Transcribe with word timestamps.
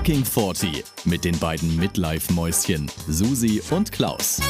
Fucking 0.00 0.24
40 0.24 0.82
mit 1.04 1.26
den 1.26 1.38
beiden 1.38 1.76
Midlife-Mäuschen 1.76 2.90
Susi 3.06 3.60
und 3.70 3.92
Klaus. 3.92 4.40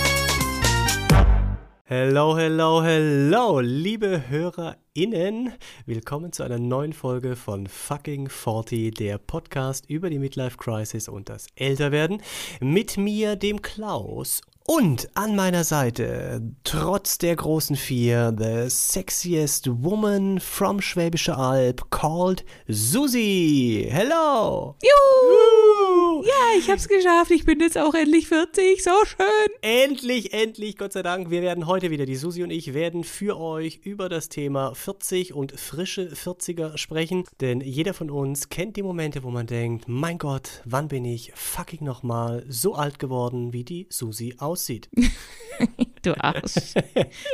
Hello, 1.82 2.38
hello, 2.38 2.84
hello, 2.84 3.58
liebe 3.58 4.28
HörerInnen. 4.28 5.52
Willkommen 5.86 6.30
zu 6.30 6.44
einer 6.44 6.60
neuen 6.60 6.92
Folge 6.92 7.34
von 7.34 7.66
Fucking 7.66 8.28
40, 8.28 8.94
der 8.94 9.18
Podcast 9.18 9.90
über 9.90 10.08
die 10.08 10.20
Midlife 10.20 10.56
Crisis 10.56 11.08
und 11.08 11.28
das 11.28 11.48
Älterwerden. 11.56 12.22
Mit 12.60 12.96
mir, 12.96 13.34
dem 13.34 13.60
Klaus 13.60 14.42
und 14.70 15.08
an 15.14 15.34
meiner 15.34 15.64
Seite, 15.64 16.40
trotz 16.62 17.18
der 17.18 17.34
großen 17.34 17.74
Vier, 17.74 18.32
the 18.38 18.70
sexiest 18.70 19.68
woman 19.82 20.38
from 20.38 20.80
Schwäbische 20.80 21.36
Alb, 21.36 21.90
called 21.90 22.44
Susi. 22.68 23.88
Hello! 23.90 24.76
Juhu! 24.80 26.22
Ja, 26.22 26.56
ich 26.56 26.70
hab's 26.70 26.86
geschafft. 26.86 27.32
Ich 27.32 27.44
bin 27.44 27.58
jetzt 27.58 27.78
auch 27.78 27.94
endlich 27.94 28.28
40. 28.28 28.80
So 28.84 28.92
schön. 29.04 29.26
Endlich, 29.60 30.32
endlich, 30.32 30.76
Gott 30.76 30.92
sei 30.92 31.02
Dank. 31.02 31.30
Wir 31.30 31.42
werden 31.42 31.66
heute 31.66 31.90
wieder, 31.90 32.06
die 32.06 32.14
Susi 32.14 32.44
und 32.44 32.50
ich, 32.50 32.72
werden 32.72 33.02
für 33.02 33.40
euch 33.40 33.80
über 33.82 34.08
das 34.08 34.28
Thema 34.28 34.76
40 34.76 35.34
und 35.34 35.58
frische 35.58 36.12
40er 36.12 36.78
sprechen. 36.78 37.24
Denn 37.40 37.60
jeder 37.60 37.92
von 37.92 38.08
uns 38.08 38.50
kennt 38.50 38.76
die 38.76 38.84
Momente, 38.84 39.24
wo 39.24 39.30
man 39.30 39.48
denkt, 39.48 39.88
mein 39.88 40.18
Gott, 40.18 40.62
wann 40.64 40.86
bin 40.86 41.04
ich 41.04 41.32
fucking 41.34 41.84
nochmal 41.84 42.44
so 42.48 42.74
alt 42.76 43.00
geworden, 43.00 43.52
wie 43.52 43.64
die 43.64 43.88
Susi 43.90 44.36
aussieht 44.38 44.59
aussieht. 44.60 44.88
du 46.02 46.14
Arsch. 46.22 46.74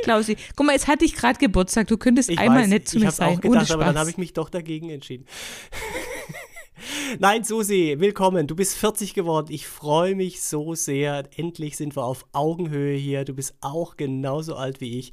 Klausi, 0.03 0.37
guck 0.55 0.67
mal, 0.67 0.73
jetzt 0.73 0.87
hatte 0.87 1.05
ich 1.05 1.15
gerade 1.15 1.39
Geburtstag. 1.39 1.89
Du 1.89 1.97
könntest 1.97 2.31
ich 2.31 2.39
einmal 2.39 2.63
weiß, 2.63 2.69
nett 2.69 2.89
zu 2.89 2.99
mir 2.99 3.11
sein. 3.11 3.33
Ich 3.33 3.37
habe 3.39 3.49
auch 3.49 3.53
gedacht, 3.53 3.71
aber 3.73 3.85
dann 3.85 3.99
habe 3.99 4.11
ich 4.11 4.19
mich 4.19 4.33
doch 4.33 4.49
dagegen 4.49 4.91
entschieden. 4.91 5.27
Nein, 7.19 7.43
Susi, 7.43 7.97
willkommen. 7.99 8.47
Du 8.47 8.55
bist 8.55 8.77
40 8.77 9.15
geworden. 9.15 9.49
Ich 9.51 9.67
freue 9.67 10.15
mich 10.15 10.43
so 10.43 10.75
sehr. 10.75 11.29
Endlich 11.37 11.77
sind 11.77 11.97
wir 11.97 12.05
auf 12.05 12.27
Augenhöhe 12.33 12.97
hier. 12.97 13.25
Du 13.25 13.35
bist 13.35 13.55
auch 13.61 13.97
genauso 13.97 14.55
alt 14.57 14.81
wie 14.81 14.99
ich. 14.99 15.13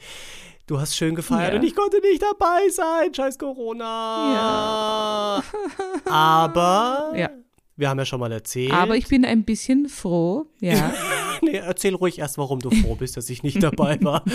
Du 0.67 0.79
hast 0.79 0.95
schön 0.95 1.15
gefeiert 1.15 1.53
ja. 1.53 1.59
und 1.59 1.65
ich 1.65 1.75
konnte 1.75 1.99
nicht 1.99 2.21
dabei 2.21 2.69
sein. 2.69 3.13
Scheiß 3.13 3.37
Corona. 3.37 3.83
Ja. 4.33 5.43
Aber 6.05 7.13
ja. 7.17 7.29
Wir 7.75 7.89
haben 7.89 7.97
ja 7.97 8.05
schon 8.05 8.19
mal 8.19 8.31
erzählt. 8.31 8.71
Aber 8.71 8.95
ich 8.95 9.07
bin 9.07 9.25
ein 9.25 9.43
bisschen 9.43 9.89
froh, 9.89 10.45
ja. 10.59 10.93
nee, 11.41 11.57
erzähl 11.57 11.95
ruhig 11.95 12.19
erst, 12.19 12.37
warum 12.37 12.59
du 12.59 12.69
froh 12.71 12.95
bist, 12.95 13.17
dass 13.17 13.29
ich 13.29 13.43
nicht 13.43 13.61
dabei 13.61 13.97
war. 14.01 14.23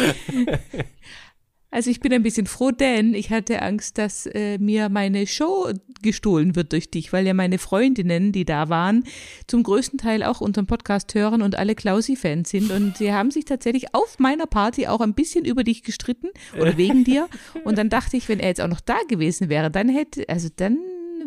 Also 1.70 1.90
ich 1.90 2.00
bin 2.00 2.14
ein 2.14 2.22
bisschen 2.22 2.46
froh, 2.46 2.70
denn 2.70 3.12
ich 3.12 3.30
hatte 3.30 3.60
Angst, 3.60 3.98
dass 3.98 4.24
äh, 4.24 4.56
mir 4.56 4.88
meine 4.88 5.26
Show 5.26 5.70
gestohlen 6.00 6.56
wird 6.56 6.72
durch 6.72 6.90
dich, 6.90 7.12
weil 7.12 7.26
ja 7.26 7.34
meine 7.34 7.58
Freundinnen, 7.58 8.32
die 8.32 8.46
da 8.46 8.70
waren, 8.70 9.04
zum 9.46 9.64
größten 9.64 9.98
Teil 9.98 10.22
auch 10.22 10.40
unseren 10.40 10.66
Podcast 10.66 11.14
hören 11.14 11.42
und 11.42 11.56
alle 11.56 11.74
Klausi-Fans 11.74 12.48
sind. 12.48 12.70
Und 12.70 12.96
sie 12.96 13.12
haben 13.12 13.30
sich 13.30 13.44
tatsächlich 13.44 13.94
auf 13.94 14.18
meiner 14.18 14.46
Party 14.46 14.86
auch 14.86 15.02
ein 15.02 15.12
bisschen 15.12 15.44
über 15.44 15.62
dich 15.62 15.82
gestritten 15.82 16.28
oder 16.58 16.78
wegen 16.78 17.04
dir. 17.04 17.28
Und 17.64 17.76
dann 17.76 17.90
dachte 17.90 18.16
ich, 18.16 18.30
wenn 18.30 18.40
er 18.40 18.48
jetzt 18.48 18.62
auch 18.62 18.68
noch 18.68 18.80
da 18.80 18.96
gewesen 19.06 19.50
wäre, 19.50 19.70
dann 19.70 19.90
hätte, 19.90 20.26
also 20.26 20.48
dann 20.56 20.78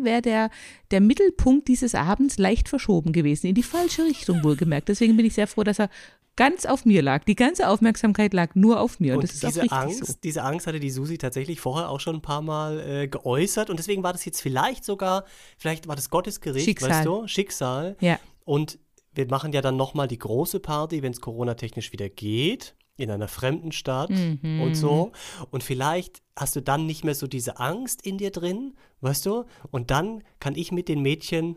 wäre 0.04 0.22
der, 0.22 0.50
der 0.90 1.00
Mittelpunkt 1.00 1.68
dieses 1.68 1.94
Abends 1.94 2.38
leicht 2.38 2.68
verschoben 2.68 3.12
gewesen, 3.12 3.46
in 3.46 3.54
die 3.54 3.62
falsche 3.62 4.04
Richtung 4.04 4.42
wohlgemerkt. 4.44 4.88
Deswegen 4.88 5.16
bin 5.16 5.26
ich 5.26 5.34
sehr 5.34 5.46
froh, 5.46 5.64
dass 5.64 5.78
er 5.78 5.88
ganz 6.36 6.64
auf 6.64 6.84
mir 6.84 7.02
lag. 7.02 7.24
Die 7.24 7.34
ganze 7.34 7.68
Aufmerksamkeit 7.68 8.32
lag 8.32 8.54
nur 8.54 8.80
auf 8.80 9.00
mir. 9.00 9.14
Und, 9.14 9.24
und 9.24 9.42
diese 9.42 9.70
Angst, 9.70 10.06
so. 10.06 10.14
diese 10.22 10.42
Angst 10.42 10.66
hatte 10.66 10.80
die 10.80 10.90
Susi 10.90 11.18
tatsächlich 11.18 11.60
vorher 11.60 11.88
auch 11.88 12.00
schon 12.00 12.16
ein 12.16 12.22
paar 12.22 12.42
Mal 12.42 12.80
äh, 12.80 13.08
geäußert 13.08 13.70
und 13.70 13.78
deswegen 13.78 14.02
war 14.02 14.12
das 14.12 14.24
jetzt 14.24 14.40
vielleicht 14.40 14.84
sogar, 14.84 15.24
vielleicht 15.58 15.88
war 15.88 15.96
das 15.96 16.10
Gottesgericht, 16.10 16.64
Schicksal. 16.64 16.90
weißt 16.90 17.06
du, 17.06 17.26
Schicksal. 17.26 17.96
Ja. 18.00 18.18
Und 18.44 18.78
wir 19.14 19.26
machen 19.28 19.52
ja 19.52 19.60
dann 19.60 19.76
nochmal 19.76 20.08
die 20.08 20.18
große 20.18 20.60
Party, 20.60 21.02
wenn 21.02 21.12
es 21.12 21.20
Corona-technisch 21.20 21.92
wieder 21.92 22.08
geht 22.08 22.74
in 23.02 23.10
einer 23.10 23.28
fremden 23.28 23.72
Stadt 23.72 24.10
mhm. 24.10 24.62
und 24.62 24.74
so. 24.74 25.12
Und 25.50 25.62
vielleicht 25.62 26.22
hast 26.36 26.56
du 26.56 26.62
dann 26.62 26.86
nicht 26.86 27.04
mehr 27.04 27.14
so 27.14 27.26
diese 27.26 27.58
Angst 27.58 28.06
in 28.06 28.16
dir 28.16 28.30
drin, 28.30 28.74
weißt 29.00 29.26
du? 29.26 29.44
Und 29.70 29.90
dann 29.90 30.22
kann 30.40 30.54
ich 30.54 30.72
mit 30.72 30.88
den 30.88 31.02
Mädchen 31.02 31.56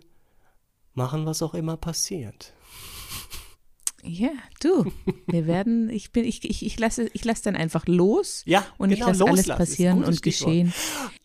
machen, 0.93 1.25
was 1.25 1.41
auch 1.41 1.53
immer 1.53 1.77
passiert. 1.77 2.53
Ja, 4.07 4.29
du, 4.59 4.91
wir 5.27 5.47
werden, 5.47 5.89
ich 5.89 6.11
bin, 6.11 6.25
ich, 6.25 6.47
ich, 6.47 6.65
ich 6.65 6.79
lasse, 6.79 7.09
ich 7.13 7.25
lasse 7.25 7.43
dann 7.43 7.55
einfach 7.55 7.87
los 7.87 8.43
ja, 8.45 8.65
und 8.77 8.89
genau, 8.89 9.11
ich 9.11 9.17
lasse 9.17 9.25
alles 9.25 9.47
passieren 9.47 10.03
und 10.03 10.21
geschehen. 10.21 10.73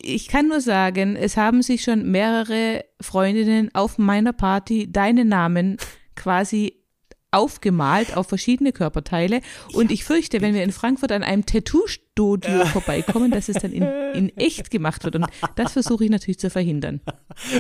Ich 0.01 0.29
kann 0.29 0.49
nur 0.49 0.61
sagen, 0.61 1.15
es 1.15 1.37
haben 1.37 1.63
sich 1.63 1.83
schon 1.83 2.11
mehrere 2.11 2.85
Freundinnen 3.01 3.71
auf 3.75 3.99
meiner 3.99 4.33
Party 4.33 4.91
deinen 4.91 5.29
Namen 5.29 5.77
quasi 6.17 6.80
aufgemalt 7.31 8.17
auf 8.17 8.29
verschiedene 8.29 8.73
Körperteile. 8.73 9.41
Und 9.73 9.91
ich 9.91 10.05
fürchte, 10.05 10.41
wenn 10.41 10.55
wir 10.55 10.65
in 10.65 10.73
Frankfurt 10.73 11.13
an 11.13 11.23
einem 11.23 11.47
Tattoo-Studio 11.47 12.67
vorbeikommen, 12.67 13.31
dass 13.31 13.49
es 13.49 13.57
dann 13.57 13.73
in, 13.73 13.83
in 14.15 14.29
echt 14.37 14.71
gemacht 14.71 15.05
wird. 15.05 15.17
Und 15.17 15.27
das 15.57 15.73
versuche 15.73 16.05
ich 16.05 16.11
natürlich 16.11 16.39
zu 16.39 16.51
verhindern. 16.51 17.01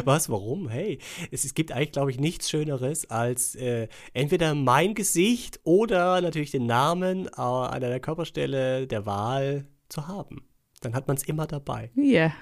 Was? 0.04 0.28
Warum? 0.28 0.68
Hey, 0.68 0.98
es, 1.30 1.44
es 1.44 1.54
gibt 1.54 1.72
eigentlich, 1.72 1.92
glaube 1.92 2.10
ich, 2.10 2.18
nichts 2.18 2.50
Schöneres, 2.50 3.08
als 3.10 3.54
äh, 3.54 3.88
entweder 4.12 4.54
mein 4.54 4.94
Gesicht 4.94 5.60
oder 5.64 6.20
natürlich 6.20 6.50
den 6.50 6.66
Namen 6.66 7.26
äh, 7.26 7.40
an 7.40 7.82
einer 7.82 8.00
Körperstelle 8.00 8.86
der 8.86 9.06
Wahl 9.06 9.66
zu 9.88 10.08
haben. 10.08 10.44
Dann 10.80 10.94
hat 10.94 11.08
man 11.08 11.16
es 11.16 11.24
immer 11.24 11.46
dabei. 11.46 11.90
Ja. 11.94 12.02
Yeah. 12.02 12.32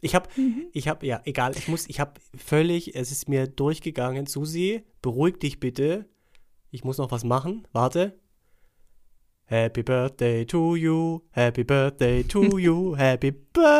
Ich 0.00 0.14
habe, 0.14 0.28
mhm. 0.36 0.66
ich 0.72 0.86
habe, 0.88 1.06
ja, 1.06 1.22
egal, 1.24 1.56
ich 1.56 1.66
muss, 1.66 1.88
ich 1.88 1.98
habe 1.98 2.20
völlig, 2.36 2.94
es 2.94 3.10
ist 3.10 3.26
mir 3.26 3.46
durchgegangen. 3.46 4.26
Susi, 4.26 4.82
beruhig 5.00 5.38
dich 5.38 5.60
bitte 5.60 6.06
ich 6.74 6.82
muss 6.82 6.98
noch 6.98 7.12
was 7.12 7.22
machen. 7.22 7.66
Warte. 7.72 8.18
Happy 9.44 9.84
Birthday 9.84 10.44
to 10.44 10.74
you, 10.74 11.20
Happy 11.30 11.62
Birthday 11.62 12.24
to 12.24 12.58
you, 12.58 12.96
Happy 12.98 13.30
Birthday. 13.30 13.70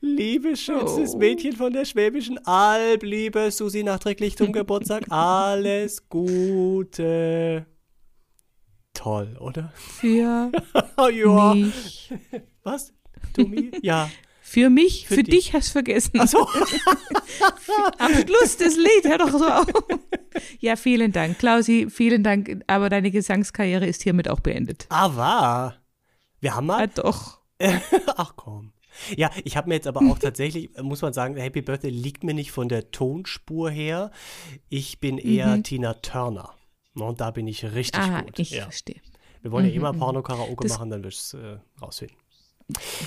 Liebe 0.00 0.56
schönstes 0.56 1.14
oh. 1.14 1.18
Mädchen 1.18 1.52
von 1.52 1.72
der 1.72 1.84
Schwäbischen 1.84 2.44
Alb, 2.46 3.04
liebe 3.04 3.52
Susi, 3.52 3.84
nachträglich 3.84 4.36
zum 4.36 4.52
Geburtstag, 4.54 5.04
alles 5.08 6.08
Gute. 6.08 7.66
Toll, 8.92 9.36
oder? 9.38 9.72
Für 9.74 10.50
ja. 11.12 11.54
mich. 11.54 12.12
Was? 12.64 12.92
Tommy? 13.34 13.70
Ja. 13.82 14.10
Für 14.50 14.68
mich, 14.68 15.06
für, 15.06 15.14
für 15.14 15.22
dich. 15.22 15.44
dich 15.44 15.52
hast 15.52 15.68
du 15.68 15.72
vergessen. 15.74 16.10
Ach 16.18 16.26
so. 16.26 16.38
Am 17.98 18.12
Schluss 18.12 18.56
des 18.56 18.76
Lied, 18.76 19.04
hör 19.04 19.18
doch 19.18 19.30
so 19.30 19.46
auf. 19.46 19.68
Ja, 20.58 20.74
vielen 20.74 21.12
Dank. 21.12 21.38
Klausi, 21.38 21.86
vielen 21.88 22.24
Dank. 22.24 22.64
Aber 22.66 22.88
deine 22.88 23.12
Gesangskarriere 23.12 23.86
ist 23.86 24.02
hiermit 24.02 24.28
auch 24.28 24.40
beendet. 24.40 24.86
Aber 24.88 25.76
wir 26.40 26.56
haben 26.56 26.66
mal. 26.66 26.80
Ja, 26.80 26.86
doch. 26.88 27.38
Ach 28.16 28.32
komm. 28.34 28.72
Ja, 29.16 29.30
ich 29.44 29.56
habe 29.56 29.68
mir 29.68 29.76
jetzt 29.76 29.86
aber 29.86 30.00
auch 30.00 30.18
tatsächlich, 30.18 30.70
muss 30.82 31.00
man 31.00 31.12
sagen, 31.12 31.36
Happy 31.36 31.62
Birthday 31.62 31.90
liegt 31.90 32.24
mir 32.24 32.34
nicht 32.34 32.50
von 32.50 32.68
der 32.68 32.90
Tonspur 32.90 33.70
her. 33.70 34.10
Ich 34.68 34.98
bin 34.98 35.18
eher 35.18 35.58
mhm. 35.58 35.62
Tina 35.62 35.94
Turner. 35.94 36.54
Und 36.94 37.20
da 37.20 37.30
bin 37.30 37.46
ich 37.46 37.62
richtig 37.72 38.00
Aha, 38.00 38.22
gut. 38.22 38.36
Ich 38.40 38.50
ja. 38.50 38.64
verstehe. 38.64 39.00
Wir 39.42 39.52
wollen 39.52 39.66
mhm. 39.66 39.70
ja 39.70 39.76
immer 39.76 39.92
Porno-Karaoke 39.92 40.66
machen, 40.66 40.90
dann 40.90 41.04
wirst 41.04 41.34
du 41.34 41.38
es 41.38 41.44
äh, 41.44 41.58
rausfinden. 41.80 42.19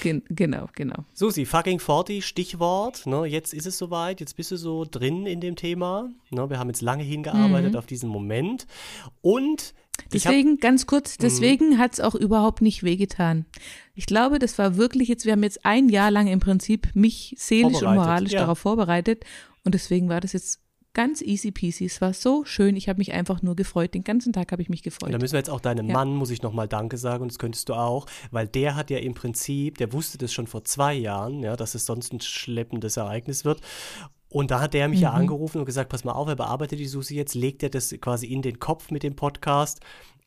Gen 0.01 0.23
genau, 0.29 0.67
genau. 0.75 1.05
Susi, 1.13 1.45
fucking 1.45 1.79
40, 1.79 2.25
Stichwort. 2.25 3.05
Ne, 3.05 3.25
jetzt 3.25 3.53
ist 3.53 3.65
es 3.65 3.77
soweit, 3.77 4.19
jetzt 4.19 4.35
bist 4.35 4.51
du 4.51 4.57
so 4.57 4.85
drin 4.89 5.25
in 5.25 5.41
dem 5.41 5.55
Thema. 5.55 6.09
Ne, 6.29 6.49
wir 6.49 6.59
haben 6.59 6.69
jetzt 6.69 6.81
lange 6.81 7.03
hingearbeitet 7.03 7.73
mhm. 7.73 7.77
auf 7.77 7.85
diesen 7.85 8.09
Moment. 8.09 8.67
Und 9.21 9.73
Deswegen, 10.11 10.53
hab, 10.53 10.61
ganz 10.61 10.87
kurz, 10.87 11.17
mhm. 11.17 11.21
deswegen 11.21 11.77
hat 11.77 11.93
es 11.93 11.99
auch 11.99 12.15
überhaupt 12.15 12.61
nicht 12.61 12.83
wehgetan. 12.83 13.45
Ich 13.93 14.05
glaube, 14.05 14.39
das 14.39 14.57
war 14.57 14.75
wirklich 14.75 15.07
jetzt, 15.07 15.25
wir 15.25 15.33
haben 15.33 15.43
jetzt 15.43 15.65
ein 15.65 15.89
Jahr 15.89 16.11
lang 16.11 16.27
im 16.27 16.39
Prinzip 16.39 16.89
mich 16.95 17.35
seelisch 17.37 17.83
und 17.83 17.95
moralisch 17.95 18.31
ja. 18.31 18.39
darauf 18.39 18.59
vorbereitet. 18.59 19.23
Und 19.63 19.75
deswegen 19.75 20.09
war 20.09 20.19
das 20.19 20.33
jetzt 20.33 20.62
ganz 20.93 21.21
easy 21.21 21.51
peasy. 21.51 21.85
Es 21.85 22.01
war 22.01 22.13
so 22.13 22.45
schön. 22.45 22.75
Ich 22.75 22.89
habe 22.89 22.97
mich 22.97 23.13
einfach 23.13 23.41
nur 23.41 23.55
gefreut. 23.55 23.93
Den 23.93 24.03
ganzen 24.03 24.33
Tag 24.33 24.51
habe 24.51 24.61
ich 24.61 24.69
mich 24.69 24.83
gefreut. 24.83 25.13
Da 25.13 25.17
müssen 25.17 25.33
wir 25.33 25.39
jetzt 25.39 25.49
auch 25.49 25.59
deinem 25.59 25.87
ja. 25.87 25.93
Mann, 25.93 26.15
muss 26.15 26.29
ich 26.29 26.41
nochmal 26.41 26.67
Danke 26.67 26.97
sagen, 26.97 27.23
und 27.23 27.31
das 27.31 27.39
könntest 27.39 27.69
du 27.69 27.73
auch, 27.73 28.05
weil 28.31 28.47
der 28.47 28.75
hat 28.75 28.89
ja 28.89 28.99
im 28.99 29.13
Prinzip, 29.13 29.77
der 29.77 29.91
wusste 29.93 30.17
das 30.17 30.33
schon 30.33 30.47
vor 30.47 30.63
zwei 30.63 30.93
Jahren, 30.93 31.41
ja, 31.41 31.55
dass 31.55 31.75
es 31.75 31.85
sonst 31.85 32.13
ein 32.13 32.21
schleppendes 32.21 32.97
Ereignis 32.97 33.45
wird. 33.45 33.61
Und 34.29 34.49
da 34.49 34.59
hat 34.59 34.73
der 34.73 34.87
mich 34.87 34.99
mhm. 34.99 35.03
ja 35.03 35.11
angerufen 35.11 35.59
und 35.59 35.65
gesagt, 35.65 35.89
pass 35.89 36.03
mal 36.03 36.13
auf, 36.13 36.27
er 36.27 36.35
bearbeitet 36.35 36.79
die 36.79 36.87
Susi 36.87 37.15
jetzt, 37.15 37.35
legt 37.35 37.61
er 37.61 37.69
das 37.69 37.93
quasi 38.01 38.25
in 38.27 38.41
den 38.41 38.59
Kopf 38.59 38.89
mit 38.89 39.03
dem 39.03 39.15
Podcast. 39.15 39.79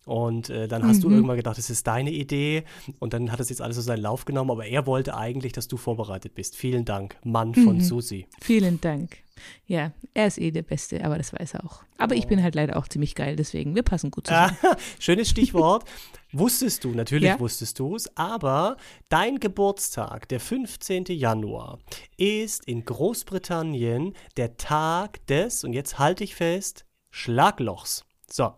Und 0.07 0.51
äh, 0.51 0.69
dann 0.69 0.87
hast 0.87 0.99
mhm. 0.99 1.03
du 1.03 1.11
irgendwann 1.11 1.37
gedacht, 1.37 1.59
das 1.59 1.69
ist 1.69 1.87
deine 1.87 2.13
Idee. 2.13 2.63
Und 3.01 3.13
dann 3.13 3.33
hat 3.33 3.41
es 3.41 3.51
jetzt 3.51 3.61
alles 3.61 3.77
so 3.77 3.83
seinen 3.83 4.03
Lauf 4.03 4.25
genommen. 4.25 4.53
Aber 4.53 4.65
er 4.65 4.87
wollte 4.87 5.17
eigentlich, 5.17 5.53
dass 5.53 5.67
du 5.67 5.77
vorbereitet 5.77 6.35
bist. 6.35 6.57
Vielen 6.57 6.85
Dank, 6.85 7.17
Mann 7.25 7.55
von 7.55 7.77
mhm. 7.77 7.81
Susi. 7.81 8.27
Vielen 8.41 8.81
Dank. 8.81 9.19
Ja, 9.67 9.93
er 10.15 10.29
ist 10.29 10.39
eh 10.39 10.51
der 10.51 10.63
Beste, 10.63 11.05
aber 11.05 11.19
das 11.19 11.33
weiß 11.33 11.55
er 11.55 11.65
auch. 11.65 11.83
Aber 11.99 12.15
ich 12.15 12.27
bin 12.27 12.43
halt 12.43 12.55
leider 12.55 12.77
auch 12.77 12.89
ziemlich 12.89 13.15
geil, 13.15 13.37
deswegen, 13.37 13.75
wir 13.75 13.83
passen 13.83 14.11
gut 14.11 14.29
zusammen. 14.29 14.57
Schönes 14.99 15.29
Stichwort. 15.29 15.85
wusstest 16.33 16.85
du, 16.85 16.91
natürlich 16.91 17.29
Ja. 17.29 17.41
wusstest 17.41 17.79
du 17.79 17.97
es, 17.97 18.17
aber 18.17 18.77
dein 19.09 19.39
Geburtstag, 19.41 20.29
der 20.29 20.41
15. 20.41 21.05
Januar, 21.09 21.81
ist 22.17 22.65
in 22.67 22.85
Großbritannien 22.85 24.15
der 24.37 24.57
Tag 24.57 25.27
des, 25.27 25.65
und 25.65 25.73
jetzt 25.73 25.99
halte 25.99 26.25
ich 26.25 26.35
fest, 26.35 26.87
Schlaglochs. 27.11 28.05
So. 28.31 28.55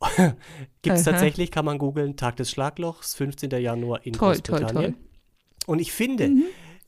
Gibt 0.82 0.96
es 0.96 1.04
tatsächlich, 1.04 1.50
kann 1.50 1.64
man 1.64 1.78
googeln, 1.78 2.16
Tag 2.16 2.36
des 2.36 2.50
Schlaglochs, 2.50 3.14
15. 3.14 3.50
Januar 3.50 4.04
in 4.06 4.14
Toll, 4.14 4.38
toll, 4.38 4.60
Großbritannien. 4.60 4.94
toll. 4.94 5.04
Und 5.66 5.78
ich 5.78 5.92
finde, 5.92 6.30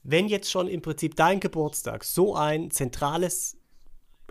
wenn 0.03 0.29
jetzt 0.29 0.51
schon 0.51 0.69
im 0.69 0.83
Prinzip 0.83 1.15
dein 1.15 1.41
Geburtstag 1.41 2.05
so 2.05 2.35
ein 2.35 2.71
zentrales 2.71 3.57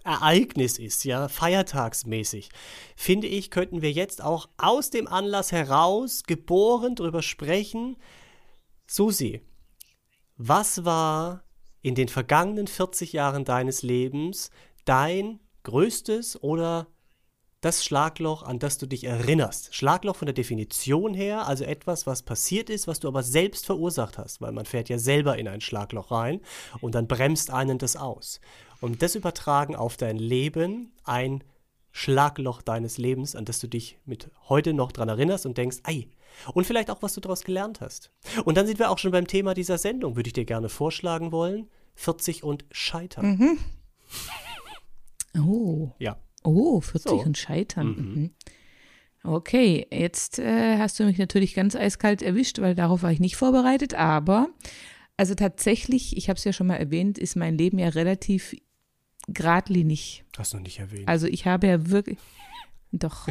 Ereignis 0.04 0.80
ist, 0.80 1.04
ja, 1.04 1.28
feiertagsmäßig, 1.28 2.50
finde 2.96 3.28
ich, 3.28 3.52
könnten 3.52 3.82
wir 3.84 3.92
jetzt 3.92 4.24
auch 4.24 4.50
aus 4.58 4.90
dem 4.90 5.08
Anlass 5.08 5.52
heraus 5.52 6.24
geboren 6.24 6.96
drüber 6.96 7.22
sprechen. 7.22 7.98
Susi, 8.88 9.42
was 10.38 10.86
war 10.86 11.44
in 11.84 11.94
den 11.94 12.08
vergangenen 12.08 12.68
40 12.68 13.14
Jahren 13.14 13.46
deines 13.46 13.84
Lebens 13.84 14.50
dein 14.86 15.40
größtes 15.64 16.42
oder 16.42 16.88
das 17.62 17.86
Schlagloch, 17.86 18.42
an 18.44 18.58
das 18.58 18.80
du 18.80 18.88
dich 18.88 19.04
erinnerst. 19.04 19.74
Schlagloch 19.76 20.16
von 20.16 20.26
der 20.26 20.34
Definition 20.34 21.14
her, 21.14 21.48
also 21.48 21.64
etwas, 21.64 22.08
was 22.08 22.24
passiert 22.24 22.72
ist, 22.72 22.88
was 22.88 23.00
du 23.00 23.08
aber 23.08 23.22
selbst 23.22 23.68
verursacht 23.68 24.18
hast, 24.18 24.42
weil 24.42 24.52
man 24.52 24.66
fährt 24.66 24.90
ja 24.90 24.98
selber 24.98 25.38
in 25.38 25.48
ein 25.48 25.62
Schlagloch 25.62 26.10
rein 26.10 26.42
und 26.82 26.96
dann 26.96 27.08
bremst 27.08 27.52
einen 27.52 27.78
das 27.78 27.96
aus. 27.96 28.42
Und 28.82 29.04
das 29.04 29.14
übertragen 29.14 29.76
auf 29.76 29.96
dein 29.96 30.18
Leben, 30.18 30.92
ein 31.04 31.44
Schlagloch 31.92 32.64
deines 32.64 32.98
Lebens, 32.98 33.36
an 33.36 33.46
das 33.46 33.60
du 33.60 33.68
dich 33.68 34.00
mit 34.06 34.32
heute 34.50 34.74
noch 34.74 34.92
dran 34.92 35.10
erinnerst 35.10 35.46
und 35.46 35.58
denkst, 35.58 35.78
ei, 35.84 36.08
und 36.54 36.66
vielleicht 36.66 36.90
auch, 36.90 37.02
was 37.02 37.14
du 37.14 37.22
daraus 37.22 37.44
gelernt 37.44 37.82
hast. 37.82 38.12
Und 38.46 38.58
dann 38.58 38.66
sind 38.66 38.80
wir 38.80 38.90
auch 38.90 38.98
schon 38.98 39.12
beim 39.12 39.28
Thema 39.28 39.54
dieser 39.54 39.78
Sendung, 39.78 40.16
würde 40.16 40.28
ich 40.28 40.34
dir 40.34 40.46
gerne 40.46 40.70
vorschlagen 40.70 41.32
wollen. 41.32 41.70
40 41.96 42.44
und 42.44 42.66
Scheitern. 42.72 43.60
Oh, 45.38 45.92
Ja. 46.00 46.18
Oh, 46.44 46.82
40 46.82 47.10
So. 47.10 47.22
und 47.22 47.38
Scheitern. 47.38 47.88
Mhm. 47.88 48.32
Okay, 49.24 49.86
jetzt 49.92 50.40
äh, 50.40 50.78
hast 50.78 51.00
du 51.00 51.04
mich 51.04 51.20
natürlich 51.20 51.54
ganz 51.54 51.76
eiskalt 51.76 52.22
erwischt, 52.24 52.60
weil 52.60 52.74
darauf 52.74 53.04
war 53.04 53.12
ich 53.12 53.20
nicht 53.20 53.36
vorbereitet, 53.36 53.94
aber 53.94 54.50
also 55.16 55.36
tatsächlich, 55.36 56.18
ich 56.18 56.30
habe 56.30 56.38
es 56.38 56.44
ja 56.44 56.54
schon 56.54 56.68
mal 56.68 56.78
erwähnt, 56.78 57.20
ist 57.20 57.36
mein 57.36 57.56
Leben 57.56 57.78
ja 57.78 57.90
relativ 57.90 58.56
geradlinig. 59.28 60.24
Hast 60.36 60.54
du 60.54 60.58
nicht 60.58 60.80
erwähnt. 60.80 61.08
Also 61.08 61.28
ich 61.28 61.46
habe 61.46 61.68
ja 61.68 61.90
wirklich, 61.90 62.18
doch, 62.92 63.28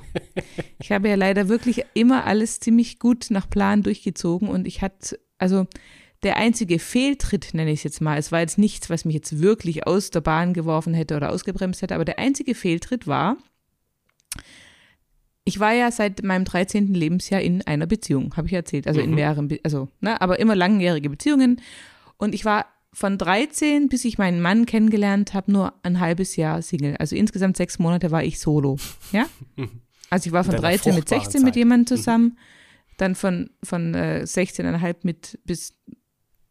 ich 0.78 0.92
habe 0.92 1.08
ja 1.08 1.16
leider 1.16 1.48
wirklich 1.48 1.84
immer 1.94 2.24
alles 2.24 2.60
ziemlich 2.60 3.00
gut 3.00 3.26
nach 3.30 3.50
Plan 3.50 3.82
durchgezogen 3.82 4.48
und 4.48 4.68
ich 4.68 4.82
hatte, 4.82 5.18
also 5.38 5.66
der 6.22 6.36
einzige 6.36 6.78
Fehltritt, 6.78 7.54
nenne 7.54 7.70
ich 7.70 7.80
es 7.80 7.84
jetzt 7.84 8.00
mal, 8.00 8.18
es 8.18 8.30
war 8.30 8.40
jetzt 8.40 8.58
nichts, 8.58 8.90
was 8.90 9.04
mich 9.04 9.14
jetzt 9.14 9.40
wirklich 9.40 9.86
aus 9.86 10.10
der 10.10 10.20
Bahn 10.20 10.52
geworfen 10.52 10.92
hätte 10.94 11.16
oder 11.16 11.30
ausgebremst 11.32 11.80
hätte, 11.82 11.94
aber 11.94 12.04
der 12.04 12.18
einzige 12.18 12.54
Fehltritt 12.54 13.06
war, 13.06 13.36
ich 15.44 15.58
war 15.58 15.72
ja 15.72 15.90
seit 15.90 16.22
meinem 16.22 16.44
13. 16.44 16.94
Lebensjahr 16.94 17.40
in 17.40 17.62
einer 17.66 17.86
Beziehung, 17.86 18.34
habe 18.36 18.46
ich 18.46 18.52
erzählt, 18.52 18.86
also 18.86 19.00
in 19.00 19.10
Mhm. 19.10 19.14
mehreren, 19.16 19.48
Be 19.48 19.60
also, 19.64 19.88
ne, 20.00 20.20
aber 20.20 20.38
immer 20.38 20.54
langjährige 20.54 21.08
Beziehungen 21.10 21.60
und 22.18 22.34
ich 22.34 22.44
war 22.44 22.66
von 22.92 23.18
13, 23.18 23.88
bis 23.88 24.04
ich 24.04 24.18
meinen 24.18 24.40
Mann 24.42 24.66
kennengelernt 24.66 25.32
habe, 25.32 25.50
nur 25.52 25.72
ein 25.84 26.00
halbes 26.00 26.34
Jahr 26.36 26.60
Single. 26.60 26.96
Also 26.96 27.14
insgesamt 27.14 27.56
sechs 27.56 27.78
Monate 27.78 28.10
war 28.10 28.24
ich 28.24 28.40
solo. 28.40 28.78
Ja? 29.12 29.26
Also 30.10 30.26
ich 30.26 30.32
war 30.32 30.42
von 30.42 30.56
In 30.56 30.60
deiner 30.60 30.76
13 30.76 30.94
mit 30.96 31.08
fruchtbaren 31.08 31.22
16 31.30 31.42
mit 31.44 31.54
Zeit. 31.54 31.56
jemandem 31.56 31.94
Mhm. 31.94 31.98
zusammen, 31.98 32.38
dann 32.96 33.14
von, 33.14 33.50
von 33.62 33.94
äh, 33.94 34.22
16,5 34.26 34.96
mit 35.04 35.38
bis 35.44 35.74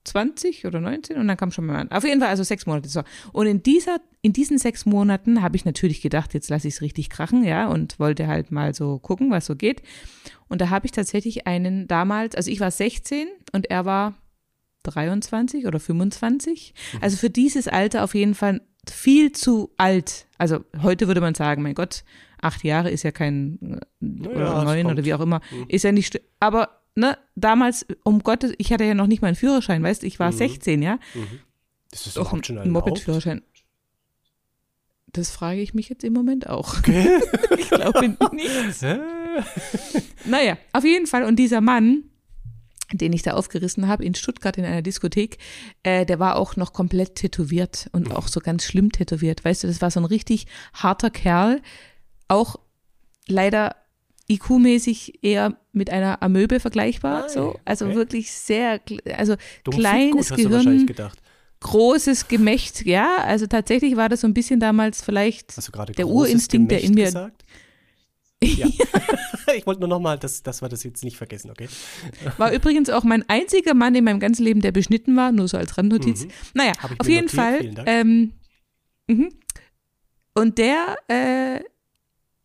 20 0.09 0.65
oder 0.65 0.79
19 0.81 1.17
und 1.17 1.27
dann 1.27 1.37
kam 1.37 1.51
schon 1.51 1.65
mein 1.65 1.75
Mann. 1.75 1.91
Auf 1.91 2.03
jeden 2.03 2.19
Fall 2.19 2.29
also 2.29 2.43
sechs 2.43 2.65
Monate. 2.65 2.89
So. 2.89 3.01
Und 3.31 3.47
in, 3.47 3.63
dieser, 3.63 3.97
in 4.21 4.33
diesen 4.33 4.57
sechs 4.57 4.85
Monaten 4.85 5.41
habe 5.41 5.55
ich 5.55 5.65
natürlich 5.65 6.01
gedacht, 6.01 6.33
jetzt 6.33 6.49
lasse 6.49 6.67
ich 6.67 6.75
es 6.75 6.81
richtig 6.81 7.09
krachen, 7.09 7.43
ja, 7.43 7.67
und 7.67 7.99
wollte 7.99 8.27
halt 8.27 8.51
mal 8.51 8.73
so 8.73 8.99
gucken, 8.99 9.31
was 9.31 9.45
so 9.45 9.55
geht. 9.55 9.81
Und 10.47 10.61
da 10.61 10.69
habe 10.69 10.85
ich 10.85 10.91
tatsächlich 10.91 11.47
einen 11.47 11.87
damals, 11.87 12.35
also 12.35 12.49
ich 12.51 12.59
war 12.59 12.71
16 12.71 13.27
und 13.53 13.69
er 13.69 13.85
war 13.85 14.13
23 14.83 15.65
oder 15.67 15.79
25. 15.79 16.73
Also 17.01 17.17
für 17.17 17.29
dieses 17.29 17.67
Alter 17.67 18.03
auf 18.03 18.15
jeden 18.15 18.35
Fall 18.35 18.61
viel 18.89 19.31
zu 19.31 19.71
alt. 19.77 20.25
Also 20.37 20.63
heute 20.81 21.07
würde 21.07 21.21
man 21.21 21.35
sagen, 21.35 21.61
mein 21.61 21.75
Gott, 21.75 22.03
acht 22.41 22.63
Jahre 22.63 22.89
ist 22.89 23.03
ja 23.03 23.11
kein, 23.11 23.59
äh, 24.01 24.25
Ja, 24.25 24.29
oder 24.31 24.63
neun 24.63 24.85
oder 24.87 25.03
wie 25.05 25.13
auch 25.13 25.19
immer, 25.19 25.41
Mhm. 25.51 25.65
ist 25.67 25.83
ja 25.83 25.91
nicht, 25.91 26.19
aber 26.39 26.78
ne, 26.99 27.17
damals, 27.35 27.85
um 28.03 28.19
Gottes, 28.21 28.53
ich 28.57 28.71
hatte 28.71 28.83
ja 28.83 28.93
noch 28.93 29.07
nicht 29.07 29.21
mal 29.21 29.29
einen 29.29 29.35
Führerschein, 29.37 29.81
weißt 29.81 30.03
du, 30.03 30.07
ich 30.07 30.19
war 30.19 30.31
Mhm. 30.31 30.37
16, 30.37 30.81
ja, 30.81 30.99
Das 31.91 32.05
ist 32.07 32.17
doch 32.17 32.29
schon 32.43 32.57
ein. 32.57 32.69
Moped-Führerschein. 32.69 33.41
Das 35.11 35.31
frage 35.31 35.59
ich 35.61 35.73
mich 35.73 35.89
jetzt 35.89 36.03
im 36.03 36.13
Moment 36.13 36.47
auch. 36.47 36.75
ich 37.57 37.69
glaube 37.69 38.09
nicht. 38.33 38.83
Naja, 40.25 40.57
auf 40.73 40.83
jeden 40.83 41.07
Fall. 41.07 41.23
Und 41.23 41.37
dieser 41.37 41.61
Mann, 41.61 42.03
den 42.93 43.13
ich 43.13 43.23
da 43.23 43.33
aufgerissen 43.33 43.87
habe 43.87 44.05
in 44.05 44.13
Stuttgart 44.15 44.57
in 44.57 44.65
einer 44.65 44.81
Diskothek, 44.83 45.37
äh, 45.83 46.05
der 46.05 46.19
war 46.19 46.35
auch 46.35 46.55
noch 46.55 46.73
komplett 46.73 47.15
tätowiert 47.15 47.89
und 47.91 48.15
auch 48.15 48.27
so 48.27 48.39
ganz 48.39 48.65
schlimm 48.65 48.91
tätowiert. 48.91 49.43
Weißt 49.43 49.63
du, 49.63 49.67
das 49.67 49.81
war 49.81 49.89
so 49.89 49.99
ein 49.99 50.05
richtig 50.05 50.45
harter 50.73 51.09
Kerl, 51.09 51.61
auch 52.27 52.57
leider 53.27 53.75
IQ-mäßig 54.29 55.19
eher 55.21 55.57
mit 55.71 55.89
einer 55.89 56.21
Amöbe 56.21 56.59
vergleichbar. 56.59 57.25
Ei, 57.25 57.29
so, 57.29 57.59
also 57.65 57.85
okay. 57.85 57.95
wirklich 57.95 58.31
sehr, 58.31 58.79
also 59.15 59.35
Dumm 59.63 59.75
kleines 59.75 60.29
gut, 60.29 60.37
Gehirn, 60.37 60.85
gedacht. 60.85 61.19
großes 61.61 62.27
Gemächt. 62.27 62.85
Ja, 62.85 63.17
also 63.17 63.47
tatsächlich 63.47 63.95
war 63.95 64.09
das 64.09 64.21
so 64.21 64.27
ein 64.27 64.33
bisschen 64.33 64.59
damals 64.59 65.01
vielleicht 65.01 65.55
der 65.97 66.07
Urinstinkt, 66.07 66.71
der 66.71 66.81
in 66.81 66.95
Gemächt 66.95 66.95
mir- 66.95 67.05
Gesagt? 67.05 67.45
Ja. 68.41 68.67
ich 69.55 69.65
wollte 69.65 69.81
nur 69.81 69.89
nochmal, 69.89 70.17
dass, 70.17 70.43
dass 70.43 70.61
wir 70.61 70.69
das 70.69 70.83
jetzt 70.83 71.03
nicht 71.03 71.17
vergessen, 71.17 71.51
okay? 71.51 71.67
War 72.37 72.53
übrigens 72.53 72.89
auch 72.89 73.03
mein 73.03 73.27
einziger 73.27 73.73
Mann 73.73 73.95
in 73.95 74.05
meinem 74.05 74.19
ganzen 74.19 74.43
Leben, 74.43 74.61
der 74.61 74.71
beschnitten 74.71 75.15
war, 75.17 75.31
nur 75.31 75.47
so 75.47 75.57
als 75.57 75.77
Randnotiz. 75.77 76.25
Mhm. 76.25 76.31
Naja, 76.53 76.71
auf 76.99 77.07
jeden 77.07 77.25
notiert, 77.25 77.31
Fall. 77.31 77.83
Ähm, 77.85 78.31
mhm. 79.07 79.29
Und 80.35 80.57
der, 80.57 80.95
äh, 81.09 81.59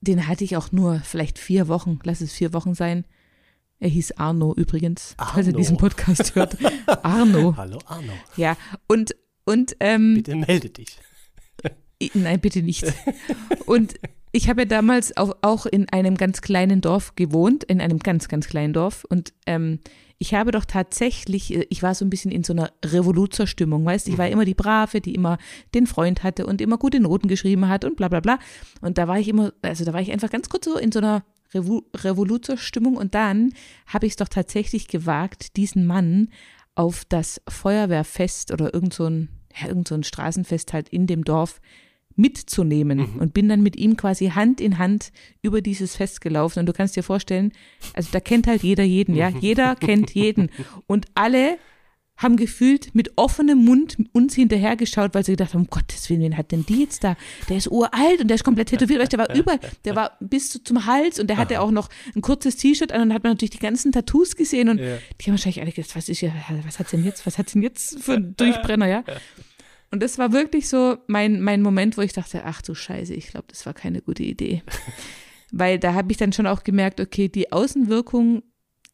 den 0.04 0.28
hatte 0.28 0.44
ich 0.44 0.56
auch 0.56 0.72
nur 0.72 1.00
vielleicht 1.00 1.38
vier 1.38 1.68
Wochen, 1.68 1.98
lass 2.04 2.20
es 2.20 2.32
vier 2.32 2.52
Wochen 2.52 2.74
sein. 2.74 3.04
Er 3.80 3.88
hieß 3.88 4.12
Arno 4.12 4.54
übrigens, 4.54 5.14
falls 5.18 5.46
er 5.46 5.52
Arno. 5.52 5.58
diesen 5.58 5.76
Podcast 5.76 6.34
hört. 6.34 6.56
Arno, 7.04 7.54
Hallo 7.56 7.78
Arno, 7.86 8.12
ja. 8.36 8.56
Und, 8.86 9.16
und 9.44 9.76
ähm, 9.80 10.14
bitte 10.14 10.36
melde 10.36 10.70
dich. 10.70 10.98
Nein, 12.12 12.40
bitte 12.40 12.62
nicht. 12.62 12.84
Und 13.66 13.94
ich 14.32 14.48
habe 14.48 14.62
ja 14.62 14.64
damals 14.66 15.16
auch, 15.16 15.36
auch 15.42 15.64
in 15.64 15.88
einem 15.88 16.16
ganz 16.16 16.42
kleinen 16.42 16.80
Dorf 16.80 17.14
gewohnt, 17.14 17.64
in 17.64 17.80
einem 17.80 18.00
ganz, 18.00 18.28
ganz 18.28 18.48
kleinen 18.48 18.72
Dorf. 18.72 19.04
Und 19.08 19.32
ähm, 19.46 19.78
ich 20.18 20.34
habe 20.34 20.50
doch 20.50 20.64
tatsächlich, 20.64 21.54
äh, 21.54 21.66
ich 21.70 21.82
war 21.82 21.94
so 21.94 22.04
ein 22.04 22.10
bisschen 22.10 22.30
in 22.30 22.44
so 22.44 22.52
einer 22.52 22.70
Revoluzerstimmung, 22.84 23.84
weißt 23.84 24.06
du, 24.06 24.12
ich 24.12 24.18
war 24.18 24.28
immer 24.28 24.44
die 24.44 24.54
Brave, 24.54 25.00
die 25.00 25.14
immer 25.14 25.38
den 25.74 25.86
Freund 25.86 26.22
hatte 26.22 26.46
und 26.46 26.60
immer 26.60 26.78
gute 26.78 27.00
Noten 27.00 27.28
geschrieben 27.28 27.68
hat 27.68 27.84
und 27.84 27.96
bla 27.96 28.08
bla 28.08 28.20
bla. 28.20 28.38
Und 28.80 28.98
da 28.98 29.08
war 29.08 29.18
ich 29.18 29.28
immer, 29.28 29.52
also 29.62 29.84
da 29.84 29.92
war 29.92 30.00
ich 30.00 30.12
einfach 30.12 30.30
ganz 30.30 30.48
kurz 30.48 30.64
so 30.64 30.78
in 30.78 30.92
so 30.92 31.00
einer 31.00 31.24
Revo 31.52 31.84
Revoluzerstimmung 31.94 32.96
und 32.96 33.14
dann 33.14 33.52
habe 33.86 34.06
ich 34.06 34.12
es 34.12 34.16
doch 34.16 34.28
tatsächlich 34.28 34.88
gewagt, 34.88 35.56
diesen 35.56 35.86
Mann 35.86 36.30
auf 36.74 37.04
das 37.08 37.40
Feuerwehrfest 37.48 38.50
oder 38.52 38.74
irgend 38.74 38.94
so 38.94 39.04
ein, 39.04 39.28
ja, 39.54 39.68
irgend 39.68 39.88
so 39.88 39.94
ein 39.94 40.02
Straßenfest 40.02 40.72
halt 40.72 40.88
in 40.88 41.06
dem 41.06 41.24
Dorf 41.24 41.60
mitzunehmen 42.16 43.16
und 43.18 43.34
bin 43.34 43.48
dann 43.48 43.62
mit 43.62 43.76
ihm 43.76 43.96
quasi 43.96 44.28
Hand 44.28 44.60
in 44.60 44.78
Hand 44.78 45.12
über 45.42 45.60
dieses 45.60 45.96
Fest 45.96 46.20
gelaufen. 46.20 46.60
Und 46.60 46.66
du 46.66 46.72
kannst 46.72 46.96
dir 46.96 47.02
vorstellen, 47.02 47.52
also 47.94 48.08
da 48.12 48.20
kennt 48.20 48.46
halt 48.46 48.62
jeder 48.62 48.84
jeden, 48.84 49.14
ja, 49.14 49.28
jeder 49.28 49.76
kennt 49.76 50.10
jeden. 50.14 50.50
Und 50.86 51.06
alle 51.14 51.58
haben 52.16 52.36
gefühlt 52.36 52.94
mit 52.94 53.10
offenem 53.16 53.64
Mund 53.64 53.96
uns 54.12 54.36
hinterhergeschaut, 54.36 55.14
weil 55.14 55.24
sie 55.24 55.32
gedacht 55.32 55.52
haben, 55.54 55.62
um 55.62 55.66
Gottes 55.66 56.08
Willen, 56.08 56.20
wen 56.20 56.36
hat 56.36 56.52
denn 56.52 56.64
die 56.64 56.82
jetzt 56.82 57.02
da? 57.02 57.16
Der 57.48 57.56
ist 57.56 57.66
uralt 57.66 58.20
und 58.20 58.28
der 58.28 58.36
ist 58.36 58.44
komplett 58.44 58.68
tätowiert, 58.68 59.00
weißt 59.00 59.12
du, 59.12 59.16
der 59.16 59.26
war 59.28 59.34
überall, 59.34 59.58
der 59.84 59.96
war 59.96 60.12
bis 60.20 60.50
zu- 60.50 60.62
zum 60.62 60.86
Hals 60.86 61.18
und 61.18 61.26
der 61.28 61.38
hatte 61.38 61.60
auch 61.60 61.72
noch 61.72 61.88
ein 62.14 62.22
kurzes 62.22 62.54
T-Shirt 62.54 62.92
an 62.92 63.02
und 63.02 63.08
dann 63.08 63.16
hat 63.16 63.24
man 63.24 63.32
natürlich 63.32 63.50
die 63.50 63.58
ganzen 63.58 63.90
Tattoos 63.90 64.36
gesehen 64.36 64.68
und 64.68 64.78
Ja. 64.78 64.98
die 65.20 65.24
haben 65.24 65.32
wahrscheinlich 65.32 65.60
alle 65.60 65.72
gedacht, 65.72 65.96
was 65.96 66.08
ist 66.08 66.20
ja, 66.20 66.30
was 66.64 66.78
hat's 66.78 66.92
denn 66.92 67.04
jetzt, 67.04 67.26
was 67.26 67.36
hat's 67.36 67.52
denn 67.54 67.62
jetzt 67.62 68.00
für 68.00 68.12
ein 68.14 68.36
Durchbrenner, 68.36 68.86
ja? 68.86 69.02
Und 69.94 70.02
das 70.02 70.18
war 70.18 70.32
wirklich 70.32 70.68
so 70.68 70.98
mein, 71.06 71.40
mein 71.40 71.62
Moment, 71.62 71.96
wo 71.96 72.00
ich 72.02 72.12
dachte, 72.12 72.42
ach 72.44 72.60
du 72.62 72.74
Scheiße, 72.74 73.14
ich 73.14 73.28
glaube, 73.28 73.46
das 73.48 73.64
war 73.64 73.74
keine 73.74 74.02
gute 74.02 74.24
Idee. 74.24 74.62
Weil 75.52 75.78
da 75.78 75.94
habe 75.94 76.10
ich 76.10 76.18
dann 76.18 76.32
schon 76.32 76.48
auch 76.48 76.64
gemerkt, 76.64 77.00
okay, 77.00 77.28
die 77.28 77.52
Außenwirkung 77.52 78.42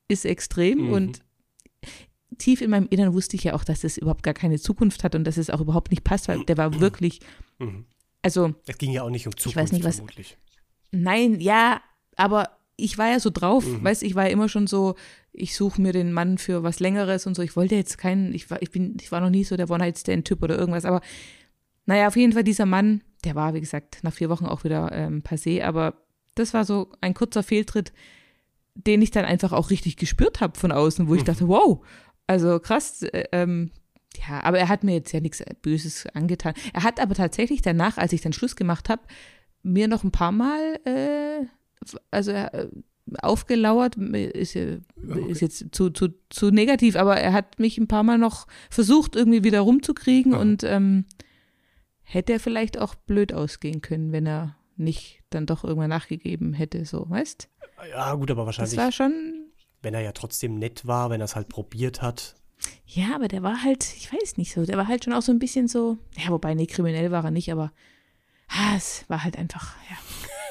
ist 0.08 0.26
extrem 0.26 0.88
Mhm. 0.88 0.92
und 0.92 1.20
tief 2.36 2.60
in 2.60 2.70
meinem 2.70 2.86
Innern 2.90 3.14
wusste 3.14 3.34
ich 3.36 3.44
ja 3.44 3.54
auch, 3.54 3.64
dass 3.64 3.80
das 3.80 3.96
überhaupt 3.96 4.22
gar 4.22 4.34
keine 4.34 4.58
Zukunft 4.58 5.02
hat 5.04 5.14
und 5.14 5.24
dass 5.24 5.36
es 5.38 5.48
auch 5.50 5.60
überhaupt 5.62 5.90
nicht 5.90 6.04
passt, 6.04 6.28
weil 6.28 6.44
der 6.44 6.56
war 6.58 6.80
wirklich 6.80 7.20
Mhm. 7.58 7.86
Also, 8.22 8.54
Es 8.66 8.76
ging 8.76 8.90
ja 8.92 9.02
auch 9.02 9.08
nicht 9.10 9.26
um 9.26 9.34
Zukunft, 9.36 9.56
weiß 9.56 9.72
nicht, 9.72 9.84
was- 9.84 9.96
vermutlich. 9.96 10.36
nein, 10.90 11.40
ja, 11.40 11.80
aber 12.16 12.50
ich 12.82 12.98
war 12.98 13.08
ja 13.10 13.20
so 13.20 13.30
drauf, 13.30 13.66
Mhm. 13.66 13.84
weißt 13.84 14.02
ich 14.02 14.14
war 14.14 14.24
ja 14.26 14.30
immer 14.30 14.48
schon 14.48 14.66
so, 14.66 14.94
ich 15.32 15.54
suche 15.54 15.80
mir 15.80 15.92
den 15.92 16.12
Mann 16.12 16.38
für 16.38 16.62
was 16.62 16.80
Längeres 16.80 17.26
und 17.26 17.34
so. 17.34 17.42
Ich 17.42 17.54
wollte 17.56 17.74
jetzt 17.76 17.98
keinen, 17.98 18.34
ich 18.34 18.50
war, 18.50 18.60
ich 18.62 18.70
bin, 18.70 18.96
ich 19.00 19.10
war 19.12 19.20
noch 19.20 19.30
nie 19.30 19.44
so 19.44 19.56
der 19.56 19.70
One-Night-Stand-Typ 19.70 20.42
oder 20.42 20.58
irgendwas, 20.58 20.84
aber 20.84 21.00
naja, 21.86 22.08
auf 22.08 22.16
jeden 22.16 22.32
Fall 22.32 22.44
dieser 22.44 22.66
Mann, 22.66 23.02
der 23.24 23.34
war, 23.34 23.54
wie 23.54 23.60
gesagt, 23.60 23.98
nach 24.02 24.12
vier 24.14 24.28
Wochen 24.30 24.46
auch 24.46 24.64
wieder 24.64 24.90
ähm, 24.92 25.22
passé, 25.22 25.62
aber 25.62 25.94
das 26.34 26.54
war 26.54 26.64
so 26.64 26.92
ein 27.00 27.14
kurzer 27.14 27.42
Fehltritt, 27.42 27.92
den 28.74 29.02
ich 29.02 29.10
dann 29.10 29.24
einfach 29.24 29.52
auch 29.52 29.70
richtig 29.70 29.96
gespürt 29.96 30.40
habe 30.40 30.58
von 30.58 30.72
außen, 30.72 31.08
wo 31.08 31.14
ich 31.14 31.22
Mhm. 31.22 31.26
dachte, 31.26 31.48
wow, 31.48 31.84
also 32.26 32.58
krass, 32.60 33.02
äh, 33.02 33.24
ähm, 33.32 33.70
ja, 34.28 34.42
aber 34.42 34.58
er 34.58 34.68
hat 34.68 34.84
mir 34.84 34.94
jetzt 34.94 35.12
ja 35.12 35.20
nichts 35.20 35.42
Böses 35.62 36.06
angetan. 36.14 36.54
Er 36.72 36.82
hat 36.82 36.98
aber 37.00 37.14
tatsächlich 37.14 37.62
danach, 37.62 37.96
als 37.98 38.12
ich 38.12 38.20
dann 38.20 38.32
Schluss 38.32 38.56
gemacht 38.56 38.88
habe, 38.88 39.02
mir 39.62 39.88
noch 39.88 40.04
ein 40.04 40.10
paar 40.12 40.32
Mal, 40.32 40.80
äh, 40.84 41.46
also 42.10 42.30
äh, 42.32 42.68
aufgelauert, 43.22 43.96
ist, 43.96 44.54
ist 44.56 45.40
jetzt 45.40 45.66
zu, 45.72 45.90
zu, 45.90 46.08
zu 46.28 46.50
negativ, 46.50 46.96
aber 46.96 47.16
er 47.16 47.32
hat 47.32 47.58
mich 47.58 47.78
ein 47.78 47.88
paar 47.88 48.02
Mal 48.02 48.18
noch 48.18 48.46
versucht, 48.70 49.16
irgendwie 49.16 49.42
wieder 49.44 49.60
rumzukriegen 49.60 50.34
Aha. 50.34 50.40
und 50.40 50.62
ähm, 50.64 51.04
hätte 52.02 52.32
er 52.34 52.40
vielleicht 52.40 52.78
auch 52.78 52.94
blöd 52.94 53.32
ausgehen 53.32 53.80
können, 53.80 54.12
wenn 54.12 54.26
er 54.26 54.56
nicht 54.76 55.20
dann 55.30 55.46
doch 55.46 55.64
irgendwann 55.64 55.90
nachgegeben 55.90 56.52
hätte, 56.52 56.84
so, 56.84 57.08
weißt? 57.08 57.48
Ja, 57.90 58.14
gut, 58.14 58.30
aber 58.30 58.42
Das 58.44 58.58
wahrscheinlich, 58.58 58.78
war 58.78 58.92
schon, 58.92 59.46
wenn 59.82 59.94
er 59.94 60.00
ja 60.00 60.12
trotzdem 60.12 60.54
nett 60.56 60.86
war, 60.86 61.10
wenn 61.10 61.20
er 61.20 61.24
es 61.24 61.36
halt 61.36 61.48
probiert 61.48 62.02
hat. 62.02 62.36
ja, 62.86 63.14
aber 63.14 63.28
der 63.28 63.42
war 63.42 63.62
halt, 63.64 63.84
ich 63.96 64.12
weiß 64.12 64.36
nicht 64.36 64.52
so, 64.52 64.64
der 64.64 64.76
war 64.76 64.86
halt 64.88 65.04
schon 65.04 65.14
auch 65.14 65.22
so 65.22 65.32
ein 65.32 65.38
bisschen 65.38 65.66
so, 65.68 65.98
ja, 66.16 66.30
wobei, 66.30 66.54
nee, 66.54 66.66
kriminell 66.66 67.10
war 67.10 67.24
er 67.24 67.30
nicht, 67.30 67.50
aber 67.50 67.72
ah, 68.48 68.74
es 68.76 69.04
war 69.08 69.24
halt 69.24 69.36
einfach, 69.38 69.76
ja. 69.90 69.96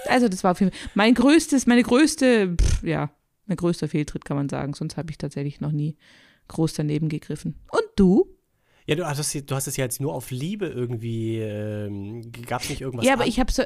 Also 0.08 0.28
das 0.30 0.44
war 0.44 0.52
auf 0.52 0.60
jeden 0.60 0.72
Fall 0.72 0.90
mein 0.96 1.14
größtes, 1.14 1.68
meine 1.68 1.84
größte, 1.84 2.56
pff, 2.60 2.84
ja, 2.84 3.12
mein 3.46 3.58
größter 3.58 3.88
Fehltritt, 3.88 4.26
kann 4.26 4.38
man 4.38 4.50
sagen. 4.50 4.74
Sonst 4.74 4.98
habe 4.98 5.12
ich 5.12 5.18
tatsächlich 5.18 5.60
noch 5.62 5.72
nie 5.72 5.98
groß 6.48 6.74
daneben 6.74 7.10
gegriffen. 7.10 7.60
Und 7.72 7.84
du? 7.96 8.28
Ja, 8.86 8.96
du 8.96 9.06
hast, 9.06 9.20
es- 9.20 9.46
du 9.46 9.56
hast 9.56 9.68
es 9.68 9.78
ja 9.78 9.84
jetzt 9.86 10.02
nur 10.02 10.14
auf 10.14 10.32
Liebe 10.32 10.66
irgendwie, 10.68 11.38
ähm, 11.40 12.32
gab 12.48 12.62
es 12.64 12.70
nicht 12.70 12.82
irgendwas 12.82 13.06
ja, 13.06 13.14
aber 13.14 13.24
an- 13.24 13.30
ich 13.30 13.40
habe 13.40 13.52
so. 13.52 13.64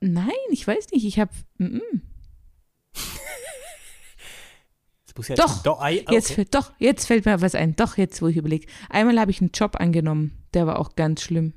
Nein, 0.00 0.28
ich 0.50 0.66
weiß 0.66 0.90
nicht. 0.92 1.04
Ich 1.06 1.18
habe. 1.18 1.30
Mm, 1.58 1.76
mm. 1.76 2.02
Ja, 5.28 5.34
Doch, 5.36 5.62
doch 5.62 5.80
ei, 5.80 6.04
Jetzt 6.10 6.26
okay. 6.26 6.34
fällt 6.34 6.54
doch, 6.54 6.72
jetzt 6.78 7.06
fällt 7.06 7.24
mir 7.24 7.40
was 7.40 7.54
ein. 7.54 7.74
Doch, 7.74 7.96
jetzt, 7.96 8.20
wo 8.20 8.26
ich 8.26 8.36
überlege. 8.36 8.66
Einmal 8.90 9.18
habe 9.18 9.30
ich 9.30 9.40
einen 9.40 9.50
Job 9.54 9.76
angenommen, 9.80 10.32
der 10.52 10.66
war 10.66 10.78
auch 10.78 10.94
ganz 10.94 11.22
schlimm. 11.22 11.54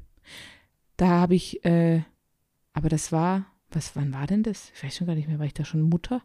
Da 0.95 1.07
habe 1.09 1.35
ich, 1.35 1.65
äh, 1.65 2.03
aber 2.71 2.87
das 2.87 3.11
war, 3.11 3.48
was, 3.71 3.95
wann 3.95 4.13
war 4.13 4.27
denn 4.27 4.43
das? 4.43 4.71
Ich 4.75 4.83
weiß 4.83 4.95
schon 4.97 5.07
gar 5.07 5.15
nicht 5.15 5.27
mehr, 5.27 5.39
war 5.39 5.45
ich 5.45 5.53
da 5.53 5.65
schon 5.65 5.81
Mutter? 5.81 6.21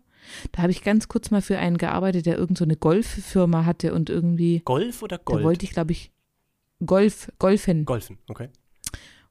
Da 0.52 0.62
habe 0.62 0.72
ich 0.72 0.82
ganz 0.82 1.08
kurz 1.08 1.30
mal 1.30 1.42
für 1.42 1.58
einen 1.58 1.76
gearbeitet, 1.78 2.26
der 2.26 2.38
irgend 2.38 2.56
so 2.58 2.64
eine 2.64 2.76
Golffirma 2.76 3.64
hatte 3.66 3.92
und 3.94 4.08
irgendwie, 4.10 4.62
Golf 4.64 5.02
oder 5.02 5.18
da 5.18 5.22
Gold? 5.24 5.44
wollte 5.44 5.64
ich, 5.64 5.72
glaube 5.72 5.92
ich, 5.92 6.10
Golf, 6.84 7.30
Golfen. 7.38 7.84
Golfen, 7.84 8.18
okay. 8.28 8.48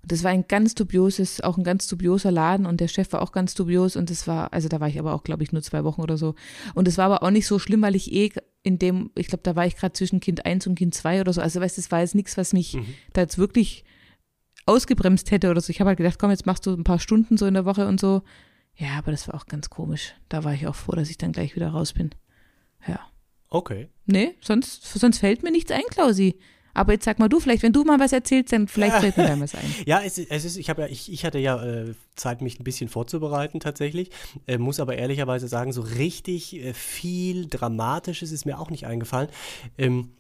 Und 0.01 0.11
das 0.11 0.23
war 0.23 0.31
ein 0.31 0.45
ganz 0.47 0.75
dubioses, 0.75 1.39
auch 1.41 1.57
ein 1.57 1.63
ganz 1.63 1.87
dubioser 1.87 2.29
Laden 2.29 2.65
und 2.65 2.81
der 2.81 2.89
Chef 2.89 3.13
war 3.13 3.21
auch 3.21 3.31
ganz 3.31 3.55
dubios 3.55 3.95
und 3.95 4.09
das 4.09 4.27
war, 4.27 4.51
also 4.51 4.67
da 4.67 4.79
war 4.81 4.89
ich 4.89 4.99
aber 4.99 5.13
auch, 5.13 5.23
glaube 5.23 5.43
ich, 5.43 5.51
nur 5.53 5.61
zwei 5.61 5.83
Wochen 5.85 6.01
oder 6.01 6.17
so. 6.17 6.35
Und 6.75 6.87
es 6.89 6.97
war 6.97 7.05
aber 7.05 7.23
auch 7.23 7.31
nicht 7.31 7.47
so 7.47 7.57
schlimm, 7.57 7.81
weil 7.81 7.95
ich 7.95 8.11
eh 8.11 8.31
in 8.63 8.77
dem, 8.79 9.11
ich 9.15 9.27
glaube, 9.27 9.43
da 9.43 9.55
war 9.55 9.65
ich 9.65 9.77
gerade 9.77 9.93
zwischen 9.93 10.19
Kind 10.19 10.45
1 10.45 10.67
und 10.67 10.75
Kind 10.75 10.93
2 10.93 11.21
oder 11.21 11.31
so. 11.31 11.41
Also 11.41 11.61
weißt 11.61 11.77
du, 11.77 11.81
das 11.81 11.91
war 11.91 12.01
jetzt 12.01 12.15
nichts, 12.15 12.37
was 12.37 12.51
mich 12.53 12.73
Mhm. 12.75 12.85
da 13.13 13.21
jetzt 13.21 13.37
wirklich 13.37 13.85
ausgebremst 14.65 15.31
hätte 15.31 15.49
oder 15.49 15.61
so. 15.61 15.69
Ich 15.69 15.79
habe 15.79 15.89
halt 15.89 15.97
gedacht, 15.97 16.19
komm, 16.19 16.31
jetzt 16.31 16.45
machst 16.45 16.65
du 16.65 16.73
ein 16.73 16.83
paar 16.83 16.99
Stunden 16.99 17.37
so 17.37 17.45
in 17.45 17.53
der 17.53 17.65
Woche 17.65 17.87
und 17.87 17.99
so. 17.99 18.21
Ja, 18.75 18.97
aber 18.97 19.11
das 19.11 19.27
war 19.27 19.35
auch 19.35 19.45
ganz 19.45 19.69
komisch. 19.69 20.13
Da 20.29 20.43
war 20.43 20.53
ich 20.53 20.67
auch 20.67 20.75
froh, 20.75 20.93
dass 20.93 21.09
ich 21.09 21.17
dann 21.17 21.31
gleich 21.31 21.55
wieder 21.55 21.69
raus 21.69 21.93
bin. 21.93 22.11
Ja. 22.87 22.99
Okay. 23.49 23.89
Nee, 24.05 24.35
sonst, 24.41 24.83
sonst 24.83 25.19
fällt 25.19 25.43
mir 25.43 25.51
nichts 25.51 25.71
ein, 25.71 25.83
Klausi. 25.89 26.39
Aber 26.73 26.93
jetzt 26.93 27.05
sag 27.05 27.19
mal 27.19 27.29
du, 27.29 27.39
vielleicht, 27.39 27.61
wenn 27.61 27.71
du 27.71 27.83
mal 27.83 27.99
was 27.99 28.13
erzählst, 28.13 28.51
dann 28.51 28.67
vielleicht 28.67 28.95
fällt 28.95 29.15
mir 29.15 29.27
dann 29.27 29.41
was 29.41 29.53
ein. 29.53 29.75
Ja, 29.85 30.01
es 30.01 30.17
ist, 30.17 30.31
es 30.31 30.43
ist 30.43 30.57
ich 30.57 30.69
habe 30.69 30.81
ja, 30.83 30.87
ich, 30.87 31.11
ich 31.11 31.23
hatte 31.23 31.37
ja 31.37 31.63
äh, 31.63 31.93
Zeit, 32.15 32.41
mich 32.41 32.59
ein 32.59 32.63
bisschen 32.63 32.89
vorzubereiten 32.89 33.59
tatsächlich. 33.59 34.09
Äh, 34.47 34.57
muss 34.57 34.79
aber 34.79 34.95
ehrlicherweise 34.95 35.47
sagen, 35.47 35.71
so 35.71 35.81
richtig 35.81 36.55
äh, 36.55 36.73
viel 36.73 37.45
Dramatisches 37.45 38.31
ist 38.31 38.45
mir 38.45 38.59
auch 38.59 38.71
nicht 38.71 38.87
eingefallen. 38.87 39.29
Ähm, 39.77 40.13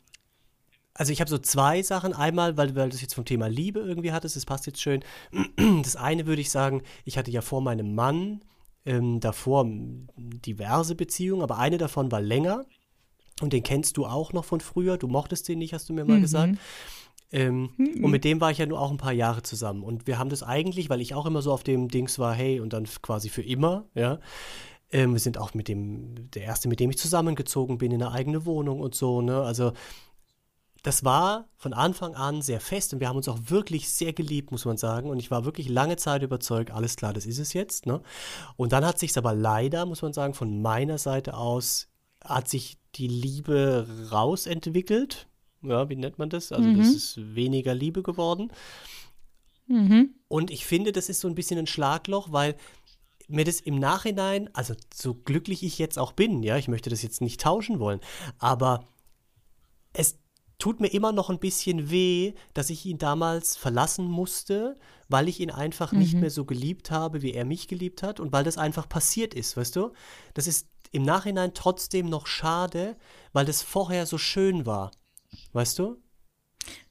also 0.93 1.11
ich 1.11 1.19
habe 1.21 1.29
so 1.29 1.37
zwei 1.37 1.81
Sachen. 1.81 2.13
Einmal, 2.13 2.55
weil, 2.57 2.75
weil 2.75 2.89
du 2.89 2.95
es 2.95 3.01
jetzt 3.01 3.15
vom 3.15 3.25
Thema 3.25 3.47
Liebe 3.47 3.79
irgendwie 3.79 4.11
hattest, 4.11 4.35
das 4.35 4.45
passt 4.45 4.65
jetzt 4.67 4.81
schön. 4.81 5.03
Das 5.83 5.95
eine 5.95 6.25
würde 6.25 6.41
ich 6.41 6.51
sagen, 6.51 6.81
ich 7.05 7.17
hatte 7.17 7.31
ja 7.31 7.41
vor 7.41 7.61
meinem 7.61 7.95
Mann 7.95 8.41
ähm, 8.85 9.19
davor 9.19 9.65
diverse 9.67 10.95
Beziehungen, 10.95 11.41
aber 11.41 11.57
eine 11.57 11.77
davon 11.77 12.11
war 12.11 12.21
länger. 12.21 12.65
Und 13.41 13.53
den 13.53 13.63
kennst 13.63 13.97
du 13.97 14.05
auch 14.05 14.33
noch 14.33 14.45
von 14.45 14.59
früher. 14.61 14.97
Du 14.97 15.07
mochtest 15.07 15.47
den 15.47 15.59
nicht, 15.59 15.73
hast 15.73 15.89
du 15.89 15.93
mir 15.93 16.05
mal 16.05 16.17
Mhm. 16.17 16.21
gesagt. 16.21 16.57
Ähm, 17.31 17.69
Und 17.77 18.11
mit 18.11 18.23
dem 18.25 18.39
war 18.41 18.51
ich 18.51 18.59
ja 18.59 18.65
nur 18.67 18.79
auch 18.79 18.91
ein 18.91 18.97
paar 18.97 19.11
Jahre 19.13 19.41
zusammen. 19.41 19.81
Und 19.83 20.05
wir 20.05 20.19
haben 20.19 20.29
das 20.29 20.43
eigentlich, 20.43 20.89
weil 20.91 21.01
ich 21.01 21.15
auch 21.15 21.25
immer 21.25 21.41
so 21.41 21.51
auf 21.51 21.63
dem 21.63 21.87
Dings 21.87 22.19
war, 22.19 22.33
hey, 22.35 22.59
und 22.59 22.73
dann 22.73 22.85
quasi 23.01 23.29
für 23.29 23.41
immer, 23.41 23.85
ja. 23.95 24.19
Ähm, 24.91 25.13
wir 25.13 25.19
sind 25.19 25.39
auch 25.39 25.55
mit 25.55 25.67
dem, 25.67 26.29
der 26.31 26.43
erste, 26.43 26.67
mit 26.67 26.79
dem 26.79 26.91
ich 26.91 26.99
zusammengezogen 26.99 27.79
bin, 27.79 27.91
in 27.91 28.03
eine 28.03 28.11
eigene 28.11 28.45
Wohnung 28.45 28.79
und 28.79 28.93
so, 28.93 29.21
ne? 29.23 29.41
Also, 29.41 29.73
das 30.83 31.05
war 31.05 31.47
von 31.55 31.73
Anfang 31.73 32.13
an 32.13 32.41
sehr 32.41 32.59
fest 32.59 32.93
und 32.93 32.99
wir 32.99 33.07
haben 33.07 33.15
uns 33.15 33.29
auch 33.29 33.39
wirklich 33.45 33.89
sehr 33.89 34.11
geliebt, 34.11 34.51
muss 34.51 34.65
man 34.65 34.77
sagen. 34.77 35.09
Und 35.09 35.17
ich 35.17 35.31
war 35.31 35.45
wirklich 35.45 35.69
lange 35.69 35.95
Zeit 35.95 36.23
überzeugt, 36.23 36.71
alles 36.71 36.97
klar, 36.97 37.13
das 37.13 37.25
ist 37.25 37.39
es 37.39 37.53
jetzt. 37.53 37.85
Ne? 37.85 38.01
Und 38.57 38.73
dann 38.73 38.85
hat 38.85 38.99
sich 38.99 39.17
aber 39.17 39.33
leider, 39.33 39.85
muss 39.85 40.01
man 40.01 40.11
sagen, 40.11 40.33
von 40.33 40.61
meiner 40.61 40.97
Seite 40.97 41.35
aus, 41.35 41.87
hat 42.21 42.49
sich 42.49 42.77
die 42.95 43.07
Liebe 43.07 43.87
rausentwickelt. 44.11 45.27
Ja, 45.61 45.87
wie 45.89 45.95
nennt 45.95 46.19
man 46.19 46.29
das? 46.29 46.51
Also 46.51 46.69
das 46.73 46.89
ist 46.89 47.35
weniger 47.35 47.73
Liebe 47.73 48.03
geworden. 48.03 48.51
Mhm. 49.67 50.15
Und 50.27 50.51
ich 50.51 50.65
finde, 50.65 50.91
das 50.91 51.07
ist 51.07 51.21
so 51.21 51.29
ein 51.29 51.35
bisschen 51.35 51.59
ein 51.59 51.67
Schlagloch, 51.67 52.33
weil 52.33 52.55
mir 53.29 53.45
das 53.45 53.61
im 53.61 53.79
Nachhinein, 53.79 54.49
also 54.53 54.73
so 54.93 55.13
glücklich 55.13 55.63
ich 55.63 55.79
jetzt 55.79 55.97
auch 55.97 56.11
bin, 56.11 56.43
ja, 56.43 56.57
ich 56.57 56.67
möchte 56.67 56.89
das 56.89 57.01
jetzt 57.01 57.21
nicht 57.21 57.39
tauschen 57.39 57.79
wollen, 57.79 58.01
aber 58.37 58.85
es 59.93 60.17
tut 60.63 60.79
mir 60.79 60.87
immer 60.87 61.11
noch 61.11 61.29
ein 61.29 61.39
bisschen 61.39 61.89
weh, 61.89 62.35
dass 62.53 62.69
ich 62.69 62.85
ihn 62.85 62.97
damals 62.97 63.57
verlassen 63.57 64.05
musste, 64.05 64.79
weil 65.09 65.27
ich 65.27 65.41
ihn 65.41 65.51
einfach 65.51 65.91
nicht 65.91 66.13
mehr 66.21 66.29
so 66.29 66.45
geliebt 66.45 66.89
habe, 66.89 67.21
wie 67.21 67.33
er 67.33 67.43
mich 67.43 67.67
geliebt 67.67 68.01
hat 68.01 68.21
und 68.21 68.31
weil 68.31 68.45
das 68.45 68.57
einfach 68.57 68.87
passiert 68.87 69.33
ist, 69.33 69.57
weißt 69.57 69.75
du? 69.75 69.91
Das 70.33 70.47
ist 70.47 70.69
im 70.93 71.03
Nachhinein 71.03 71.53
trotzdem 71.53 72.05
noch 72.05 72.27
schade, 72.27 72.95
weil 73.33 73.45
das 73.45 73.61
vorher 73.61 74.05
so 74.05 74.17
schön 74.17 74.65
war, 74.65 74.91
weißt 75.51 75.79
du? 75.79 76.01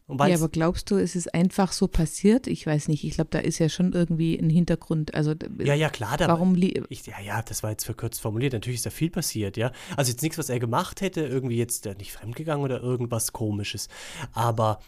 Ja, 0.09 0.37
aber 0.37 0.49
glaubst 0.49 0.91
du, 0.91 0.97
es 0.97 1.17
ist 1.17 1.33
einfach 1.33 1.73
so 1.73 1.89
passiert? 1.89 2.47
Ich 2.47 2.67
weiß 2.67 2.89
nicht. 2.89 3.05
Ich 3.05 3.15
glaube, 3.15 3.31
da 3.31 3.39
ist 3.39 3.59
ja 3.59 3.69
schon 3.69 3.93
irgendwie 3.93 4.39
ein 4.39 4.51
Hintergrund. 4.51 5.15
Also 5.15 5.35
ja, 5.59 5.75
ja, 5.75 5.89
klar, 5.89 6.17
da, 6.17 6.29
warum 6.29 6.55
Ich, 6.57 7.07
ja, 7.07 7.21
ja, 7.21 7.43
das 7.43 7.63
war 7.63 7.71
jetzt 7.71 7.85
verkürzt 7.85 8.21
formuliert. 8.21 8.53
Natürlich 8.53 8.79
ist 8.79 8.87
da 8.87 8.91
viel 8.91 9.11
passiert, 9.11 9.57
ja. 9.57 9.73
Also 9.97 10.11
jetzt 10.11 10.23
nichts, 10.23 10.39
was 10.39 10.49
er 10.49 10.59
gemacht 10.59 11.01
hätte, 11.01 11.23
irgendwie 11.23 11.57
jetzt 11.57 11.87
äh, 11.87 11.95
nicht 11.95 12.13
fremdgegangen 12.13 12.65
oder 12.65 12.83
irgendwas 12.83 13.33
komisches. 13.33 13.89
Aber 14.33 14.81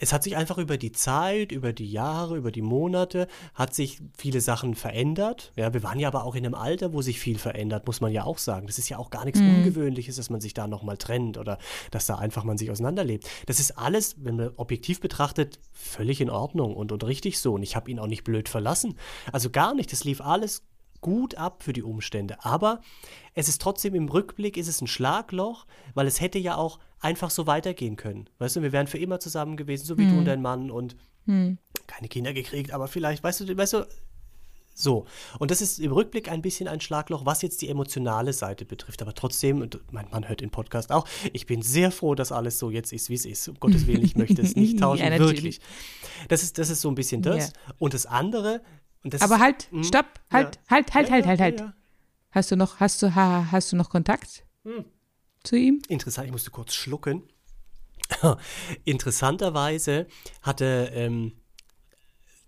es 0.00 0.12
hat 0.12 0.22
sich 0.22 0.36
einfach 0.36 0.58
über 0.58 0.76
die 0.76 0.92
Zeit, 0.92 1.52
über 1.52 1.72
die 1.72 1.90
Jahre, 1.90 2.36
über 2.36 2.50
die 2.50 2.62
Monate, 2.62 3.28
hat 3.54 3.74
sich 3.74 4.00
viele 4.16 4.40
Sachen 4.40 4.74
verändert. 4.74 5.52
Ja, 5.56 5.72
wir 5.72 5.82
waren 5.82 5.98
ja 5.98 6.08
aber 6.08 6.24
auch 6.24 6.34
in 6.34 6.44
einem 6.44 6.54
Alter, 6.54 6.92
wo 6.92 7.02
sich 7.02 7.18
viel 7.18 7.38
verändert, 7.38 7.86
muss 7.86 8.00
man 8.00 8.12
ja 8.12 8.24
auch 8.24 8.38
sagen. 8.38 8.66
Das 8.66 8.78
ist 8.78 8.88
ja 8.88 8.98
auch 8.98 9.10
gar 9.10 9.24
nichts 9.24 9.40
Ungewöhnliches, 9.40 10.16
dass 10.16 10.30
man 10.30 10.40
sich 10.40 10.54
da 10.54 10.66
nochmal 10.66 10.96
trennt 10.96 11.38
oder 11.38 11.58
dass 11.90 12.06
da 12.06 12.16
einfach 12.16 12.44
man 12.44 12.58
sich 12.58 12.70
auseinanderlebt. 12.70 13.28
Das 13.46 13.60
ist 13.60 13.72
alles, 13.72 14.16
wenn 14.18 14.36
man 14.36 14.50
objektiv 14.56 15.00
betrachtet, 15.00 15.58
völlig 15.72 16.20
in 16.20 16.30
Ordnung 16.30 16.74
und, 16.76 16.92
und 16.92 17.04
richtig 17.04 17.38
so. 17.38 17.54
Und 17.54 17.62
ich 17.62 17.76
habe 17.76 17.90
ihn 17.90 17.98
auch 17.98 18.06
nicht 18.06 18.24
blöd 18.24 18.48
verlassen. 18.48 18.94
Also 19.32 19.50
gar 19.50 19.74
nicht. 19.74 19.92
Das 19.92 20.04
lief 20.04 20.20
alles 20.20 20.62
gut 21.00 21.36
ab 21.36 21.62
für 21.62 21.72
die 21.72 21.82
Umstände. 21.82 22.44
Aber 22.44 22.80
es 23.34 23.48
ist 23.48 23.60
trotzdem 23.60 23.94
im 23.94 24.08
Rückblick 24.08 24.56
ist 24.56 24.68
es 24.68 24.80
ein 24.80 24.86
Schlagloch, 24.86 25.66
weil 25.94 26.06
es 26.06 26.20
hätte 26.20 26.38
ja 26.38 26.56
auch 26.56 26.78
einfach 27.00 27.30
so 27.30 27.46
weitergehen 27.46 27.96
können. 27.96 28.28
Weißt 28.38 28.56
du, 28.56 28.62
wir 28.62 28.72
wären 28.72 28.86
für 28.86 28.98
immer 28.98 29.20
zusammen 29.20 29.56
gewesen, 29.56 29.84
so 29.86 29.98
wie 29.98 30.06
du 30.06 30.18
und 30.18 30.24
dein 30.24 30.42
Mann 30.42 30.70
und 30.70 30.96
keine 31.86 32.08
Kinder 32.08 32.32
gekriegt, 32.32 32.72
aber 32.72 32.88
vielleicht, 32.88 33.22
weißt 33.22 33.40
du, 33.40 33.56
weißt 33.56 33.72
du, 33.74 33.86
so. 34.74 35.06
Und 35.40 35.50
das 35.50 35.60
ist 35.60 35.80
im 35.80 35.90
Rückblick 35.92 36.30
ein 36.30 36.40
bisschen 36.40 36.68
ein 36.68 36.80
Schlagloch, 36.80 37.26
was 37.26 37.42
jetzt 37.42 37.60
die 37.62 37.68
emotionale 37.68 38.32
Seite 38.32 38.64
betrifft. 38.64 39.02
Aber 39.02 39.12
trotzdem, 39.12 39.60
und 39.60 39.80
mein 39.90 40.08
Mann 40.10 40.28
hört 40.28 40.40
den 40.40 40.50
Podcast 40.50 40.92
auch, 40.92 41.06
ich 41.32 41.46
bin 41.46 41.62
sehr 41.62 41.90
froh, 41.90 42.14
dass 42.14 42.30
alles 42.30 42.58
so 42.60 42.70
jetzt 42.70 42.92
ist, 42.92 43.10
wie 43.10 43.14
es 43.14 43.24
ist. 43.26 43.48
Um 43.48 43.58
Gottes 43.58 43.86
Willen, 43.88 44.04
ich 44.04 44.14
möchte 44.16 44.40
es 44.40 44.54
nicht 44.54 44.78
tauschen, 44.80 45.04
Ja, 45.04 45.18
wirklich. 45.18 45.60
Das 46.28 46.42
ist, 46.44 46.58
das 46.58 46.70
ist 46.70 46.80
so 46.80 46.88
ein 46.88 46.94
bisschen 46.94 47.22
das. 47.22 47.48
Ja. 47.48 47.72
Und 47.78 47.92
das 47.92 48.06
andere, 48.06 48.62
und 49.02 49.12
das 49.14 49.20
Aber 49.22 49.40
halt, 49.40 49.68
Hm? 49.72 49.82
stopp, 49.82 50.06
halt, 50.30 50.56
Ja. 50.56 50.76
halt, 50.76 50.94
halt, 50.94 51.10
halt, 51.10 51.26
halt, 51.26 51.40
halt. 51.40 51.64
Hast 52.30 52.50
du 52.52 52.56
noch, 52.56 52.78
hast 52.78 53.02
du, 53.02 53.14
ha, 53.14 53.48
hast 53.50 53.72
du 53.72 53.76
noch 53.76 53.90
Kontakt 53.90 54.44
Hm. 54.64 54.84
Zu 55.44 55.56
ihm? 55.56 55.82
Interessant, 55.88 56.26
ich 56.26 56.32
musste 56.32 56.50
kurz 56.50 56.74
schlucken. 56.74 57.22
Interessanterweise 58.84 60.06
hatte 60.42 60.90
ähm, 60.94 61.32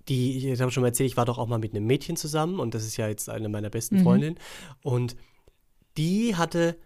die, 0.09 0.51
ich 0.53 0.61
habe 0.61 0.73
schon 0.73 0.81
mal 0.83 0.89
erzählt, 0.89 1.11
ich 1.11 1.17
war 1.17 1.25
doch 1.25 1.39
auch 1.39 1.47
mal 1.47 1.59
mit 1.59 1.75
einem 1.75 1.87
Mädchen 1.87 2.17
zusammen 2.17 2.59
und 2.59 2.75
das 2.75 2.85
ist 2.85 2.97
ja 2.97 3.09
jetzt 3.09 3.29
eine 3.29 3.49
meiner 3.49 3.71
besten 3.71 3.99
Mhm. 3.99 4.03
Freundinnen. 4.03 4.39
Und 4.83 5.17
die 5.97 6.37
hatte 6.37 6.77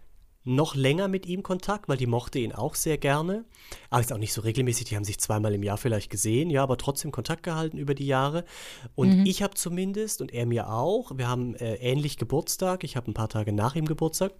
noch 0.47 0.75
länger 0.75 1.07
mit 1.07 1.25
ihm 1.25 1.41
Kontakt, 1.41 1.89
weil 1.89 1.97
die 1.97 2.05
mochte 2.05 2.37
ihn 2.37 2.51
auch 2.51 2.75
sehr 2.75 2.99
gerne. 2.99 3.45
Aber 3.89 4.01
jetzt 4.01 4.13
auch 4.13 4.19
nicht 4.19 4.31
so 4.31 4.41
regelmäßig, 4.41 4.85
die 4.85 4.95
haben 4.95 5.03
sich 5.03 5.17
zweimal 5.19 5.53
im 5.55 5.63
Jahr 5.63 5.77
vielleicht 5.77 6.11
gesehen, 6.11 6.51
ja, 6.51 6.61
aber 6.61 6.77
trotzdem 6.77 7.11
Kontakt 7.11 7.41
gehalten 7.41 7.79
über 7.79 7.95
die 7.95 8.05
Jahre. 8.05 8.45
Und 8.93 9.25
ich 9.25 9.41
habe 9.41 9.55
zumindest 9.55 10.21
und 10.21 10.31
er 10.31 10.45
mir 10.45 10.69
auch, 10.69 11.17
wir 11.17 11.27
haben 11.27 11.55
äh, 11.55 11.75
ähnlich 11.75 12.17
Geburtstag, 12.17 12.83
ich 12.83 12.95
habe 12.95 13.09
ein 13.09 13.15
paar 13.15 13.29
Tage 13.29 13.53
nach 13.53 13.75
ihm 13.75 13.85
Geburtstag, 13.85 14.33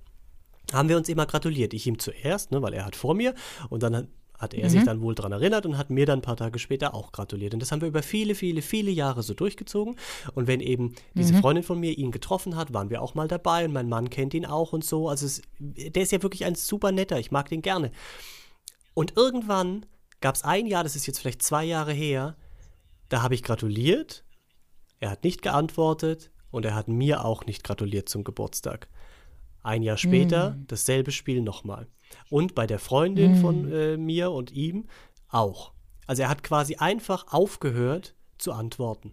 haben 0.74 0.90
wir 0.90 0.98
uns 0.98 1.10
immer 1.10 1.26
gratuliert. 1.26 1.74
Ich 1.74 1.88
ihm 1.88 2.00
zuerst, 2.00 2.52
ne, 2.52 2.62
weil 2.62 2.74
er 2.74 2.86
hat 2.86 2.96
vor 2.96 3.14
mir 3.14 3.34
und 3.70 3.84
dann 3.84 4.08
hat, 4.38 4.54
er 4.54 4.70
sich 4.70 4.84
dann 4.84 5.02
wohl 5.02 5.16
dran 5.16 5.32
erinnert 5.32 5.66
und 5.66 5.78
hat 5.78 5.90
mir 5.90 6.06
dann 6.06 6.20
ein 6.20 6.22
paar 6.22 6.36
Tage 6.36 6.60
später 6.60 6.94
auch 6.94 7.12
gratuliert. 7.12 7.54
Und 7.54 7.62
das 7.62 7.72
haben 7.72 7.82
wir 7.82 7.88
über 7.88 8.04
viele, 8.04 8.36
viele, 8.36 8.62
viele 8.62 8.92
Jahre 8.92 9.24
so 9.24 9.34
durchgezogen. 9.34 9.96
Und 10.34 10.48
wenn 10.48 10.60
eben 10.60 10.94
diese 11.14 11.34
Freundin 11.36 11.64
von 11.64 11.80
mir 11.80 11.98
ihn 11.98 12.12
getroffen 12.12 12.56
hat, 12.56 12.74
waren 12.74 12.90
wir 12.90 13.02
auch 13.02 13.16
mal 13.16 13.28
dabei 13.28 13.66
und 13.66 13.74
mein 13.74 13.90
Mann 13.90 14.10
kennt 14.10 14.34
ihn 14.34 14.46
auch 14.46 14.74
und 14.74 14.84
so. 14.84 15.10
Also 15.10 15.26
es, 15.26 15.42
der 15.60 16.04
ist 16.04 16.12
ja 16.12 16.22
wirklich 16.22 16.46
ein 16.46 16.56
super 16.56 16.92
netter, 16.92 17.18
ich 17.18 17.32
mag 17.32 17.50
den 17.50 17.62
gerne. 17.62 17.92
Und 18.94 19.16
irgendwann 19.16 19.86
gab 20.22 20.36
es 20.36 20.44
ein 20.44 20.68
Jahr, 20.68 20.84
das 20.84 20.96
ist 20.96 21.08
jetzt 21.08 21.20
vielleicht 21.20 21.42
zwei 21.42 21.64
Jahre 21.64 21.94
her, 21.94 22.36
da 23.10 23.22
habe 23.22 23.36
ich 23.36 23.44
gratuliert, 23.44 24.24
er 25.00 25.12
hat 25.12 25.24
nicht 25.24 25.42
geantwortet 25.42 26.32
und 26.52 26.66
er 26.66 26.76
hat 26.76 26.88
mir 26.88 27.26
auch 27.26 27.46
nicht 27.46 27.64
gratuliert 27.64 28.10
zum 28.10 28.24
Geburtstag. 28.24 28.88
Ein 29.66 29.82
Jahr 29.84 29.98
später 29.98 30.58
dasselbe 30.68 31.12
Spiel 31.12 31.42
nochmal. 31.42 31.88
Und 32.30 32.54
bei 32.56 32.68
der 32.68 32.80
Freundin 32.80 33.36
von 33.36 33.72
äh, 33.72 33.98
mir 33.98 34.32
und 34.32 34.52
ihm 34.52 34.86
auch. 35.30 35.74
Also 36.08 36.22
er 36.22 36.30
hat 36.30 36.44
quasi 36.44 36.76
einfach 36.76 37.26
aufgehört 37.34 38.16
zu 38.38 38.52
antworten. 38.54 39.12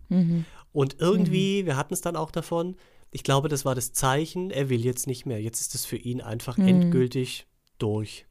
Und 0.73 0.97
irgendwie, 1.01 1.65
wir 1.65 1.77
hatten 1.77 1.95
es 1.95 2.01
dann 2.03 2.17
auch 2.17 2.31
davon, 2.31 2.77
ich 3.11 3.23
glaube, 3.25 3.49
das 3.49 3.65
war 3.65 3.75
das 3.75 3.93
Zeichen, 3.93 4.51
er 4.51 4.69
will 4.69 4.85
jetzt 4.85 5.07
nicht 5.07 5.27
mehr. 5.27 5.41
Jetzt 5.41 5.61
ist 5.61 5.75
es 5.75 5.85
für 5.87 5.97
ihn 5.97 6.21
einfach 6.21 6.59
endgültig 6.59 7.47
durch. 7.79 8.27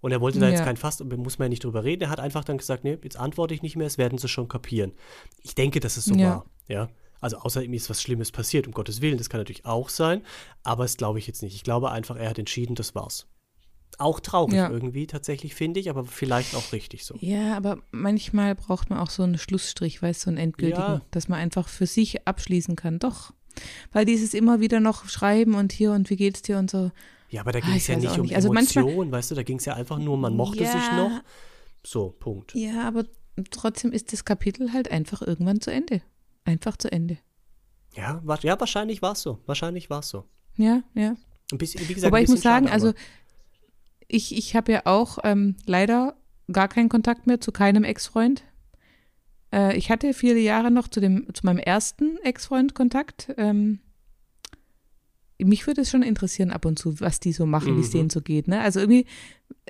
Und 0.00 0.12
er 0.12 0.20
wollte 0.20 0.38
da 0.40 0.48
jetzt 0.48 0.58
Ja. 0.60 0.64
kein 0.64 0.76
Fass, 0.76 1.02
muss 1.02 1.38
man 1.38 1.46
ja 1.46 1.50
nicht 1.50 1.64
drüber 1.64 1.84
reden. 1.84 2.02
Er 2.02 2.10
hat 2.10 2.20
einfach 2.20 2.44
dann 2.44 2.58
gesagt, 2.58 2.84
nee, 2.84 2.98
jetzt 3.02 3.16
antworte 3.18 3.54
ich 3.54 3.62
nicht 3.62 3.76
mehr, 3.76 3.86
es 3.86 3.98
werden 3.98 4.18
sie 4.18 4.28
schon 4.28 4.46
kapieren. 4.48 4.92
Ich 5.42 5.54
denke, 5.54 5.80
dass 5.80 5.96
es 5.96 6.04
so 6.04 6.14
Ja. 6.14 6.28
war, 6.28 6.46
ja. 6.68 6.88
Also 7.20 7.38
außer 7.38 7.62
ihm 7.62 7.72
ist 7.74 7.88
was 7.90 8.02
Schlimmes 8.02 8.30
passiert, 8.32 8.66
um 8.66 8.72
Gottes 8.72 9.00
Willen, 9.00 9.18
das 9.18 9.30
kann 9.30 9.40
natürlich 9.40 9.64
auch 9.64 9.88
sein, 9.88 10.22
aber 10.62 10.84
das 10.84 10.96
glaube 10.96 11.18
ich 11.18 11.26
jetzt 11.26 11.42
nicht. 11.42 11.54
Ich 11.54 11.64
glaube 11.64 11.90
einfach, 11.90 12.16
er 12.16 12.28
hat 12.30 12.38
entschieden, 12.38 12.74
das 12.74 12.94
war's. 12.94 13.26
Auch 13.98 14.20
traurig 14.20 14.54
Ja. 14.56 14.68
irgendwie 14.68 15.06
tatsächlich, 15.06 15.54
finde 15.54 15.80
ich, 15.80 15.88
aber 15.88 16.04
vielleicht 16.04 16.54
auch 16.54 16.72
richtig 16.72 17.04
so. 17.06 17.16
Ja, 17.20 17.56
aber 17.56 17.78
manchmal 17.92 18.54
braucht 18.54 18.90
man 18.90 18.98
auch 18.98 19.08
so 19.08 19.22
einen 19.22 19.38
Schlussstrich, 19.38 20.02
weißt 20.02 20.22
du, 20.22 20.24
so 20.24 20.30
einen 20.30 20.38
endgültigen, 20.38 20.82
Ja. 20.82 21.00
dass 21.10 21.28
man 21.28 21.38
einfach 21.38 21.68
für 21.68 21.86
sich 21.86 22.26
abschließen 22.26 22.76
kann. 22.76 22.98
Doch. 22.98 23.32
Weil 23.92 24.04
dieses 24.04 24.34
immer 24.34 24.60
wieder 24.60 24.80
noch 24.80 25.08
schreiben 25.08 25.54
und 25.54 25.72
hier 25.72 25.92
und 25.92 26.10
wie 26.10 26.16
geht's 26.16 26.42
dir 26.42 26.58
und 26.58 26.70
so. 26.70 26.90
Ja, 27.30 27.40
aber 27.40 27.52
da 27.52 27.60
Ah, 27.60 27.62
ging 27.62 27.76
es 27.76 27.86
ja 27.86 27.96
nicht 27.96 28.14
um 28.18 28.22
nicht. 28.26 28.36
Also 28.36 28.52
manchmal- 28.52 28.84
Emotionen, 28.84 29.12
weißt 29.12 29.30
du, 29.30 29.34
da 29.34 29.42
ging 29.42 29.56
es 29.56 29.64
ja 29.64 29.74
einfach 29.74 29.98
nur, 29.98 30.18
man 30.18 30.36
mochte 30.36 30.58
sich 30.58 30.66
Ja. 30.74 30.96
noch. 31.08 31.22
So, 31.82 32.10
Punkt. 32.10 32.54
Ja, 32.54 32.86
aber 32.86 33.04
trotzdem 33.50 33.92
ist 33.92 34.12
das 34.12 34.24
Kapitel 34.26 34.72
halt 34.74 34.90
einfach 34.90 35.22
irgendwann 35.22 35.60
zu 35.62 35.72
Ende. 35.72 36.02
Einfach 36.46 36.76
zu 36.78 36.90
Ende. 36.90 37.18
Ja, 37.94 38.20
wa 38.24 38.38
ja 38.42 38.58
wahrscheinlich 38.58 39.02
war 39.02 39.12
es 39.12 39.22
so. 39.22 39.40
Wahrscheinlich 39.46 39.90
war 39.90 40.00
es 40.00 40.08
so. 40.08 40.24
Ja, 40.56 40.82
ja. 40.94 41.16
Ein 41.52 41.58
bisschen, 41.58 41.86
wie 41.88 41.94
gesagt, 41.94 42.10
Wobei 42.10 42.22
ich 42.22 42.28
muss 42.28 42.40
sagen, 42.40 42.66
schade, 42.66 42.72
also 42.72 42.94
ich, 44.08 44.36
ich 44.36 44.56
habe 44.56 44.72
ja 44.72 44.82
auch 44.84 45.18
ähm, 45.24 45.56
leider 45.66 46.16
gar 46.50 46.68
keinen 46.68 46.88
Kontakt 46.88 47.26
mehr 47.26 47.40
zu 47.40 47.52
keinem 47.52 47.84
Ex-Freund. 47.84 48.44
Äh, 49.52 49.76
ich 49.76 49.90
hatte 49.90 50.14
viele 50.14 50.38
Jahre 50.38 50.70
noch 50.70 50.88
zu, 50.88 51.00
dem, 51.00 51.26
zu 51.34 51.44
meinem 51.44 51.58
ersten 51.58 52.16
Ex-Freund 52.18 52.74
Kontakt. 52.74 53.32
Ähm, 53.36 53.80
mich 55.38 55.66
würde 55.66 55.82
es 55.82 55.90
schon 55.90 56.02
interessieren 56.02 56.50
ab 56.50 56.64
und 56.64 56.78
zu, 56.78 57.00
was 57.00 57.20
die 57.20 57.32
so 57.32 57.46
machen, 57.46 57.76
wie 57.76 57.80
es 57.80 57.88
Mhm. 57.88 57.98
denen 57.98 58.10
so 58.10 58.20
geht. 58.22 58.48
Ne? 58.48 58.60
Also 58.60 58.80
irgendwie, 58.80 59.06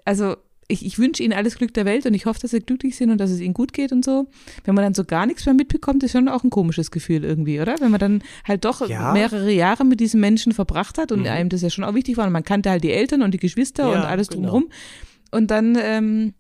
also 0.05 0.37
ich, 0.69 0.85
ich 0.85 0.99
wünsche 0.99 1.23
ihnen 1.23 1.33
alles 1.33 1.57
Glück 1.59 1.73
der 1.75 1.85
Welt 1.85 2.07
und 2.07 2.15
ich 2.15 2.27
hoffe, 2.27 2.41
dass 2.41 2.51
sie 2.51 2.61
glücklich 2.61 2.97
sind 2.97 3.11
und 3.11 3.19
dass 3.19 3.31
es 3.31 3.41
ihnen 3.41 3.55
gut 3.55 3.73
geht 3.73 3.93
und 3.93 4.05
so. 4.05 4.27
Wenn 4.65 4.75
man 4.75 4.83
dann 4.85 4.95
so 4.95 5.05
gar 5.05 5.25
nichts 5.27 5.47
mehr 5.47 5.55
mitbekommt, 5.55 6.03
ist 6.03 6.13
schon 6.13 6.29
auch 6.29 6.43
ein 6.45 6.51
komisches 6.51 6.91
Gefühl 6.91 7.25
irgendwie, 7.25 7.61
oder? 7.61 7.77
Wenn 7.81 7.91
man 7.93 8.01
dann 8.01 8.23
halt 8.45 8.65
doch 8.65 8.89
Ja. 8.89 9.13
mehrere 9.13 9.53
Jahre 9.53 9.85
mit 9.85 10.01
diesem 10.01 10.21
Menschen 10.21 10.53
verbracht 10.53 10.99
hat 10.99 11.13
und 11.13 11.21
Mhm. 11.21 11.27
einem 11.27 11.49
das 11.51 11.63
ja 11.63 11.71
schon 11.71 11.85
auch 11.85 11.95
wichtig 11.95 12.17
war 12.17 12.27
und 12.27 12.33
man 12.33 12.43
kannte 12.45 12.71
halt 12.71 12.83
die 12.83 12.91
Eltern 12.93 13.23
und 13.23 13.33
die 13.33 13.39
Geschwister 13.39 13.91
Ja, 13.93 13.99
und 14.01 14.05
alles 14.07 14.29
genau. 14.29 14.41
drumherum. 14.43 14.71
Und 15.31 15.51
dann, 15.53 15.77
ähm, 15.81 16.35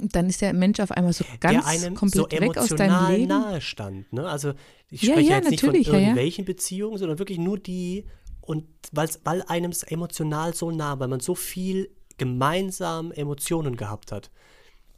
dann 0.00 0.28
ist 0.28 0.40
der 0.40 0.52
Mensch 0.52 0.80
auf 0.80 0.90
einmal 0.90 1.12
so 1.12 1.24
ganz 1.40 1.64
komplett 1.94 2.32
so 2.32 2.40
weg 2.40 2.56
aus 2.58 2.68
deinem 2.70 3.08
Leben. 3.08 3.28
nahe 3.28 3.60
stand. 3.60 4.12
Ne? 4.12 4.26
Also 4.26 4.52
ich 4.90 5.00
spreche 5.02 5.30
ja, 5.30 5.36
jetzt 5.36 5.50
nicht 5.50 5.64
von 5.64 5.74
irgendwelchen 5.74 6.44
Beziehungen, 6.44 6.96
sondern 6.98 7.18
wirklich 7.18 7.38
nur 7.38 7.58
die 7.58 8.06
und 8.40 8.64
weil 8.92 9.08
einem 9.46 9.70
es 9.70 9.82
emotional 9.82 10.54
so 10.54 10.70
nah, 10.70 10.98
weil 10.98 11.08
man 11.08 11.20
so 11.20 11.34
viel 11.34 11.90
gemeinsam 12.18 13.12
Emotionen 13.12 13.76
gehabt 13.76 14.12
hat. 14.12 14.30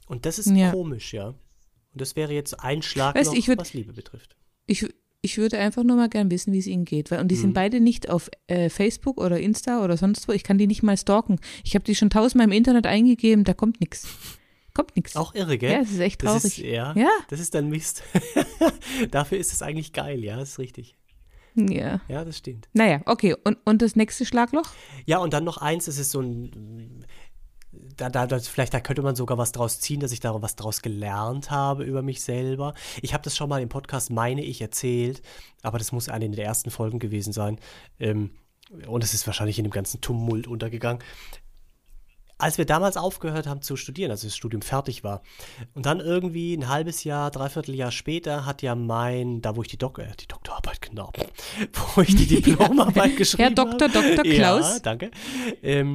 Und 0.06 0.26
das 0.26 0.38
ist 0.38 0.50
Ja. 0.50 0.70
komisch, 0.72 1.12
ja. 1.14 1.28
Und 1.28 1.36
das 2.00 2.16
wäre 2.16 2.32
jetzt 2.32 2.60
ein 2.60 2.82
Schlag 2.82 3.14
Weißt 3.14 3.30
noch, 3.30 3.36
ich 3.38 3.46
würd- 3.48 3.58
was 3.58 3.72
Liebe 3.72 3.92
betrifft. 3.92 4.36
Ich, 4.66 4.86
ich 5.22 5.38
würde 5.38 5.58
einfach 5.58 5.82
nur 5.84 5.96
mal 5.96 6.08
gern 6.08 6.30
wissen, 6.30 6.52
wie 6.52 6.58
es 6.58 6.66
ihnen 6.66 6.84
geht. 6.84 7.10
Weil, 7.10 7.20
und 7.20 7.28
die 7.28 7.36
Mhm. 7.36 7.40
sind 7.40 7.52
beide 7.54 7.80
nicht 7.80 8.10
auf 8.10 8.30
äh, 8.46 8.68
Facebook 8.68 9.18
oder 9.18 9.38
Insta 9.40 9.82
oder 9.84 9.96
sonst 9.96 10.28
wo. 10.28 10.32
Ich 10.32 10.42
kann 10.44 10.58
die 10.58 10.66
nicht 10.66 10.82
mal 10.82 10.96
stalken. 10.98 11.38
Ich 11.64 11.74
habe 11.74 11.84
die 11.84 11.94
schon 11.94 12.10
tausendmal 12.10 12.46
im 12.46 12.52
Internet 12.52 12.86
eingegeben, 12.86 13.44
da 13.44 13.54
kommt 13.54 13.80
nichts. 13.80 14.06
Kommt 14.74 14.96
nichts. 14.96 15.14
Auch 15.14 15.34
irre, 15.36 15.56
gell? 15.56 15.70
Ja, 15.70 15.78
es 15.80 15.92
ist 15.92 16.00
echt 16.00 16.22
Das 16.24 16.42
traurig. 16.42 16.58
ist, 16.58 16.66
ja, 16.66 16.92
Ja. 16.96 17.08
das 17.28 17.38
ist 17.40 17.54
dann 17.54 17.68
Mist. 17.68 18.02
Dafür 19.12 19.38
ist 19.38 19.52
es 19.52 19.62
eigentlich 19.62 19.92
geil, 19.92 20.24
ja, 20.24 20.36
das 20.36 20.50
ist 20.50 20.58
richtig. 20.58 20.96
Ja. 21.54 22.00
Ja, 22.08 22.24
das 22.24 22.38
stimmt. 22.38 22.68
Naja, 22.72 23.00
okay. 23.06 23.36
Und, 23.44 23.58
und 23.64 23.82
das 23.82 23.96
nächste 23.96 24.24
Schlagloch? 24.24 24.70
Ja, 25.06 25.18
und 25.18 25.32
dann 25.32 25.44
noch 25.44 25.58
eins, 25.58 25.84
das 25.86 25.98
ist 25.98 26.10
so 26.10 26.20
ein, 26.20 27.04
da, 27.96 28.08
da, 28.08 28.26
das, 28.26 28.48
vielleicht 28.48 28.74
da 28.74 28.80
könnte 28.80 29.02
man 29.02 29.16
sogar 29.16 29.38
was 29.38 29.52
draus 29.52 29.80
ziehen, 29.80 30.00
dass 30.00 30.12
ich 30.12 30.20
da 30.20 30.40
was 30.42 30.56
draus 30.56 30.82
gelernt 30.82 31.50
habe 31.50 31.84
über 31.84 32.02
mich 32.02 32.22
selber. 32.22 32.74
Ich 33.02 33.14
habe 33.14 33.22
das 33.22 33.36
schon 33.36 33.48
mal 33.48 33.62
im 33.62 33.68
Podcast, 33.68 34.10
meine 34.10 34.42
ich, 34.42 34.60
erzählt, 34.60 35.22
aber 35.62 35.78
das 35.78 35.92
muss 35.92 36.08
eine 36.08 36.28
der 36.30 36.44
ersten 36.44 36.70
Folgen 36.70 36.98
gewesen 36.98 37.32
sein. 37.32 37.58
Ähm, 37.98 38.30
und 38.88 39.04
es 39.04 39.14
ist 39.14 39.26
wahrscheinlich 39.26 39.58
in 39.58 39.64
dem 39.64 39.72
ganzen 39.72 40.00
Tumult 40.00 40.46
untergegangen. 40.46 41.02
Als 42.38 42.58
wir 42.58 42.64
damals 42.64 42.96
aufgehört 42.96 43.46
haben 43.46 43.62
zu 43.62 43.76
studieren, 43.76 44.10
also 44.10 44.26
das 44.26 44.36
Studium 44.36 44.62
fertig 44.62 45.04
war, 45.04 45.22
und 45.74 45.86
dann 45.86 46.00
irgendwie 46.00 46.54
ein 46.54 46.68
halbes 46.68 47.04
Jahr, 47.04 47.30
dreiviertel 47.30 47.74
Jahr 47.74 47.90
später 47.90 48.44
hat 48.44 48.62
ja 48.62 48.74
mein, 48.74 49.40
da 49.40 49.56
wo 49.56 49.62
ich 49.62 49.68
die, 49.68 49.78
Dok 49.78 49.98
äh, 49.98 50.12
die 50.18 50.26
Doktorarbeit, 50.26 50.82
genau, 50.82 51.12
wo 51.94 52.02
ich 52.02 52.14
die 52.16 52.26
Diplomarbeit 52.42 53.16
geschrieben 53.16 53.54
Herr 53.54 53.64
Dr. 53.64 53.88
Dr. 53.88 54.24
Ja, 54.26 54.34
Klaus. 54.34 54.82
danke. 54.82 55.10
Ähm, 55.62 55.94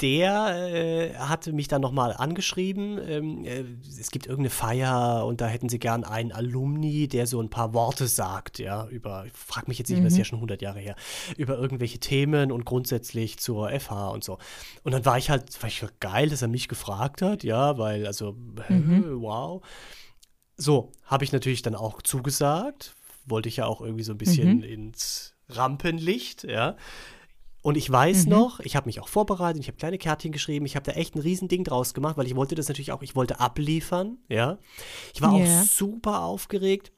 der 0.00 0.72
äh, 0.72 1.14
hatte 1.14 1.52
mich 1.52 1.68
dann 1.68 1.82
nochmal 1.82 2.14
angeschrieben. 2.14 2.98
Ähm, 3.06 3.44
äh, 3.44 3.64
es 3.86 4.10
gibt 4.10 4.26
irgendeine 4.26 4.50
Feier 4.50 5.26
und 5.26 5.40
da 5.40 5.46
hätten 5.46 5.68
sie 5.68 5.78
gern 5.78 6.04
einen 6.04 6.32
Alumni, 6.32 7.08
der 7.08 7.26
so 7.26 7.40
ein 7.40 7.50
paar 7.50 7.74
Worte 7.74 8.06
sagt, 8.06 8.58
ja, 8.58 8.86
über, 8.88 9.26
ich 9.26 9.32
frag 9.32 9.68
mich 9.68 9.78
jetzt 9.78 9.90
nicht 9.90 9.98
mehr, 9.98 10.08
ist 10.08 10.18
ja 10.18 10.24
schon 10.24 10.38
100 10.38 10.62
Jahre 10.62 10.80
her, 10.80 10.96
über 11.36 11.58
irgendwelche 11.58 11.98
Themen 11.98 12.52
und 12.52 12.64
grundsätzlich 12.64 13.38
zur 13.38 13.70
FH 13.70 14.08
und 14.08 14.24
so. 14.24 14.38
Und 14.82 14.92
dann 14.92 15.04
war 15.04 15.18
ich 15.18 15.30
halt, 15.30 15.62
war 15.62 15.68
ich 15.68 15.84
geil, 16.00 16.28
dass 16.28 16.42
er 16.42 16.48
mich 16.48 16.68
gefragt 16.68 17.22
hat, 17.22 17.44
ja, 17.44 17.78
weil, 17.78 18.06
also, 18.06 18.36
hä, 18.66 18.82
wow. 19.14 19.62
So, 20.56 20.92
habe 21.04 21.24
ich 21.24 21.32
natürlich 21.32 21.62
dann 21.62 21.74
auch 21.74 22.02
zugesagt. 22.02 22.94
Wollte 23.26 23.48
ich 23.48 23.56
ja 23.56 23.66
auch 23.66 23.80
irgendwie 23.80 24.04
so 24.04 24.12
ein 24.12 24.18
bisschen 24.18 24.62
ins 24.62 25.34
Rampenlicht, 25.48 26.44
ja. 26.44 26.76
Und 27.62 27.76
ich 27.76 27.90
weiß 27.90 28.26
noch, 28.26 28.60
ich 28.60 28.74
habe 28.74 28.86
mich 28.86 29.00
auch 29.00 29.08
vorbereitet, 29.08 29.60
ich 29.60 29.68
habe 29.68 29.76
kleine 29.76 29.98
Kärtchen 29.98 30.32
geschrieben, 30.32 30.64
ich 30.64 30.76
habe 30.76 30.90
da 30.90 30.92
echt 30.92 31.14
ein 31.14 31.20
Riesending 31.20 31.62
draus 31.64 31.92
gemacht, 31.92 32.16
weil 32.16 32.26
ich 32.26 32.34
wollte 32.34 32.54
das 32.54 32.68
natürlich 32.68 32.90
auch, 32.92 33.02
ich 33.02 33.14
wollte 33.14 33.38
abliefern, 33.38 34.16
ja. 34.28 34.58
Ich 35.14 35.20
war 35.20 35.36
Ja. 35.36 35.44
auch 35.44 35.64
super 35.66 36.22
aufgeregt. 36.22 36.92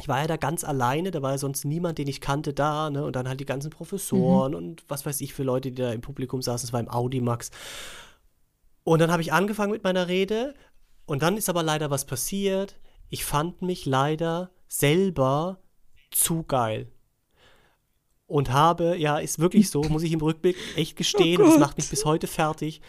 Ich 0.00 0.08
war 0.08 0.20
ja 0.20 0.26
da 0.26 0.36
ganz 0.36 0.64
alleine, 0.64 1.10
da 1.10 1.22
war 1.22 1.30
ja 1.30 1.38
sonst 1.38 1.64
niemand, 1.64 1.98
den 1.98 2.08
ich 2.08 2.20
kannte, 2.20 2.52
da, 2.52 2.90
ne? 2.90 3.04
Und 3.04 3.16
dann 3.16 3.28
halt 3.28 3.40
die 3.40 3.46
ganzen 3.46 3.70
Professoren 3.70 4.54
und 4.54 4.82
was 4.88 5.06
weiß 5.06 5.20
ich 5.22 5.32
für 5.32 5.44
Leute, 5.44 5.70
die 5.70 5.80
da 5.80 5.92
im 5.92 6.00
Publikum 6.00 6.42
saßen, 6.42 6.66
es 6.66 6.72
war 6.72 6.80
im 6.80 6.90
Audimax. 6.90 7.50
Und 8.82 8.98
dann 8.98 9.10
habe 9.10 9.22
ich 9.22 9.32
angefangen 9.32 9.72
mit 9.72 9.84
meiner 9.84 10.08
Rede 10.08 10.54
und 11.06 11.22
dann 11.22 11.36
ist 11.38 11.48
aber 11.48 11.62
leider 11.62 11.90
was 11.90 12.04
passiert. 12.04 12.76
Ich 13.08 13.24
fand 13.24 13.62
mich 13.62 13.86
leider 13.86 14.50
selber 14.68 15.60
zu 16.10 16.42
geil. 16.42 16.90
Und 18.34 18.50
habe, 18.50 18.96
ja, 18.96 19.18
ist 19.18 19.38
wirklich 19.38 19.70
so, 19.70 19.84
muss 19.84 20.02
ich 20.02 20.10
im 20.10 20.20
Rückblick 20.20 20.56
echt 20.74 20.96
gestehen, 20.96 21.40
und 21.40 21.50
das 21.50 21.58
macht 21.60 21.76
mich 21.76 21.88
bis 21.88 22.04
heute 22.04 22.26
fertig. 22.26 22.80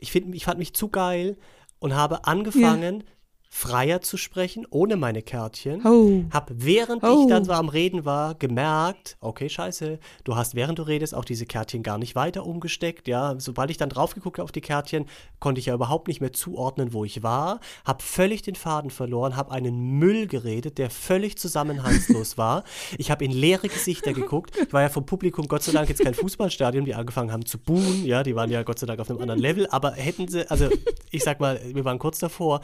Ich, 0.00 0.10
find, 0.10 0.34
ich 0.34 0.44
fand 0.44 0.58
mich 0.58 0.74
zu 0.74 0.88
geil 0.88 1.36
und 1.78 1.94
habe 1.94 2.24
angefangen, 2.24 3.04
freier 3.50 4.02
zu 4.02 4.16
sprechen, 4.16 4.66
ohne 4.70 4.96
meine 4.96 5.22
Kärtchen. 5.22 5.84
Oh. 5.84 6.24
Hab, 6.30 6.50
während 6.54 7.02
Oh. 7.02 7.22
ich 7.22 7.28
dann 7.28 7.44
so 7.44 7.52
am 7.52 7.68
Reden 7.68 8.04
war, 8.04 8.34
gemerkt, 8.34 9.16
okay, 9.20 9.48
scheiße, 9.48 9.98
du 10.24 10.36
hast, 10.36 10.54
während 10.54 10.78
du 10.78 10.82
redest, 10.82 11.14
auch 11.14 11.24
diese 11.24 11.46
Kärtchen 11.46 11.82
gar 11.82 11.98
nicht 11.98 12.14
weiter 12.14 12.44
umgesteckt, 12.44 13.08
ja. 13.08 13.34
Sobald 13.38 13.70
ich 13.70 13.78
dann 13.78 13.88
drauf 13.88 14.14
geguckt 14.14 14.38
habe 14.38 14.44
auf 14.44 14.52
die 14.52 14.60
Kärtchen, 14.60 15.06
konnte 15.40 15.60
ich 15.60 15.66
ja 15.66 15.74
überhaupt 15.74 16.08
nicht 16.08 16.20
mehr 16.20 16.32
zuordnen, 16.32 16.92
wo 16.92 17.04
ich 17.04 17.22
war. 17.22 17.60
Hab 17.84 18.02
völlig 18.02 18.42
den 18.42 18.54
Faden 18.54 18.90
verloren, 18.90 19.36
hab 19.36 19.50
einen 19.50 19.98
Müll 19.98 20.26
geredet, 20.26 20.78
der 20.78 20.90
völlig 20.90 21.38
zusammenhangslos 21.38 22.36
war. 22.38 22.64
Ich 22.98 23.10
habe 23.10 23.24
in 23.24 23.32
leere 23.32 23.68
Gesichter 23.68 24.12
geguckt. 24.12 24.56
Ich 24.56 24.72
war 24.72 24.82
ja 24.82 24.88
vom 24.88 25.06
Publikum, 25.06 25.48
Gott 25.48 25.62
sei 25.62 25.72
Dank, 25.72 25.88
jetzt 25.88 26.04
kein 26.04 26.14
Fußballstadion, 26.14 26.84
die 26.84 26.94
angefangen 26.94 27.32
haben 27.32 27.46
zu 27.46 27.58
buhen, 27.58 28.04
ja, 28.04 28.22
die 28.22 28.36
waren 28.36 28.50
ja 28.50 28.62
Gott 28.62 28.78
sei 28.78 28.86
Dank 28.86 29.00
auf 29.00 29.08
einem 29.08 29.20
anderen 29.20 29.40
Level, 29.40 29.66
aber 29.70 29.92
hätten 29.92 30.28
sie, 30.28 30.48
also 30.50 30.68
ich 31.10 31.24
sag 31.24 31.40
mal, 31.40 31.60
wir 31.72 31.84
waren 31.84 31.98
kurz 31.98 32.18
davor. 32.18 32.60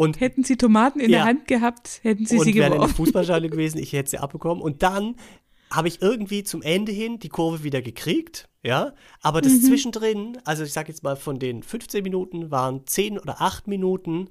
Und 0.00 0.20
Hätten 0.20 0.44
sie 0.44 0.56
Tomaten 0.56 0.98
in 1.00 1.10
Ja. 1.10 1.18
der 1.18 1.24
Hand 1.26 1.46
gehabt, 1.46 2.00
hätten 2.02 2.24
sie 2.26 2.38
und 2.38 2.44
sie 2.44 2.54
wären 2.54 2.72
in 2.72 2.78
geworfen. 2.78 2.92
dem 2.94 2.96
Fußballstadion 2.96 3.50
gewesen, 3.52 3.78
ich 3.78 3.92
hätte 3.92 4.10
sie 4.10 4.18
abbekommen. 4.18 4.62
Und 4.62 4.82
dann 4.82 5.16
habe 5.70 5.88
ich 5.88 6.00
irgendwie 6.02 6.42
zum 6.42 6.62
Ende 6.62 6.90
hin 6.90 7.18
die 7.18 7.28
Kurve 7.28 7.62
wieder 7.62 7.82
gekriegt, 7.82 8.48
ja. 8.62 8.94
Aber 9.20 9.40
das 9.40 9.62
zwischendrin, 9.62 10.38
also 10.44 10.64
ich 10.64 10.72
sage 10.72 10.88
jetzt 10.88 11.02
mal, 11.02 11.16
von 11.16 11.38
den 11.38 11.62
15 11.62 12.02
Minuten 12.02 12.50
waren 12.50 12.86
10 12.86 13.18
oder 13.18 13.40
8 13.40 13.68
Minuten 13.68 14.30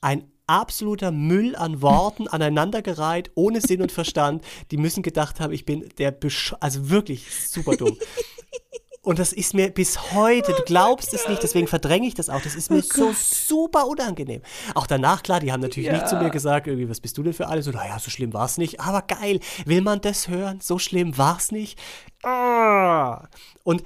ein 0.00 0.24
absoluter 0.46 1.10
Müll 1.12 1.56
an 1.56 1.80
Worten 1.80 2.28
aneinandergereiht, 2.28 3.30
ohne 3.36 3.60
Sinn 3.62 3.80
und 3.80 3.92
Verstand. 3.92 4.44
Die 4.70 4.76
müssen 4.76 5.02
gedacht 5.02 5.40
haben, 5.40 5.52
ich 5.52 5.64
bin 5.64 5.88
der 5.98 6.10
Besch 6.10 6.54
also 6.60 6.90
wirklich 6.90 7.26
super 7.48 7.76
dumm. 7.76 7.96
Und 9.04 9.18
das 9.18 9.32
ist 9.34 9.52
mir 9.52 9.68
bis 9.70 10.12
heute, 10.12 10.52
du 10.54 10.62
glaubst 10.64 11.12
es 11.12 11.28
nicht, 11.28 11.42
deswegen 11.42 11.66
verdränge 11.66 12.06
ich 12.08 12.14
das 12.14 12.30
auch. 12.30 12.40
Das 12.40 12.54
ist 12.54 12.70
mir 12.70 12.80
so 12.82 13.12
super 13.14 13.86
unangenehm. 13.86 14.40
Auch 14.74 14.86
danach, 14.86 15.22
klar, 15.22 15.40
die 15.40 15.52
haben 15.52 15.60
natürlich 15.60 15.90
nicht 15.92 16.08
zu 16.08 16.16
mir 16.16 16.30
gesagt, 16.30 16.66
irgendwie, 16.66 16.88
was 16.88 17.00
bist 17.00 17.18
du 17.18 17.22
denn 17.22 17.34
für 17.34 17.48
alles? 17.48 17.66
So, 17.66 17.70
naja, 17.70 17.98
so 17.98 18.10
schlimm 18.10 18.32
war 18.32 18.46
es 18.46 18.56
nicht. 18.56 18.80
Aber 18.80 19.02
geil, 19.02 19.40
will 19.66 19.82
man 19.82 20.00
das 20.00 20.28
hören? 20.28 20.60
So 20.62 20.78
schlimm 20.78 21.18
war 21.18 21.36
es 21.36 21.52
nicht. 21.52 21.78
Ah. 22.22 23.28
Und 23.62 23.82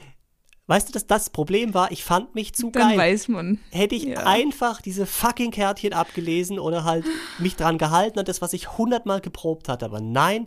weißt 0.68 0.88
du, 0.88 0.92
dass 0.92 1.06
das 1.06 1.30
Problem 1.30 1.74
war? 1.74 1.90
Ich 1.90 2.04
fand 2.04 2.34
mich 2.34 2.54
zu 2.54 2.70
Dann 2.70 2.90
geil. 2.90 2.98
weiß 2.98 3.28
man. 3.28 3.58
Hätte 3.72 3.96
ich 3.96 4.04
Ja. 4.04 4.18
einfach 4.26 4.80
diese 4.80 5.04
fucking 5.06 5.50
Kärtchen 5.50 5.92
abgelesen 5.94 6.58
oder 6.60 6.84
halt 6.84 7.04
mich 7.38 7.56
dran 7.56 7.78
gehalten 7.78 8.20
an 8.20 8.24
das, 8.24 8.40
was 8.40 8.52
ich 8.52 8.78
hundertmal 8.78 9.20
geprobt 9.20 9.68
hatte. 9.68 9.84
Aber 9.86 10.00
nein, 10.00 10.46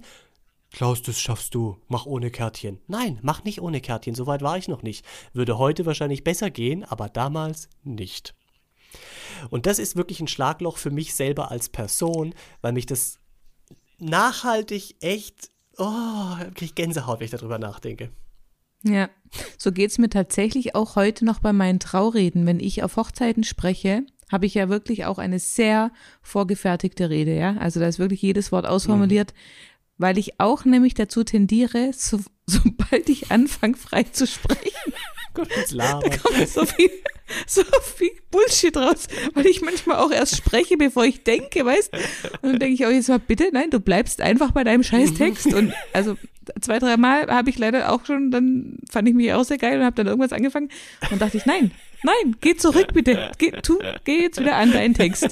Klaus, 0.72 1.02
das 1.02 1.20
schaffst 1.20 1.54
du. 1.54 1.78
Mach 1.88 2.06
ohne 2.06 2.32
Kärtchen. 2.32 2.80
Nein, 2.88 3.20
mach 3.22 3.44
nicht 3.44 3.62
ohne 3.62 3.82
Kärtchen. 3.82 4.16
So 4.16 4.26
weit 4.26 4.42
war 4.42 4.58
ich 4.58 4.68
noch 4.68 4.84
nicht. 4.84 5.06
Würde 5.34 5.58
heute 5.58 5.86
wahrscheinlich 5.86 6.24
besser 6.24 6.50
gehen, 6.50 6.84
aber 6.86 7.10
damals 7.10 7.70
nicht. 7.84 8.34
Und 9.50 9.66
das 9.66 9.80
ist 9.80 9.96
wirklich 9.96 10.20
ein 10.22 10.28
Schlagloch 10.28 10.78
für 10.78 10.92
mich 10.92 11.14
selber 11.14 11.52
als 11.52 11.70
Person, 11.70 12.34
weil 12.62 12.74
mich 12.74 12.86
das 12.86 13.20
nachhaltig 14.00 14.96
echt. 15.02 15.52
Oh, 15.78 16.36
krieg 16.56 16.62
ich 16.70 16.76
Gänsehaut, 16.76 17.20
wenn 17.20 17.26
ich 17.26 17.32
darüber 17.32 17.60
nachdenke. 17.60 18.12
Ja, 18.84 19.10
so 19.58 19.72
geht's 19.72 19.98
mir 19.98 20.10
tatsächlich 20.10 20.76
auch 20.76 20.96
heute 20.96 21.24
noch 21.24 21.40
bei 21.40 21.54
meinen 21.54 21.80
Traureden. 21.80 22.46
Wenn 22.46 22.60
ich 22.60 22.84
auf 22.84 22.96
Hochzeiten 22.96 23.44
spreche, 23.44 24.06
habe 24.32 24.46
ich 24.46 24.56
ja 24.56 24.70
wirklich 24.70 25.06
auch 25.06 25.18
eine 25.18 25.40
sehr 25.40 25.92
vorgefertigte 26.22 27.10
Rede, 27.10 27.36
ja. 27.36 27.58
Also 27.58 27.80
da 27.80 27.88
ist 27.88 28.00
wirklich 28.00 28.22
jedes 28.22 28.52
Wort 28.52 28.66
ausformuliert, 28.66 29.34
weil 30.02 30.18
ich 30.18 30.40
auch 30.40 30.66
nämlich 30.66 30.96
dazu 30.96 31.24
tendiere, 31.24 31.92
so, 31.94 32.20
sobald 32.48 33.08
ich 33.10 33.32
anfange 33.32 33.78
frei 33.78 34.04
zu 34.04 34.28
sprechen, 34.28 34.94
Gott, 35.34 35.50
jetzt 35.56 35.74
da 35.74 36.00
labern. 36.00 36.20
kommt 36.22 36.50
so 36.50 36.66
viel, 36.66 36.90
so 37.48 37.64
viel 37.96 38.12
Bullshit 38.30 38.76
raus, 38.76 39.08
weil 39.34 39.46
ich 39.48 39.62
manchmal 39.62 39.98
auch 39.98 40.12
erst 40.12 40.38
spreche, 40.38 40.78
bevor 40.78 41.06
ich 41.06 41.24
denke, 41.24 41.66
weißt? 41.66 41.94
Und 42.42 42.52
dann 42.52 42.60
denke 42.60 42.74
ich 42.74 42.86
auch 42.86 42.92
jetzt 42.92 43.10
mal, 43.10 43.20
bitte, 43.20 43.50
nein, 43.52 43.70
du 43.70 43.80
bleibst 43.80 44.22
einfach 44.22 44.52
bei 44.52 44.64
deinem 44.64 44.84
scheiß 44.84 45.14
Text. 45.14 45.54
Und 45.54 45.74
also 45.94 46.18
zwei, 46.62 46.80
drei 46.80 46.98
Mal 46.98 47.28
habe 47.28 47.50
ich 47.50 47.58
leider 47.58 47.92
auch 47.92 48.06
schon, 48.06 48.32
dann 48.32 48.78
fand 48.90 49.08
ich 49.08 49.14
mich 49.14 49.32
auch 49.34 49.44
sehr 49.44 49.58
geil 49.58 49.80
und 49.80 49.86
habe 49.86 49.96
dann 49.96 50.08
irgendwas 50.08 50.34
angefangen 50.34 50.70
und 51.12 51.22
dachte 51.22 51.38
ich, 51.38 51.46
nein, 51.46 51.72
nein, 52.04 52.36
geh 52.42 52.56
zurück 52.56 52.94
bitte, 52.94 53.32
geh, 53.38 53.52
tu, 53.52 53.80
geh 54.04 54.22
jetzt 54.22 54.40
wieder 54.40 54.56
an 54.56 54.72
deinen 54.72 54.94
Text. 54.94 55.28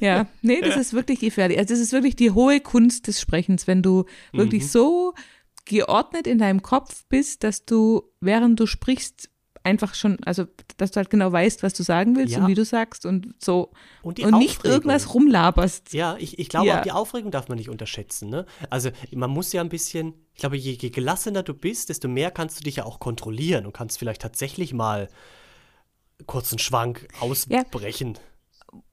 Ja, 0.00 0.26
nee, 0.42 0.60
das 0.60 0.76
ist 0.76 0.92
wirklich 0.92 1.20
gefährlich. 1.20 1.58
Also 1.58 1.74
das 1.74 1.80
ist 1.80 1.92
wirklich 1.92 2.16
die 2.16 2.30
hohe 2.30 2.60
Kunst 2.60 3.06
des 3.06 3.20
Sprechens, 3.20 3.66
wenn 3.66 3.82
du 3.82 4.04
wirklich 4.32 4.70
so 4.70 5.14
geordnet 5.64 6.26
in 6.26 6.38
deinem 6.38 6.62
Kopf 6.62 7.04
bist, 7.08 7.44
dass 7.44 7.64
du, 7.64 8.02
während 8.20 8.58
du 8.58 8.66
sprichst, 8.66 9.29
einfach 9.62 9.94
schon, 9.94 10.16
also 10.24 10.46
dass 10.78 10.90
du 10.90 10.96
halt 10.96 11.10
genau 11.10 11.30
weißt, 11.30 11.62
was 11.62 11.74
du 11.74 11.82
sagen 11.82 12.16
willst 12.16 12.32
Ja. 12.34 12.40
und 12.40 12.48
wie 12.48 12.54
du 12.54 12.64
sagst 12.64 13.04
und 13.04 13.34
so 13.38 13.70
Und 14.02 14.18
und 14.20 14.38
nicht 14.38 14.64
irgendwas 14.64 15.12
rumlaberst. 15.14 15.92
Ja, 15.92 16.16
ich, 16.18 16.38
ich 16.38 16.48
glaube, 16.48 16.66
Ja. 16.68 16.78
auch 16.78 16.82
die 16.82 16.92
Aufregung 16.92 17.30
darf 17.30 17.48
man 17.48 17.58
nicht 17.58 17.68
unterschätzen. 17.68 18.30
Ne? 18.30 18.46
Also 18.70 18.90
man 19.14 19.28
muss 19.30 19.52
ja 19.52 19.60
ein 19.60 19.68
bisschen, 19.68 20.14
ich 20.34 20.40
glaube, 20.40 20.56
je, 20.56 20.72
je 20.80 20.90
gelassener 20.90 21.42
du 21.42 21.52
bist, 21.54 21.88
desto 21.90 22.08
mehr 22.08 22.30
kannst 22.30 22.58
du 22.60 22.64
dich 22.64 22.76
ja 22.76 22.84
auch 22.84 23.00
kontrollieren 23.00 23.66
und 23.66 23.72
kannst 23.72 23.98
vielleicht 23.98 24.22
tatsächlich 24.22 24.72
mal 24.72 25.08
kurz 26.26 26.52
einen 26.52 26.58
Schwank 26.58 27.08
ausbrechen. 27.20 28.18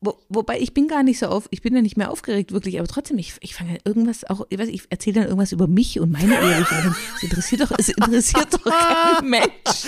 Wo, 0.01 0.17
wobei 0.29 0.59
ich 0.59 0.73
bin 0.73 0.87
gar 0.87 1.03
nicht 1.03 1.19
so 1.19 1.27
auf, 1.27 1.47
ich 1.51 1.61
bin 1.61 1.75
ja 1.75 1.81
nicht 1.81 1.97
mehr 1.97 2.11
aufgeregt, 2.11 2.51
wirklich, 2.51 2.79
aber 2.79 2.87
trotzdem, 2.87 3.17
ich, 3.19 3.35
ich 3.41 3.53
fange 3.55 3.77
irgendwas 3.83 4.23
auch, 4.23 4.45
ich, 4.49 4.57
weiß, 4.57 4.69
ich 4.69 4.83
erzähle 4.89 5.15
dann 5.15 5.23
irgendwas 5.25 5.51
über 5.51 5.67
mich 5.67 5.99
und 5.99 6.11
meine 6.11 6.33
Ehelichen. 6.33 6.95
Es 7.15 7.23
interessiert 7.23 7.61
doch, 7.61 7.71
es 7.77 7.89
interessiert 7.89 8.53
doch 8.53 8.63
keinen 8.63 9.29
Mensch. 9.29 9.85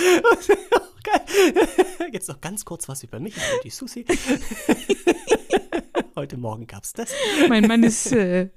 Jetzt 2.12 2.30
noch 2.30 2.42
ganz 2.42 2.66
kurz 2.66 2.88
was 2.88 3.04
über 3.04 3.20
mich. 3.20 3.36
Ich 3.38 3.44
bin 3.44 3.60
die 3.64 3.70
Susi. 3.70 4.06
Heute 6.16 6.38
Morgen 6.38 6.68
gab 6.68 6.84
es 6.84 6.94
das. 6.94 7.12
Mein 7.48 7.66
Mann 7.66 7.84
ist, 7.84 8.12
äh, 8.12 8.50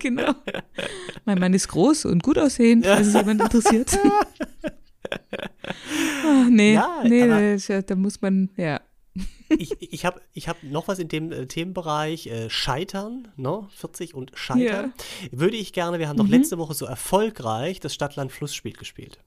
genau. 0.00 0.34
Mein 1.24 1.38
Mann 1.38 1.54
ist 1.54 1.68
groß 1.68 2.06
und 2.06 2.22
gut 2.22 2.38
aussehend, 2.38 2.86
falls 2.86 3.08
es 3.08 3.14
jemand 3.14 3.42
interessiert. 3.42 3.98
Ah, 6.24 6.46
nee, 6.50 6.74
Ja, 6.74 7.02
nee, 7.04 7.56
da, 7.58 7.82
da 7.82 7.94
muss 7.94 8.20
man, 8.20 8.50
ja. 8.56 8.80
Ich, 9.50 9.70
ich 9.80 10.04
habe 10.04 10.20
ich 10.34 10.48
hab 10.48 10.62
noch 10.62 10.88
was 10.88 10.98
in 10.98 11.08
dem 11.08 11.32
äh, 11.32 11.46
Themenbereich 11.46 12.26
äh, 12.26 12.50
Scheitern, 12.50 13.28
ne? 13.36 13.66
40 13.76 14.14
und 14.14 14.32
Scheitern. 14.34 14.92
Würde 15.30 15.56
ich 15.56 15.72
gerne, 15.72 15.98
wir 15.98 16.08
haben 16.08 16.16
doch 16.18 16.24
Mhm. 16.26 16.32
letzte 16.32 16.58
Woche 16.58 16.74
so 16.74 16.84
erfolgreich 16.86 17.80
das 17.80 17.94
Stadtland-Fluss-Spiel 17.94 18.72
gespielt. 18.74 19.18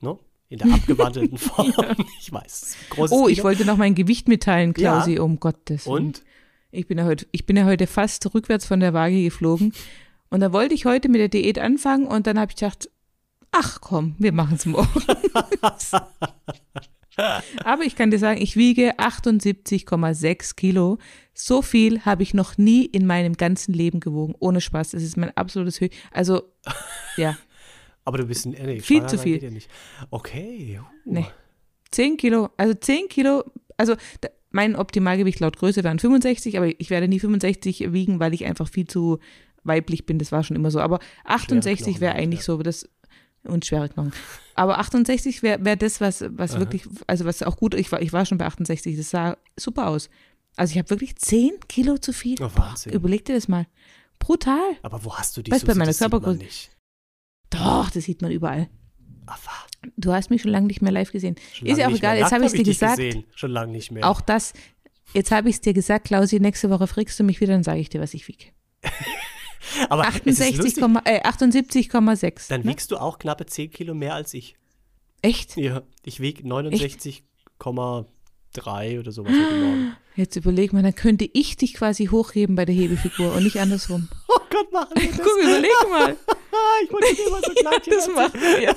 Ne? 0.00 0.18
In 0.50 0.58
der 0.58 0.72
abgewandelten 0.72 1.38
Form. 1.38 1.72
Ich 2.20 2.30
weiß. 2.32 2.76
Großes 2.90 3.16
Oh, 3.16 3.28
ich 3.28 3.36
Kino. 3.36 3.44
wollte 3.44 3.64
noch 3.64 3.76
mein 3.78 3.94
Gewicht 3.94 4.28
mitteilen, 4.28 4.74
Klausi, 4.74 5.14
Ja. 5.14 5.22
um 5.22 5.40
Gottes 5.40 5.86
Willen. 5.86 6.06
Und? 6.08 6.22
Ich 6.70 6.86
bin, 6.86 6.98
ja 6.98 7.04
heute, 7.04 7.26
ich 7.32 7.46
bin 7.46 7.56
ja 7.56 7.64
heute 7.64 7.86
fast 7.86 8.34
rückwärts 8.34 8.66
von 8.66 8.80
der 8.80 8.92
Waage 8.92 9.22
geflogen. 9.22 9.72
Und 10.30 10.40
da 10.40 10.52
wollte 10.52 10.74
ich 10.74 10.84
heute 10.84 11.08
mit 11.08 11.20
der 11.20 11.28
Diät 11.28 11.58
anfangen 11.58 12.06
und 12.06 12.26
dann 12.26 12.38
habe 12.38 12.50
ich 12.50 12.56
gedacht, 12.56 12.90
ach 13.52 13.80
komm, 13.80 14.14
wir 14.18 14.32
machen 14.32 14.56
es 14.56 14.66
morgen. 14.66 14.88
Aber 17.64 17.82
ich 17.84 17.96
kann 17.96 18.10
dir 18.10 18.18
sagen, 18.18 18.40
ich 18.40 18.56
wiege 18.56 18.98
78,6 18.98 20.56
Kilo. 20.56 20.98
So 21.32 21.62
viel 21.62 22.00
habe 22.02 22.22
ich 22.22 22.34
noch 22.34 22.58
nie 22.58 22.84
in 22.84 23.06
meinem 23.06 23.34
ganzen 23.36 23.72
Leben 23.72 24.00
gewogen. 24.00 24.34
Ohne 24.38 24.60
Spaß. 24.60 24.94
Es 24.94 25.02
ist 25.02 25.16
mein 25.16 25.36
absolutes 25.36 25.80
Höhe. 25.80 25.90
Also, 26.12 26.42
ja, 27.16 27.36
Aber 28.04 28.18
du 28.18 28.26
bist 28.26 28.46
ein, 28.46 28.50
nee, 28.52 28.80
Viel 28.80 29.06
zu 29.06 29.18
viel. 29.18 29.42
Ja. 29.42 29.50
Okay. 30.10 30.80
uh. 31.04 31.12
Nee. 31.12 31.26
10 31.90 32.16
Kilo, 32.16 32.50
also 32.56 32.74
10 32.74 33.08
Kilo, 33.08 33.44
also 33.76 33.94
mein 34.50 34.76
Optimalgewicht 34.76 35.40
laut 35.40 35.56
Größe 35.56 35.84
wären 35.84 35.98
65, 35.98 36.56
aber 36.56 36.68
ich 36.80 36.90
werde 36.90 37.08
nie 37.08 37.20
65 37.20 37.92
wiegen, 37.92 38.20
weil 38.20 38.34
ich 38.34 38.44
einfach 38.44 38.68
viel 38.68 38.86
zu 38.86 39.18
weiblich 39.62 40.04
bin, 40.04 40.18
das 40.18 40.32
war 40.32 40.42
schon 40.42 40.56
immer 40.56 40.70
so. 40.70 40.80
Aber 40.80 40.98
68 41.24 41.84
Knochen 41.84 42.00
wäre 42.00 42.12
halt, 42.14 42.22
eigentlich 42.22 42.40
ja. 42.40 42.46
so, 42.46 42.62
das 42.62 42.88
und 43.44 43.64
schwere 43.64 43.88
Knochen. 43.88 44.12
Aber 44.54 44.78
68 44.78 45.42
wäre 45.42 45.64
wär 45.64 45.76
das, 45.76 46.00
was, 46.00 46.24
was 46.28 46.58
wirklich, 46.58 46.84
also 47.06 47.24
was 47.24 47.42
auch 47.42 47.56
gut, 47.56 47.74
ich 47.74 47.90
war, 47.92 48.00
ich 48.02 48.12
war 48.12 48.24
schon 48.26 48.38
bei 48.38 48.46
68, 48.46 48.96
das 48.96 49.10
sah 49.10 49.36
super 49.56 49.88
aus. 49.88 50.08
Also 50.56 50.72
ich 50.72 50.78
habe 50.78 50.90
wirklich 50.90 51.16
10 51.16 51.52
Kilo 51.68 51.98
zu 51.98 52.12
viel. 52.12 52.40
Oh, 52.42 52.48
Boah, 52.54 52.74
überleg 52.90 53.24
dir 53.24 53.34
das 53.34 53.48
mal. 53.48 53.66
Brutal. 54.18 54.58
Aber 54.82 55.04
wo 55.04 55.14
hast 55.16 55.36
du 55.36 55.42
die 55.42 55.50
Weißt 55.50 55.64
du, 55.64 55.66
bei 55.66 55.74
meiner 55.74 55.90
Körpergröße- 55.92 56.38
nicht. 56.38 56.70
Doch, 57.50 57.90
das 57.90 58.04
sieht 58.04 58.22
man 58.22 58.30
überall. 58.30 58.68
Aber 59.26 59.38
Du 59.96 60.12
hast 60.12 60.30
mich 60.30 60.42
schon 60.42 60.50
lange 60.50 60.66
nicht 60.66 60.80
mehr 60.80 60.92
live 60.92 61.12
gesehen. 61.12 61.36
schon 61.52 61.68
Ist 61.68 61.78
ja 61.78 61.88
auch 61.88 61.92
egal, 61.94 62.16
jetzt 62.16 62.32
habe 62.32 62.44
ich 62.44 62.52
hab 62.52 62.56
dir 62.56 62.64
gesagt. 62.64 62.96
Gesehen. 62.96 63.24
Schon 63.34 63.50
lange 63.50 63.72
nicht 63.72 63.90
mehr. 63.90 64.08
Auch 64.08 64.20
das, 64.20 64.54
jetzt 65.12 65.30
habe 65.30 65.48
ich 65.50 65.56
es 65.56 65.60
dir 65.60 65.74
gesagt, 65.74 66.06
Klausi, 66.06 66.40
nächste 66.40 66.70
Woche 66.70 66.86
fragst 66.86 67.18
du 67.20 67.24
mich 67.24 67.40
wieder, 67.40 67.52
dann 67.52 67.62
sage 67.64 67.80
ich 67.80 67.90
dir, 67.90 68.00
was 68.00 68.14
ich 68.14 68.26
wiege. 68.28 68.46
Aber 69.88 70.02
es 70.08 70.14
ist 70.14 70.40
68, 70.40 70.56
lustig, 70.58 70.84
äh, 71.04 71.20
78,6. 71.22 72.48
dann 72.48 72.62
ne? 72.62 72.70
wiegst 72.70 72.90
du 72.90 72.96
auch 72.96 73.18
knappe 73.18 73.46
10 73.46 73.70
Kilo 73.70 73.94
mehr 73.94 74.14
als 74.14 74.34
ich. 74.34 74.56
Echt? 75.22 75.56
Ja, 75.56 75.82
ich 76.04 76.20
wiege 76.20 76.42
69,3 76.46 78.98
oder 79.00 79.12
sowas. 79.12 79.32
Jetzt 80.16 80.36
überleg 80.36 80.72
mal, 80.72 80.82
dann 80.82 80.94
könnte 80.94 81.28
ich 81.32 81.56
dich 81.56 81.74
quasi 81.74 82.06
hochheben 82.06 82.54
bei 82.54 82.64
der 82.64 82.74
Hebefigur 82.74 83.34
und 83.34 83.42
nicht 83.44 83.58
andersrum. 83.58 84.08
Oh 84.26 84.40
Gott, 84.56 84.72
machen 84.72 84.90
wir 84.94 85.08
das. 85.10 85.18
Guck, 85.18 85.42
überleg 85.42 85.70
mal. 85.90 86.16
ich 86.84 86.92
wollte 86.92 87.14
dir 87.16 87.26
immer 87.26 87.40
so 87.40 87.52
Kleidchen 87.54 87.92
Das 87.94 88.08
anziehen. 88.08 88.14
machen 88.14 88.40
wir. 88.40 88.76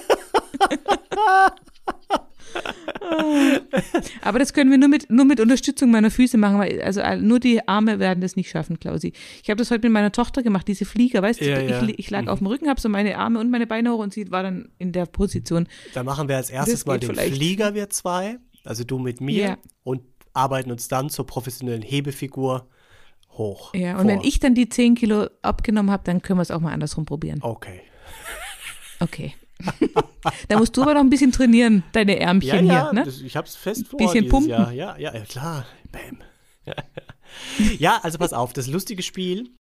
Aber 4.22 4.40
das 4.40 4.54
können 4.54 4.72
wir 4.72 4.78
nur 4.78 4.90
mit, 4.90 5.10
nur 5.10 5.26
mit 5.26 5.40
Unterstützung 5.40 5.92
meiner 5.92 6.12
Füße 6.12 6.38
machen, 6.38 6.60
weil 6.60 6.82
also 6.82 7.02
nur 7.20 7.40
die 7.40 7.68
Arme 7.68 8.00
werden 8.00 8.22
das 8.22 8.36
nicht 8.36 8.50
schaffen, 8.50 8.80
Klausi. 8.80 9.13
Ich 9.44 9.50
habe 9.50 9.58
das 9.58 9.72
heute 9.72 9.82
mit 9.88 9.92
meiner 9.94 10.12
Tochter 10.12 10.44
gemacht, 10.44 10.68
diese 10.68 10.86
Flieger, 10.86 11.22
weißt 11.22 11.42
du, 11.42 11.50
Ja, 11.50 11.60
ich, 11.60 11.70
ja. 11.70 11.88
ich 11.98 12.10
lag 12.10 12.28
auf 12.28 12.40
dem 12.40 12.48
Rücken, 12.48 12.70
habe 12.70 12.80
so 12.82 12.90
meine 12.90 13.18
Arme 13.18 13.40
und 13.40 13.50
meine 13.52 13.68
Beine 13.68 13.92
hoch 13.92 14.00
und 14.00 14.13
sie 14.13 14.30
war 14.32 14.44
dann 14.44 14.70
in 14.78 14.92
der 14.92 15.06
Position. 15.06 15.68
Da 15.94 16.04
machen 16.04 16.28
wir 16.28 16.36
als 16.38 16.50
erstes 16.50 16.80
Das 16.82 16.86
mal 16.86 17.00
den 17.00 17.12
vielleicht. 17.12 17.36
Flieger, 17.36 17.74
wir 17.74 17.90
zwei, 17.90 18.38
also 18.63 18.84
du 18.84 19.00
mit 19.00 19.22
mir, 19.22 19.42
Ja. 19.42 19.58
und 19.84 20.02
arbeiten 20.34 20.72
uns 20.72 20.88
dann 20.88 21.10
zur 21.10 21.26
professionellen 21.26 21.82
Hebefigur 21.82 22.68
hoch. 23.32 23.74
Ja, 23.74 23.94
und 23.98 24.02
vor. 24.04 24.12
wenn 24.12 24.22
ich 24.22 24.40
dann 24.40 24.56
die 24.56 24.70
10 24.70 24.96
Kilo 24.96 25.28
abgenommen 25.42 25.92
habe, 25.92 26.04
dann 26.06 26.22
können 26.22 26.38
wir 26.40 26.44
es 26.44 26.52
auch 26.52 26.60
mal 26.60 26.72
andersrum 26.74 27.06
probieren. 27.06 27.40
Okay. 27.42 27.82
Okay. 29.00 29.34
Da 30.48 30.58
musst 30.58 30.76
du 30.78 30.82
aber 30.84 30.93
noch 30.93 31.02
ein 31.02 31.10
bisschen 31.10 31.32
trainieren, 31.32 31.84
deine 31.91 32.13
Ja, 32.20 32.28
Ärmchen 32.28 32.65
ja, 32.65 32.84
hier, 32.86 32.93
ne? 32.93 33.04
das, 33.06 33.22
ich 33.22 33.36
hab's 33.36 33.56
fest 33.56 33.88
vor 33.88 33.98
Bisschen 33.98 34.28
pumpen. 34.30 34.50
Jahr. 34.50 34.72
Ja, 34.72 34.98
ja, 34.98 35.13
ja, 35.13 35.22
klar. 35.26 35.65
Bam. 35.91 36.20
ja, 37.80 38.00
also 38.04 38.17
pass 38.17 38.34
auf, 38.34 38.54
das 38.54 38.67
lustige 38.67 39.02
Spiel, 39.04 39.52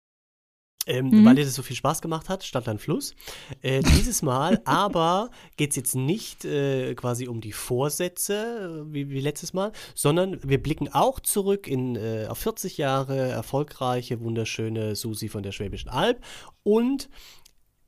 ähm, 0.85 1.09
Mhm. 1.09 1.25
weil 1.25 1.35
dir 1.35 1.43
das 1.45 1.55
so 1.55 1.63
viel 1.63 1.75
Spaß 1.75 2.01
gemacht 2.01 2.29
hat, 2.29 2.43
Stadt, 2.43 2.65
Land, 2.65 2.81
Fluss. 2.81 3.13
Äh, 3.61 3.81
dieses 3.81 4.21
Mal 4.21 4.61
aber 4.65 5.31
geht 5.57 5.71
es 5.71 5.75
jetzt 5.75 5.95
nicht 5.95 6.45
äh, 6.45 6.95
quasi 6.95 7.27
um 7.27 7.41
die 7.41 7.51
Vorsätze, 7.51 8.85
äh, 8.87 8.93
wie, 8.93 9.09
wie 9.09 9.19
letztes 9.19 9.53
Mal, 9.53 9.71
sondern 9.95 10.39
wir 10.43 10.61
blicken 10.61 10.87
auch 10.93 11.19
zurück 11.19 11.67
in, 11.67 11.95
äh, 11.95 12.27
auf 12.29 12.37
40 12.39 12.77
Jahre 12.77 13.17
erfolgreiche, 13.17 14.21
wunderschöne 14.21 14.95
Susi 14.95 15.27
von 15.29 15.43
der 15.43 15.51
Schwäbischen 15.51 15.89
Alb 15.89 16.23
und 16.63 17.09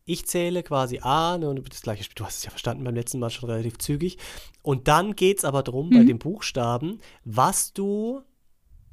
ich 0.09 0.25
zähle 0.25 0.63
quasi 0.63 0.99
A, 1.03 1.37
ne, 1.37 1.47
und 1.49 1.71
das 1.71 1.81
gleiche 1.83 2.03
Spiel, 2.03 2.15
du 2.15 2.25
hast 2.25 2.37
es 2.37 2.43
ja 2.43 2.49
verstanden 2.49 2.83
beim 2.83 2.95
letzten 2.95 3.19
Mal 3.19 3.29
schon 3.29 3.49
relativ 3.49 3.77
zügig. 3.77 4.17
Und 4.63 4.87
dann 4.87 5.15
geht 5.15 5.37
es 5.37 5.45
aber 5.45 5.61
darum, 5.61 5.91
bei 5.91 6.03
den 6.03 6.17
Buchstaben, 6.17 6.99
was 7.25 7.73
du, 7.73 8.23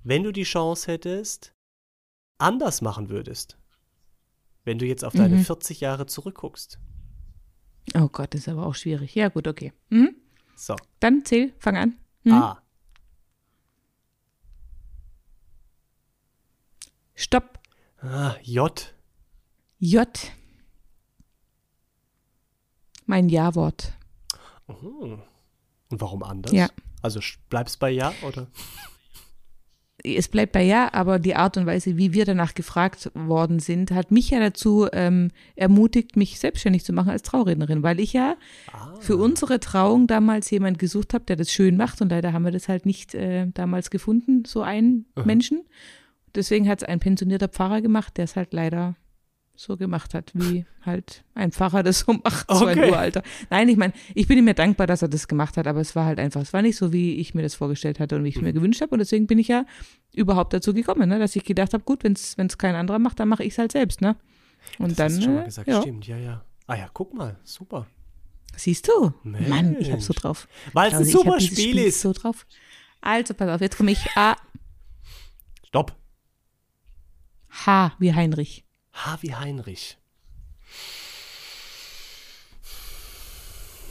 wenn 0.04 0.22
du 0.24 0.32
die 0.32 0.42
Chance 0.42 0.92
hättest, 0.92 1.54
anders 2.38 2.82
machen 2.82 3.08
würdest. 3.08 3.56
Wenn 4.64 4.78
du 4.78 4.84
jetzt 4.84 5.04
auf 5.04 5.14
deine 5.14 5.36
Mhm. 5.36 5.44
40 5.44 5.80
Jahre 5.80 6.06
zurückguckst. 6.06 6.78
Oh 7.94 8.08
Gott, 8.08 8.34
das 8.34 8.42
ist 8.42 8.48
aber 8.48 8.66
auch 8.66 8.74
schwierig. 8.74 9.14
Ja, 9.14 9.28
gut, 9.28 9.48
okay. 9.48 9.72
Mhm. 9.88 10.16
So, 10.54 10.76
Dann 11.00 11.24
zähl, 11.24 11.54
fang 11.58 11.76
an. 11.76 11.96
Mhm. 12.24 12.32
A. 12.32 12.62
Stopp. 17.14 17.58
Ah, 18.02 18.34
J. 18.42 18.94
J. 19.78 20.08
Mein 23.06 23.28
Ja-Wort. 23.28 23.92
Mhm. 24.68 25.22
Und 25.90 26.00
warum 26.00 26.22
anders? 26.22 26.52
Ja. 26.52 26.68
Also 27.02 27.20
bleibst 27.48 27.78
bei 27.78 27.90
Ja 27.90 28.12
oder? 28.26 28.48
Es 30.04 30.28
bleibt 30.28 30.52
bei 30.52 30.62
Ja, 30.62 30.92
aber 30.92 31.18
die 31.18 31.34
Art 31.34 31.56
und 31.56 31.66
Weise, 31.66 31.96
wie 31.96 32.12
wir 32.12 32.24
danach 32.24 32.54
gefragt 32.54 33.10
worden 33.14 33.58
sind, 33.58 33.90
hat 33.90 34.10
mich 34.12 34.30
ja 34.30 34.38
dazu 34.38 34.86
ähm, 34.92 35.30
ermutigt, 35.56 36.16
mich 36.16 36.38
selbstständig 36.38 36.84
zu 36.84 36.92
machen 36.92 37.10
als 37.10 37.22
Traurednerin, 37.22 37.82
weil 37.82 37.98
ich 37.98 38.12
ja 38.12 38.36
Ah. 38.72 38.94
für 39.00 39.16
unsere 39.16 39.58
Trauung 39.58 40.06
damals 40.06 40.48
jemand 40.50 40.78
gesucht 40.78 41.12
habe, 41.14 41.24
der 41.24 41.34
das 41.36 41.50
schön 41.50 41.76
macht 41.76 42.02
und 42.02 42.10
leider 42.10 42.32
haben 42.32 42.44
wir 42.44 42.52
das 42.52 42.68
halt 42.68 42.86
nicht 42.86 43.14
äh, 43.14 43.46
damals 43.54 43.90
gefunden, 43.90 44.44
so 44.44 44.62
einen 44.62 45.06
Menschen. 45.24 45.64
Deswegen 46.34 46.68
hat 46.68 46.82
es 46.82 46.88
ein 46.88 47.00
pensionierter 47.00 47.48
Pfarrer 47.48 47.80
gemacht, 47.80 48.16
der 48.16 48.24
es 48.24 48.36
halt 48.36 48.52
leider 48.52 48.94
so 49.58 49.76
gemacht 49.76 50.14
hat, 50.14 50.32
wie 50.34 50.66
halt 50.84 51.24
ein 51.34 51.50
Pfarrer 51.52 51.82
das 51.82 52.00
so 52.00 52.12
macht, 52.12 52.46
so 52.50 52.66
ein 52.66 52.78
Okay. 52.78 52.90
Uralter. 52.90 53.22
Nein, 53.50 53.68
ich 53.68 53.76
meine, 53.76 53.92
ich 54.14 54.26
bin 54.28 54.38
ihm 54.38 54.46
ja 54.46 54.52
dankbar, 54.54 54.86
dass 54.86 55.02
er 55.02 55.08
das 55.08 55.28
gemacht 55.28 55.56
hat, 55.56 55.66
aber 55.66 55.80
es 55.80 55.96
war 55.96 56.04
halt 56.04 56.18
einfach, 56.18 56.40
es 56.42 56.52
war 56.52 56.62
nicht 56.62 56.76
so, 56.76 56.92
wie 56.92 57.14
ich 57.16 57.34
mir 57.34 57.42
das 57.42 57.54
vorgestellt 57.54 57.98
hatte 58.00 58.16
und 58.16 58.24
wie 58.24 58.28
ich 58.28 58.36
Mhm. 58.36 58.44
mir 58.44 58.52
gewünscht 58.52 58.80
habe 58.82 58.92
und 58.92 58.98
deswegen 58.98 59.26
bin 59.26 59.38
ich 59.38 59.48
ja 59.48 59.64
überhaupt 60.14 60.52
dazu 60.52 60.72
gekommen, 60.74 61.08
ne, 61.08 61.18
dass 61.18 61.34
ich 61.36 61.44
gedacht 61.44 61.72
habe, 61.74 61.84
gut, 61.84 62.04
wenn 62.04 62.12
es 62.12 62.58
kein 62.58 62.74
anderer 62.74 62.98
macht, 62.98 63.18
dann 63.20 63.28
mache 63.28 63.44
ich 63.44 63.52
es 63.54 63.58
halt 63.58 63.72
selbst, 63.72 64.00
ne? 64.00 64.16
Und 64.78 64.90
das 64.90 64.96
dann, 64.96 65.06
hast 65.12 65.18
du 65.18 65.22
schon 65.24 65.34
mal 65.34 65.42
äh, 65.42 65.44
gesagt, 65.46 65.68
ja, 65.68 65.80
stimmt, 65.80 66.06
ja, 66.06 66.16
ja. 66.18 66.44
Ah 66.66 66.74
ja, 66.76 66.88
guck 66.92 67.14
mal, 67.14 67.36
super. 67.44 67.86
siehst 68.56 68.88
du? 68.88 69.12
Mann, 69.22 69.76
ich 69.78 69.92
hab 69.92 70.00
so 70.02 70.12
Mensch. 70.12 70.22
drauf. 70.22 70.48
Weil 70.72 70.88
es 70.88 70.94
ein 70.94 70.98
Also 71.00 71.18
super 71.22 71.38
dieses 71.38 71.58
Spiel 71.58 71.78
ist. 71.78 72.00
so 72.00 72.12
drauf. 72.12 72.46
Also, 73.00 73.34
pass 73.34 73.48
auf, 73.48 73.60
jetzt 73.60 73.76
komme 73.76 73.92
ich 73.92 74.04
A, 74.16 74.34
Stopp. 75.66 75.94
H 77.64 77.92
wie 77.98 78.12
Heinrich. 78.14 78.64
H 78.96 79.22
wie 79.22 79.34
Heinrich. 79.34 79.98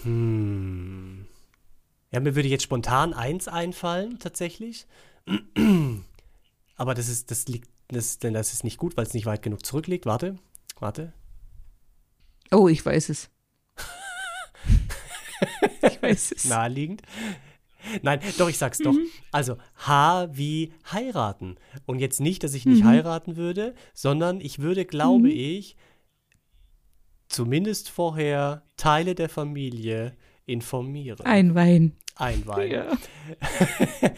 Hm. 0.04 1.26
Ja, 2.12 2.20
mir 2.20 2.36
würde 2.36 2.48
jetzt 2.48 2.64
spontan 2.64 3.14
eins 3.14 3.48
einfallen, 3.48 4.20
tatsächlich. 4.20 4.86
Aber 6.78 6.94
das 6.94 7.08
ist, 7.08 7.32
das 7.32 7.48
liegt, 7.48 7.70
das, 7.88 8.20
denn 8.20 8.34
das 8.34 8.54
ist 8.54 8.64
nicht 8.64 8.78
gut, 8.78 8.98
weil 8.98 9.06
es 9.06 9.14
nicht 9.14 9.26
weit 9.26 9.42
genug 9.42 9.66
zurückliegt. 9.66 10.06
Warte, 10.06 10.38
warte. 10.80 11.14
Oh, 12.52 12.68
ich 12.68 12.86
weiß 12.86 13.10
es. 13.10 13.30
ich 15.82 16.02
weiß 16.02 16.34
es. 16.34 16.46
Naheliegend. 16.46 17.02
Nein, 18.02 18.20
doch, 18.38 18.50
ich 18.50 18.58
sag's 18.58 18.80
doch. 18.80 18.96
Also, 19.32 19.58
H 19.76 20.30
wie 20.32 20.72
heiraten. 20.92 21.56
Und 21.86 22.00
jetzt 22.00 22.22
nicht, 22.22 22.44
dass 22.44 22.54
ich 22.54 22.66
nicht 22.66 22.84
heiraten 22.84 23.36
würde, 23.36 23.76
sondern 23.94 24.42
ich 24.42 24.60
würde, 24.60 24.86
glaube 24.86 25.30
ich, 25.30 25.76
zumindest 27.28 27.90
vorher 27.90 28.64
Teile 28.78 29.16
der 29.16 29.30
Familie 29.30 30.16
informieren. 30.46 31.26
Ein 31.26 31.56
Wein. 31.56 31.94
Einweihen. 32.16 32.72
Ja. 32.72 32.98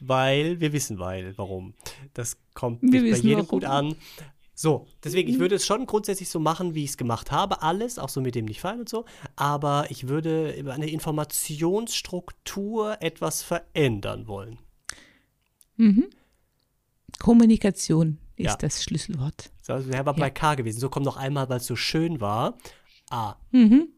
weil 0.00 0.60
wir 0.60 0.72
wissen, 0.72 0.98
weil, 0.98 1.36
warum. 1.38 1.74
Das 2.12 2.38
kommt 2.54 2.82
Wir 2.82 3.00
bei 3.00 3.16
jedem 3.16 3.38
warum. 3.38 3.48
gut 3.48 3.64
an. 3.64 3.94
So, 4.62 4.86
deswegen, 5.02 5.30
ich 5.30 5.38
würde 5.38 5.54
es 5.54 5.64
schon 5.64 5.86
grundsätzlich 5.86 6.28
so 6.28 6.38
machen, 6.38 6.74
wie 6.74 6.84
ich 6.84 6.90
es 6.90 6.96
gemacht 6.98 7.30
habe, 7.30 7.62
alles, 7.62 7.98
auch 7.98 8.10
so 8.10 8.20
mit 8.20 8.34
dem 8.34 8.44
nicht 8.44 8.60
fallen 8.60 8.80
und 8.80 8.90
so, 8.90 9.06
aber 9.34 9.86
ich 9.90 10.06
würde 10.06 10.52
über 10.52 10.74
eine 10.74 10.90
Informationsstruktur 10.90 12.98
etwas 13.00 13.40
verändern 13.42 14.26
wollen. 14.26 14.58
Mhm. 15.78 16.10
Kommunikation 17.20 18.18
ist 18.36 18.44
Ja. 18.48 18.56
das 18.56 18.84
Schlüsselwort. 18.84 19.50
So, 19.62 19.72
also 19.72 19.88
wäre 19.88 20.00
aber 20.00 20.12
bei 20.12 20.28
K 20.28 20.56
gewesen. 20.56 20.78
So 20.78 20.90
komm 20.90 21.04
noch 21.04 21.16
einmal, 21.16 21.48
weil 21.48 21.56
es 21.56 21.66
so 21.66 21.74
schön 21.76 22.20
war. 22.20 22.58
A, 23.08 23.36
Mhm. 23.52 23.88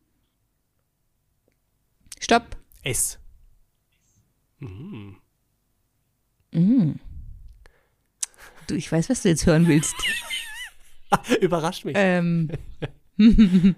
Stopp. 2.20 2.56
S. 2.84 3.18
Mhm. 4.60 5.16
Mhm. 6.52 7.00
Du, 8.68 8.76
ich 8.76 8.92
weiß, 8.92 9.10
was 9.10 9.22
du 9.22 9.28
jetzt 9.28 9.44
hören 9.44 9.66
willst. 9.66 9.96
Überrascht 11.40 11.84
mich. 11.84 11.94
ähm. 11.96 12.50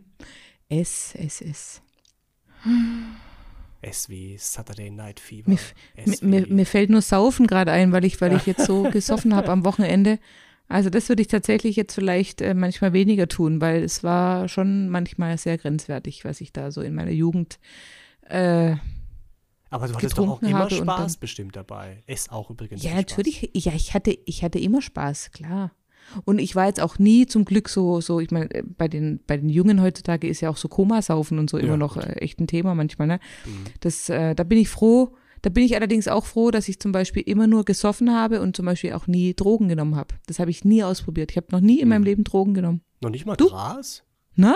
S, 0.69 1.15
S, 1.17 1.41
S. 1.41 1.83
S 3.83 4.09
wie 4.09 4.37
Saturday 4.39 4.91
Night 4.91 5.21
Fever. 5.21 5.51
Mir, 5.51 6.17
mir, 6.23 6.47
mir 6.47 6.67
fällt 6.67 6.89
nur 6.91 7.03
Saufen 7.03 7.47
gerade 7.47 7.71
ein, 7.73 7.93
weil 7.93 8.05
ich, 8.05 8.21
weil 8.21 8.35
ich 8.35 8.47
jetzt 8.47 8.65
so 8.65 8.83
gesoffen 8.91 9.35
habe 9.35 9.53
am 9.53 9.65
Wochenende. 9.65 10.19
Also 10.69 10.89
das 10.89 11.11
würde 11.11 11.21
ich 11.21 11.29
tatsächlich 11.29 11.77
jetzt 11.77 11.95
vielleicht 11.95 12.41
äh, 12.41 12.55
manchmal 12.55 12.95
weniger 12.95 13.29
tun, 13.29 13.61
weil 13.61 13.83
es 13.83 14.03
war 14.03 14.49
schon 14.49 14.89
manchmal 14.89 15.37
sehr 15.37 15.59
grenzwertig, 15.59 16.25
was 16.25 16.41
ich 16.41 16.53
da 16.55 16.71
so 16.71 16.81
in 16.81 16.95
meiner 16.95 17.11
Jugend 17.11 17.59
äh, 18.23 18.77
aber 19.75 19.89
du 19.89 19.95
hattest 19.97 20.17
doch 20.19 20.29
auch 20.29 20.43
immer 20.43 20.71
Spaß 20.71 21.13
dann- 21.15 21.21
bestimmt 21.21 21.57
dabei. 21.57 22.05
S 22.07 22.29
auch 22.29 22.49
übrigens. 22.49 22.85
Ja, 22.85 22.95
natürlich. 22.95 23.51
Ja, 23.55 23.73
ich 23.75 23.93
hatte, 23.93 24.17
ich 24.25 24.45
hatte 24.45 24.61
immer 24.61 24.81
Spaß, 24.81 25.33
klar. 25.33 25.73
Und 26.25 26.39
ich 26.39 26.55
war 26.57 26.67
jetzt 26.67 26.81
auch 26.81 26.99
nie 26.99 27.27
zum 27.27 27.45
Glück 27.45 27.69
so, 27.69 28.01
so, 28.01 28.21
ich 28.21 28.31
meine, 28.31 28.51
äh, 28.55 28.63
bei 28.65 28.89
den, 28.89 29.21
bei 29.27 29.37
den 29.37 29.49
Jungen 29.49 29.81
heutzutage 29.83 30.29
ist 30.29 30.41
ja 30.41 30.51
auch 30.51 30.57
so 30.57 30.69
Komasaufen 30.69 31.39
und 31.39 31.51
so 31.51 31.59
Ja, 31.59 31.65
immer 31.65 31.77
noch 31.77 31.95
gut. 31.95 32.05
äh, 32.05 32.13
echt 32.21 32.41
ein 32.41 32.47
Thema 32.47 32.75
manchmal, 32.75 33.07
ne? 33.09 33.21
Mhm. 33.45 33.65
Das, 33.81 34.09
äh, 34.09 34.35
da 34.35 34.45
bin 34.45 34.59
ich 34.59 34.69
froh. 34.69 35.15
Da 35.43 35.51
bin 35.51 35.63
ich 35.65 35.77
allerdings 35.77 36.09
auch 36.09 36.25
froh, 36.25 36.51
dass 36.51 36.69
ich 36.69 36.81
zum 36.81 36.93
Beispiel 36.93 37.23
immer 37.27 37.47
nur 37.47 37.65
gesoffen 37.67 38.15
habe 38.15 38.41
und 38.41 38.57
zum 38.57 38.65
Beispiel 38.65 38.95
auch 38.95 39.07
nie 39.07 39.35
Drogen 39.35 39.69
genommen 39.69 39.95
habe. 39.95 40.15
Das 40.27 40.39
habe 40.39 40.51
ich 40.51 40.65
nie 40.65 40.83
ausprobiert. 40.83 41.31
Ich 41.33 41.37
habe 41.37 41.49
noch 41.51 41.61
nie 41.61 41.81
in 41.81 41.89
meinem 41.89 42.01
Mhm. 42.01 42.07
Leben 42.07 42.25
Drogen 42.25 42.55
genommen. 42.55 42.81
Noch 43.03 43.11
nicht 43.11 43.27
mal 43.27 43.37
Du? 43.37 43.49
Gras? 43.49 44.03
Nein, 44.37 44.55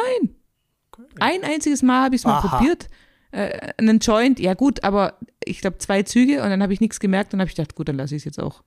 Okay. 0.91 1.05
ein 1.21 1.45
einziges 1.45 1.83
Mal 1.83 2.05
habe 2.05 2.15
ich 2.17 2.23
es 2.23 2.27
mal 2.27 2.39
Aha. 2.39 2.57
probiert. 2.57 2.89
Äh, 3.31 3.73
einen 3.77 3.99
Joint, 3.99 4.41
ja 4.41 4.55
gut, 4.55 4.83
aber 4.83 5.19
ich 5.45 5.61
glaube 5.61 5.77
zwei 5.79 6.03
Züge 6.03 6.43
und 6.43 6.49
dann 6.49 6.63
habe 6.63 6.73
ich 6.73 6.81
nichts 6.81 6.99
gemerkt 6.99 7.35
und 7.35 7.41
habe 7.41 7.49
ich 7.51 7.55
gedacht, 7.55 7.75
gut, 7.75 7.89
dann 7.89 7.97
lasse 7.97 8.15
ich 8.17 8.21
es 8.23 8.25
jetzt 8.25 8.41
auch. 8.41 8.63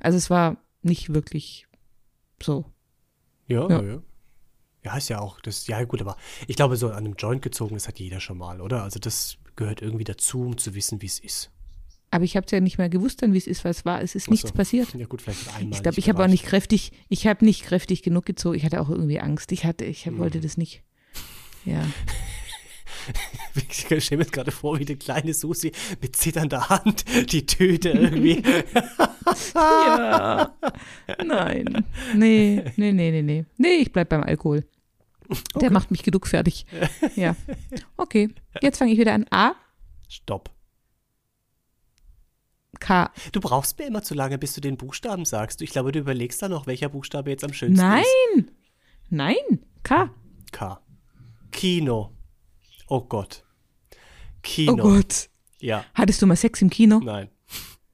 Also 0.00 0.16
es 0.16 0.30
war 0.30 0.56
nicht 0.82 1.12
wirklich 1.12 1.66
so. 2.42 2.64
Ja, 3.48 3.68
Ja. 3.68 3.82
ja. 3.82 4.02
Ja, 4.84 4.96
ist 4.96 5.08
ja 5.08 5.18
auch, 5.18 5.40
das, 5.40 5.66
ja 5.66 5.82
gut, 5.82 6.00
aber 6.00 6.16
ich 6.46 6.54
glaube, 6.54 6.76
so 6.76 6.88
an 6.90 6.98
einem 6.98 7.14
Joint 7.18 7.42
gezogen, 7.42 7.74
das 7.74 7.88
hat 7.88 7.98
jeder 7.98 8.20
schon 8.20 8.38
mal, 8.38 8.60
oder? 8.60 8.84
Also 8.84 9.00
das 9.00 9.36
gehört 9.56 9.82
irgendwie 9.82 10.04
dazu, 10.04 10.42
um 10.42 10.58
zu 10.58 10.76
wissen, 10.76 11.02
wie 11.02 11.06
es 11.06 11.18
ist. 11.18 11.50
Aber 12.12 12.22
ich 12.22 12.36
habe 12.36 12.46
es 12.46 12.52
ja 12.52 12.60
nicht 12.60 12.78
mehr 12.78 12.88
gewusst, 12.88 13.20
dann 13.20 13.32
wie 13.32 13.38
es 13.38 13.48
ist, 13.48 13.64
weil 13.64 13.72
es 13.72 13.84
war, 13.84 14.00
es 14.00 14.14
ist 14.14 14.26
Ach 14.28 14.30
nichts 14.30 14.50
so. 14.50 14.54
passiert. 14.54 14.94
Ja 14.94 15.06
gut, 15.06 15.22
vielleicht 15.22 15.48
einmal. 15.56 15.72
Ich 15.76 15.82
glaube, 15.82 15.98
ich 15.98 16.08
habe 16.08 16.22
auch 16.22 16.28
nicht 16.28 16.44
kräftig, 16.44 16.92
ich 17.08 17.26
habe 17.26 17.44
nicht 17.44 17.64
kräftig 17.64 18.04
genug 18.04 18.26
gezogen. 18.26 18.54
Ich 18.56 18.64
hatte 18.64 18.80
auch 18.80 18.88
irgendwie 18.88 19.18
Angst. 19.18 19.50
Ich 19.50 19.64
hatte, 19.64 19.84
ich 19.84 20.06
Mhm. 20.06 20.18
wollte 20.18 20.40
das 20.40 20.56
nicht. 20.56 20.84
Ja. 21.64 21.84
Ich 23.68 24.04
stelle 24.04 24.18
mir 24.18 24.24
jetzt 24.24 24.32
gerade 24.32 24.50
vor, 24.50 24.78
wie 24.78 24.84
die 24.84 24.96
kleine 24.96 25.32
Susi 25.32 25.72
mit 26.00 26.16
zitternder 26.16 26.68
Hand 26.68 27.04
die 27.32 27.46
Tüte 27.46 27.90
irgendwie. 27.90 28.42
ja. 29.54 30.54
Nein. 31.24 31.84
Nee, 32.14 32.64
nee, 32.76 32.92
nee, 32.92 33.10
nee, 33.10 33.22
nee. 33.22 33.44
Nee, 33.56 33.76
ich 33.76 33.92
bleib 33.92 34.08
beim 34.10 34.22
Alkohol. 34.22 34.64
Der 35.60 35.72
macht 35.72 35.90
mich 35.90 36.02
genug 36.02 36.26
fertig. 36.26 36.66
Ja. 37.16 37.34
Okay, 37.96 38.28
jetzt 38.60 38.78
fange 38.78 38.92
ich 38.92 38.98
wieder 38.98 39.14
an. 39.14 39.26
A, 39.30 39.54
Stopp. 40.08 40.50
K. 42.78 43.10
Du 43.32 43.40
brauchst 43.40 43.78
mir 43.78 43.86
immer 43.86 44.02
zu 44.02 44.14
lange, 44.14 44.38
bis 44.38 44.54
du 44.54 44.60
den 44.60 44.76
Buchstaben 44.76 45.24
sagst. 45.24 45.62
Ich 45.62 45.70
glaube, 45.70 45.92
du 45.92 45.98
überlegst 45.98 46.42
da 46.42 46.48
noch, 46.48 46.66
welcher 46.66 46.88
Buchstabe 46.88 47.30
jetzt 47.30 47.44
am 47.44 47.52
schönsten 47.52 47.84
Nein. 47.86 48.04
ist. 48.36 48.44
Nein. 49.08 49.34
K. 49.82 50.10
K. 50.52 50.80
Kino. 51.50 52.15
Oh 52.88 53.00
Gott. 53.00 53.44
Kino. 54.42 54.72
Oh 54.74 54.76
Gott. 54.76 55.28
Ja, 55.60 55.84
Hattest 55.94 56.20
du 56.22 56.26
mal 56.26 56.36
Sex 56.36 56.60
im 56.62 56.70
Kino? 56.70 57.00
nein. 57.00 57.30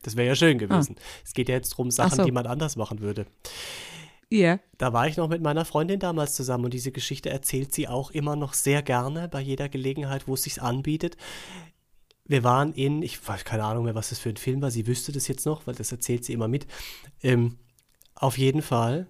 Das 0.05 0.16
wäre 0.16 0.26
ja 0.26 0.35
schön 0.35 0.59
gewesen. 0.59 0.96
Es 1.24 1.33
geht 1.33 1.48
ja 1.48 1.55
jetzt 1.55 1.70
darum, 1.74 1.92
Sachen, 1.92 2.14
Ah. 2.14 2.16
so. 2.16 2.24
die 2.24 2.33
man 2.33 2.44
anders 2.48 2.74
machen 2.74 2.98
würde. 3.00 3.24
Ja. 4.31 4.59
Da 4.76 4.92
war 4.92 5.07
ich 5.07 5.16
noch 5.16 5.28
mit 5.28 5.42
meiner 5.42 5.64
Freundin 5.64 6.00
damals 6.00 6.35
zusammen 6.35 6.64
und 6.64 6.74
diese 6.74 6.90
Geschichte 6.90 7.31
erzählt 7.31 7.72
sie 7.72 7.87
auch 7.87 8.11
immer 8.11 8.35
noch 8.35 8.55
sehr 8.55 8.83
gerne 8.83 9.28
bei 9.28 9.40
jeder 9.40 9.68
Gelegenheit, 9.68 10.26
wo 10.26 10.35
es 10.35 10.42
sich 10.42 10.61
anbietet. 10.61 11.16
Wir 12.24 12.42
waren 12.42 12.72
in, 12.72 13.00
ich 13.02 13.26
weiß 13.28 13.44
keine 13.44 13.62
Ahnung 13.62 13.85
mehr, 13.85 13.94
was 13.94 14.09
das 14.09 14.18
für 14.18 14.31
ein 14.31 14.37
Film 14.38 14.61
war, 14.61 14.72
sie 14.72 14.88
wüsste 14.88 15.12
das 15.12 15.28
jetzt 15.28 15.46
noch, 15.46 15.68
weil 15.68 15.74
das 15.76 15.92
erzählt 15.92 16.24
sie 16.24 16.33
immer 16.33 16.48
mit. 16.48 16.66
Ähm, 17.22 17.59
auf 18.16 18.38
jeden 18.38 18.62
Fall. 18.62 19.09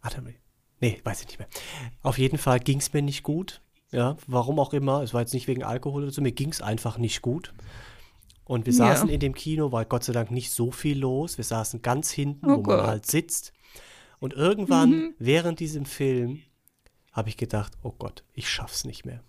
Warte 0.00 0.20
mal. 0.22 0.34
Nee, 0.80 1.00
weiß 1.02 1.22
ich 1.22 1.26
nicht 1.26 1.38
mehr. 1.40 1.48
Auf 2.02 2.18
jeden 2.18 2.38
Fall 2.38 2.60
ging 2.60 2.78
es 2.78 2.92
mir 2.92 3.02
nicht 3.02 3.24
gut. 3.24 3.62
Ja, 3.90 4.16
warum 4.26 4.58
auch 4.58 4.72
immer. 4.74 5.02
Es 5.02 5.14
war 5.14 5.22
jetzt 5.22 5.32
nicht 5.34 5.48
wegen 5.48 5.62
Alkohol 5.64 6.02
oder 6.02 6.12
so, 6.12 6.20
mir 6.20 6.32
ging 6.32 6.50
es 6.50 6.60
einfach 6.60 6.98
nicht 6.98 7.22
gut. 7.22 7.52
Und 8.44 8.66
wir 8.66 8.72
Ja. 8.72 8.78
saßen 8.94 9.08
in 9.08 9.20
dem 9.20 9.34
Kino, 9.34 9.72
war 9.72 9.84
Gott 9.84 10.04
sei 10.04 10.12
Dank 10.12 10.30
nicht 10.30 10.50
so 10.50 10.70
viel 10.70 10.98
los. 10.98 11.36
Wir 11.38 11.44
saßen 11.44 11.82
ganz 11.82 12.10
hinten, 12.10 12.46
Oh 12.50 12.56
wo 12.58 12.62
Gott. 12.62 12.76
man 12.78 12.86
halt 12.86 13.06
sitzt. 13.06 13.52
Und 14.20 14.32
irgendwann, 14.34 14.90
Mhm. 14.90 15.14
während 15.18 15.60
diesem 15.60 15.84
Film, 15.84 16.40
habe 17.12 17.28
ich 17.28 17.36
gedacht, 17.36 17.72
oh 17.82 17.92
Gott, 17.98 18.24
ich 18.32 18.48
schaff's 18.48 18.84
nicht 18.84 19.04
mehr. 19.04 19.22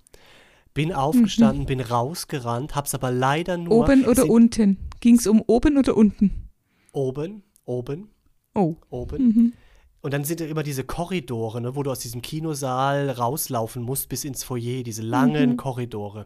Bin 0.73 0.93
aufgestanden, 0.93 1.65
bin 1.65 1.81
rausgerannt, 1.81 2.75
hab's 2.75 2.93
aber 2.93 3.11
leider 3.11 3.57
nur 3.57 3.67
Mhm. 3.67 3.71
Oben 3.83 4.05
oder 4.05 4.21
sind- 4.21 4.29
unten? 4.29 4.77
Ging 4.99 5.15
es 5.15 5.27
um 5.27 5.41
oben 5.47 5.77
oder 5.77 5.95
unten? 5.97 6.49
oben, 6.91 7.43
oben, 7.65 8.09
Oh. 8.55 8.75
oben. 8.89 9.23
Mhm. 9.27 9.53
Und 10.01 10.13
dann 10.13 10.23
sind 10.23 10.39
ja 10.39 10.47
immer 10.47 10.63
diese 10.63 10.85
Korridore, 10.85 11.59
ne, 11.59 11.75
wo 11.75 11.83
du 11.83 11.91
aus 11.91 11.99
diesem 11.99 12.21
Kinosaal 12.21 13.09
rauslaufen 13.09 13.81
musst 13.83 14.07
bis 14.07 14.23
ins 14.23 14.43
Foyer, 14.45 14.81
diese 14.83 15.01
Mhm. 15.03 15.09
langen 15.09 15.57
Korridore. 15.57 16.25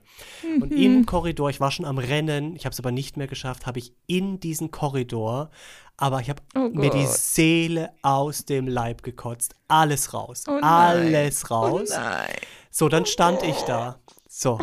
Und 0.61 0.71
im 0.71 1.05
Korridor, 1.07 1.49
ich 1.49 1.59
war 1.59 1.71
schon 1.71 1.85
am 1.85 1.97
Rennen, 1.97 2.55
ich 2.55 2.65
habe 2.65 2.73
es 2.73 2.79
aber 2.79 2.91
nicht 2.91 3.17
mehr 3.17 3.25
geschafft, 3.27 3.65
habe 3.65 3.79
ich 3.79 3.93
in 4.05 4.39
diesen 4.39 4.69
Korridor, 4.69 5.49
aber 5.97 6.21
ich 6.21 6.29
habe 6.29 6.41
Oh 6.55 6.69
mir 6.71 6.91
die. 6.91 7.05
Seele 7.07 7.91
aus 8.03 8.45
dem 8.45 8.67
Leib 8.67 9.01
gekotzt. 9.01 9.55
Alles 9.67 10.13
raus. 10.13 10.43
Oh 10.47 10.51
nein. 10.51 10.63
alles 10.63 11.43
Oh 11.49 11.53
raus. 11.55 11.89
nein. 11.89 12.29
So, 12.69 12.89
dann 12.89 13.05
stand 13.07 13.41
ich 13.43 13.57
da. 13.61 13.99
So. 14.29 14.59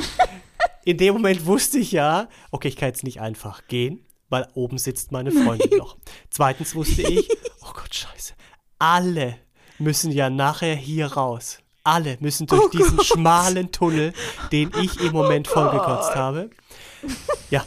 In 0.84 0.96
dem 0.98 1.14
Moment 1.14 1.46
wusste 1.46 1.78
ich 1.78 1.92
ja, 1.92 2.28
okay, 2.52 2.68
ich 2.68 2.76
kann 2.76 2.88
jetzt 2.88 3.04
nicht 3.04 3.20
einfach 3.20 3.66
gehen, 3.66 4.04
weil 4.28 4.46
oben 4.54 4.78
sitzt 4.78 5.10
meine 5.12 5.30
Freundin 5.32 5.78
noch. 5.78 5.96
Zweitens 6.30 6.74
wusste 6.74 7.02
ich, 7.02 7.28
oh 7.62 7.72
Gott, 7.74 7.92
scheiße. 7.94 8.34
Alle 8.80 9.36
müssen 9.78 10.10
ja 10.10 10.28
nachher 10.30 10.74
hier 10.74 11.06
raus. 11.12 11.58
Alle 11.84 12.16
müssen 12.20 12.46
durch 12.46 12.62
Oh 12.64 12.68
diesen 12.68 12.96
Gott. 12.96 13.06
schmalen 13.06 13.70
Tunnel, 13.72 14.12
den 14.52 14.72
ich 14.82 15.00
im 15.00 15.12
Moment 15.12 15.46
vollgekotzt 15.48 16.14
habe. 16.16 16.50
Ja. 17.50 17.62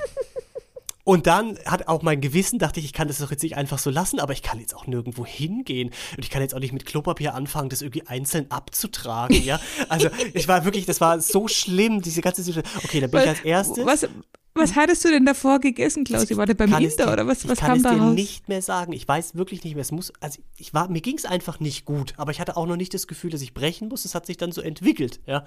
Und 1.03 1.27
dann 1.27 1.59
hat 1.65 1.87
auch 1.87 2.01
mein 2.01 2.21
Gewissen, 2.21 2.59
dachte 2.59 2.79
ich, 2.79 2.85
ich 2.85 2.93
kann 2.93 3.07
das 3.09 3.17
doch 3.17 3.29
jetzt 3.29 3.43
nicht 3.43 3.57
einfach 3.57 3.77
so 3.77 3.89
lassen, 3.89 4.19
aber 4.19 4.31
ich 4.33 4.41
kann 4.41 4.59
jetzt 4.59 4.73
auch 4.75 4.87
nirgendwo 4.87 5.25
hingehen. 5.25 5.89
Und 6.15 6.23
ich 6.23 6.29
kann 6.29 6.41
jetzt 6.41 6.55
auch 6.55 6.59
nicht 6.59 6.71
mit 6.71 6.85
Klopapier 6.85 7.33
anfangen, 7.35 7.69
das 7.69 7.81
irgendwie 7.81 8.07
einzeln 8.07 8.49
abzutragen, 8.49 9.43
ja. 9.43 9.59
Also, 9.89 10.09
ich 10.33 10.47
war 10.47 10.63
wirklich, 10.63 10.85
das 10.85 11.01
war 11.01 11.19
so 11.19 11.47
schlimm, 11.47 12.01
diese 12.01 12.21
ganze 12.21 12.43
Situation. 12.43 12.81
Okay, 12.85 13.01
dann 13.01 13.11
bin 13.11 13.21
ich 13.21 13.27
als 13.27 13.41
erstes. 13.41 13.85
Was, 13.85 14.07
was 14.55 14.75
hattest 14.75 15.03
du 15.03 15.09
denn 15.09 15.25
davor 15.25 15.59
gegessen, 15.59 16.03
Klausi? 16.03 16.37
War 16.37 16.45
der 16.45 16.53
beim 16.53 16.69
kann 16.69 16.83
es 16.83 16.93
Inder 16.93 17.07
dir- 17.07 17.13
oder 17.13 17.27
was, 17.27 17.43
ich 17.43 17.49
was 17.49 17.59
kann 17.59 17.69
kam 17.69 17.77
es 17.77 17.83
da 17.83 17.95
dir 17.95 18.13
nicht 18.13 18.47
mehr 18.47 18.61
sagen. 18.61 18.93
Ich 18.93 19.07
weiß 19.07 19.35
wirklich 19.35 19.63
nicht 19.63 19.73
mehr. 19.73 19.81
Es 19.81 19.91
muss, 19.91 20.13
also 20.21 20.41
ich 20.57 20.73
war, 20.73 20.89
mir 20.89 21.01
ging 21.01 21.17
es 21.17 21.25
einfach 21.25 21.59
nicht 21.59 21.85
gut, 21.85 22.13
aber 22.17 22.31
ich 22.31 22.39
hatte 22.39 22.55
auch 22.55 22.67
noch 22.67 22.77
nicht 22.77 22.93
das 22.93 23.07
Gefühl, 23.07 23.31
dass 23.31 23.41
ich 23.41 23.53
brechen 23.53 23.87
muss. 23.89 24.05
Es 24.05 24.15
hat 24.15 24.25
sich 24.25 24.37
dann 24.37 24.51
so 24.51 24.61
entwickelt, 24.61 25.19
ja. 25.25 25.43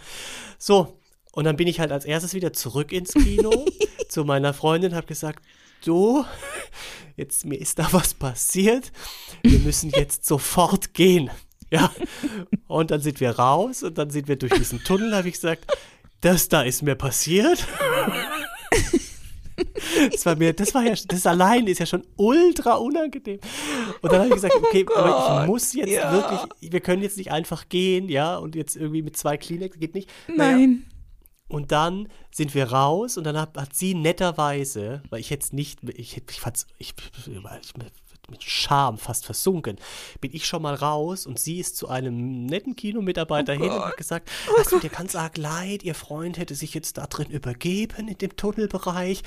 So. 0.59 0.99
Und 1.37 1.45
dann 1.45 1.57
bin 1.57 1.69
ich 1.69 1.81
halt 1.81 1.93
als 1.93 2.07
erstes 2.07 2.33
wieder 2.33 2.55
zurück 2.55 2.93
ins 2.93 3.13
Kino 3.13 3.67
zu 4.09 4.25
meiner 4.25 4.55
Freundin, 4.55 4.95
habe 4.95 5.07
gesagt, 5.07 5.45
du, 5.85 6.25
jetzt 7.17 7.45
mir 7.45 7.61
ist 7.61 7.79
da 7.79 7.89
was 7.93 8.15
passiert. 8.15 8.91
Wir 9.43 9.59
müssen 9.59 9.91
jetzt 9.91 10.25
sofort 10.27 10.95
gehen. 10.95 11.29
Ja. 11.71 11.93
Und 12.69 12.91
dann 12.91 13.03
sind 13.03 13.21
wir 13.21 13.33
raus 13.33 13.83
und 13.83 13.99
dann 13.99 14.09
sind 14.09 14.29
wir 14.29 14.37
durch 14.37 14.55
diesen 14.55 14.83
Tunnel, 14.83 15.15
habe 15.15 15.29
ich 15.29 15.35
gesagt, 15.35 15.77
das 16.23 16.49
da 16.49 16.63
ist 16.63 16.81
mir 16.81 16.95
passiert. 16.95 17.67
Das 20.11 20.25
war 20.25 20.37
mir, 20.37 20.55
das 20.55 20.75
war 20.75 20.85
ja, 20.85 20.95
das 21.09 21.27
allein 21.27 21.67
ist 21.67 21.81
ja 21.81 21.87
schon 21.87 22.05
ultra 22.17 22.77
unangenehm. 22.77 23.41
Und 24.01 24.11
dann 24.11 24.21
habe 24.21 24.29
ich 24.29 24.35
gesagt, 24.37 24.55
okay, 24.55 24.87
aber 24.95 25.43
ich 25.43 25.47
muss 25.49 25.75
jetzt 25.75 25.89
Oh 25.89 25.93
ja. 25.93 26.13
wirklich, 26.13 26.73
wir 26.73 26.81
können 26.81 27.03
jetzt 27.03 27.19
nicht 27.19 27.31
einfach 27.31 27.69
gehen, 27.69 28.09
ja, 28.09 28.37
und 28.37 28.55
jetzt 28.55 28.77
irgendwie 28.77 29.03
mit 29.03 29.19
zwei 29.19 29.37
Kleenex 29.37 29.79
geht 29.79 29.95
nicht. 29.95 30.11
Naja, 30.29 30.57
Nein. 30.57 30.87
Und 31.49 31.73
dann 31.73 32.09
sind 32.31 32.55
wir 32.55 32.73
raus 32.73 33.17
und 33.17 33.25
dann 33.25 33.39
hat, 33.39 33.57
hat 33.57 33.75
sie 33.75 33.95
netterweise, 33.95 35.03
weil 35.11 35.21
ich 35.21 35.31
jetzt 35.31 35.53
nicht, 35.53 35.81
ich, 35.89 36.17
ich 36.17 36.41
fand's, 36.41 36.67
ich, 36.79 36.95
ich, 37.27 37.31
mit 38.31 38.43
Scham 38.43 38.99
fast 38.99 39.25
versunken, 39.25 39.77
bin 40.21 40.35
ich 40.35 40.47
schon 40.47 40.63
mal 40.63 40.75
raus 40.75 41.27
und 41.27 41.39
sie 41.39 41.59
ist 41.61 41.77
zu 41.77 41.89
einem 41.89 42.47
netten 42.47 42.77
Kinomitarbeiter 42.77 43.53
hin 43.53 43.71
und 43.71 43.85
hat 43.85 43.97
gesagt, 43.97 44.31
es 44.61 44.69
tut 44.69 44.83
dir 44.83 44.91
ganz 44.91 45.15
arg 45.15 45.37
leid, 45.37 45.83
ihr 45.83 45.95
Freund 45.95 46.39
hätte 46.39 46.55
sich 46.55 46.75
jetzt 46.75 46.99
da 46.99 47.07
drin 47.07 47.31
übergeben 47.31 48.09
in 48.09 48.19
dem 48.19 48.37
Tunnelbereich 48.37 49.23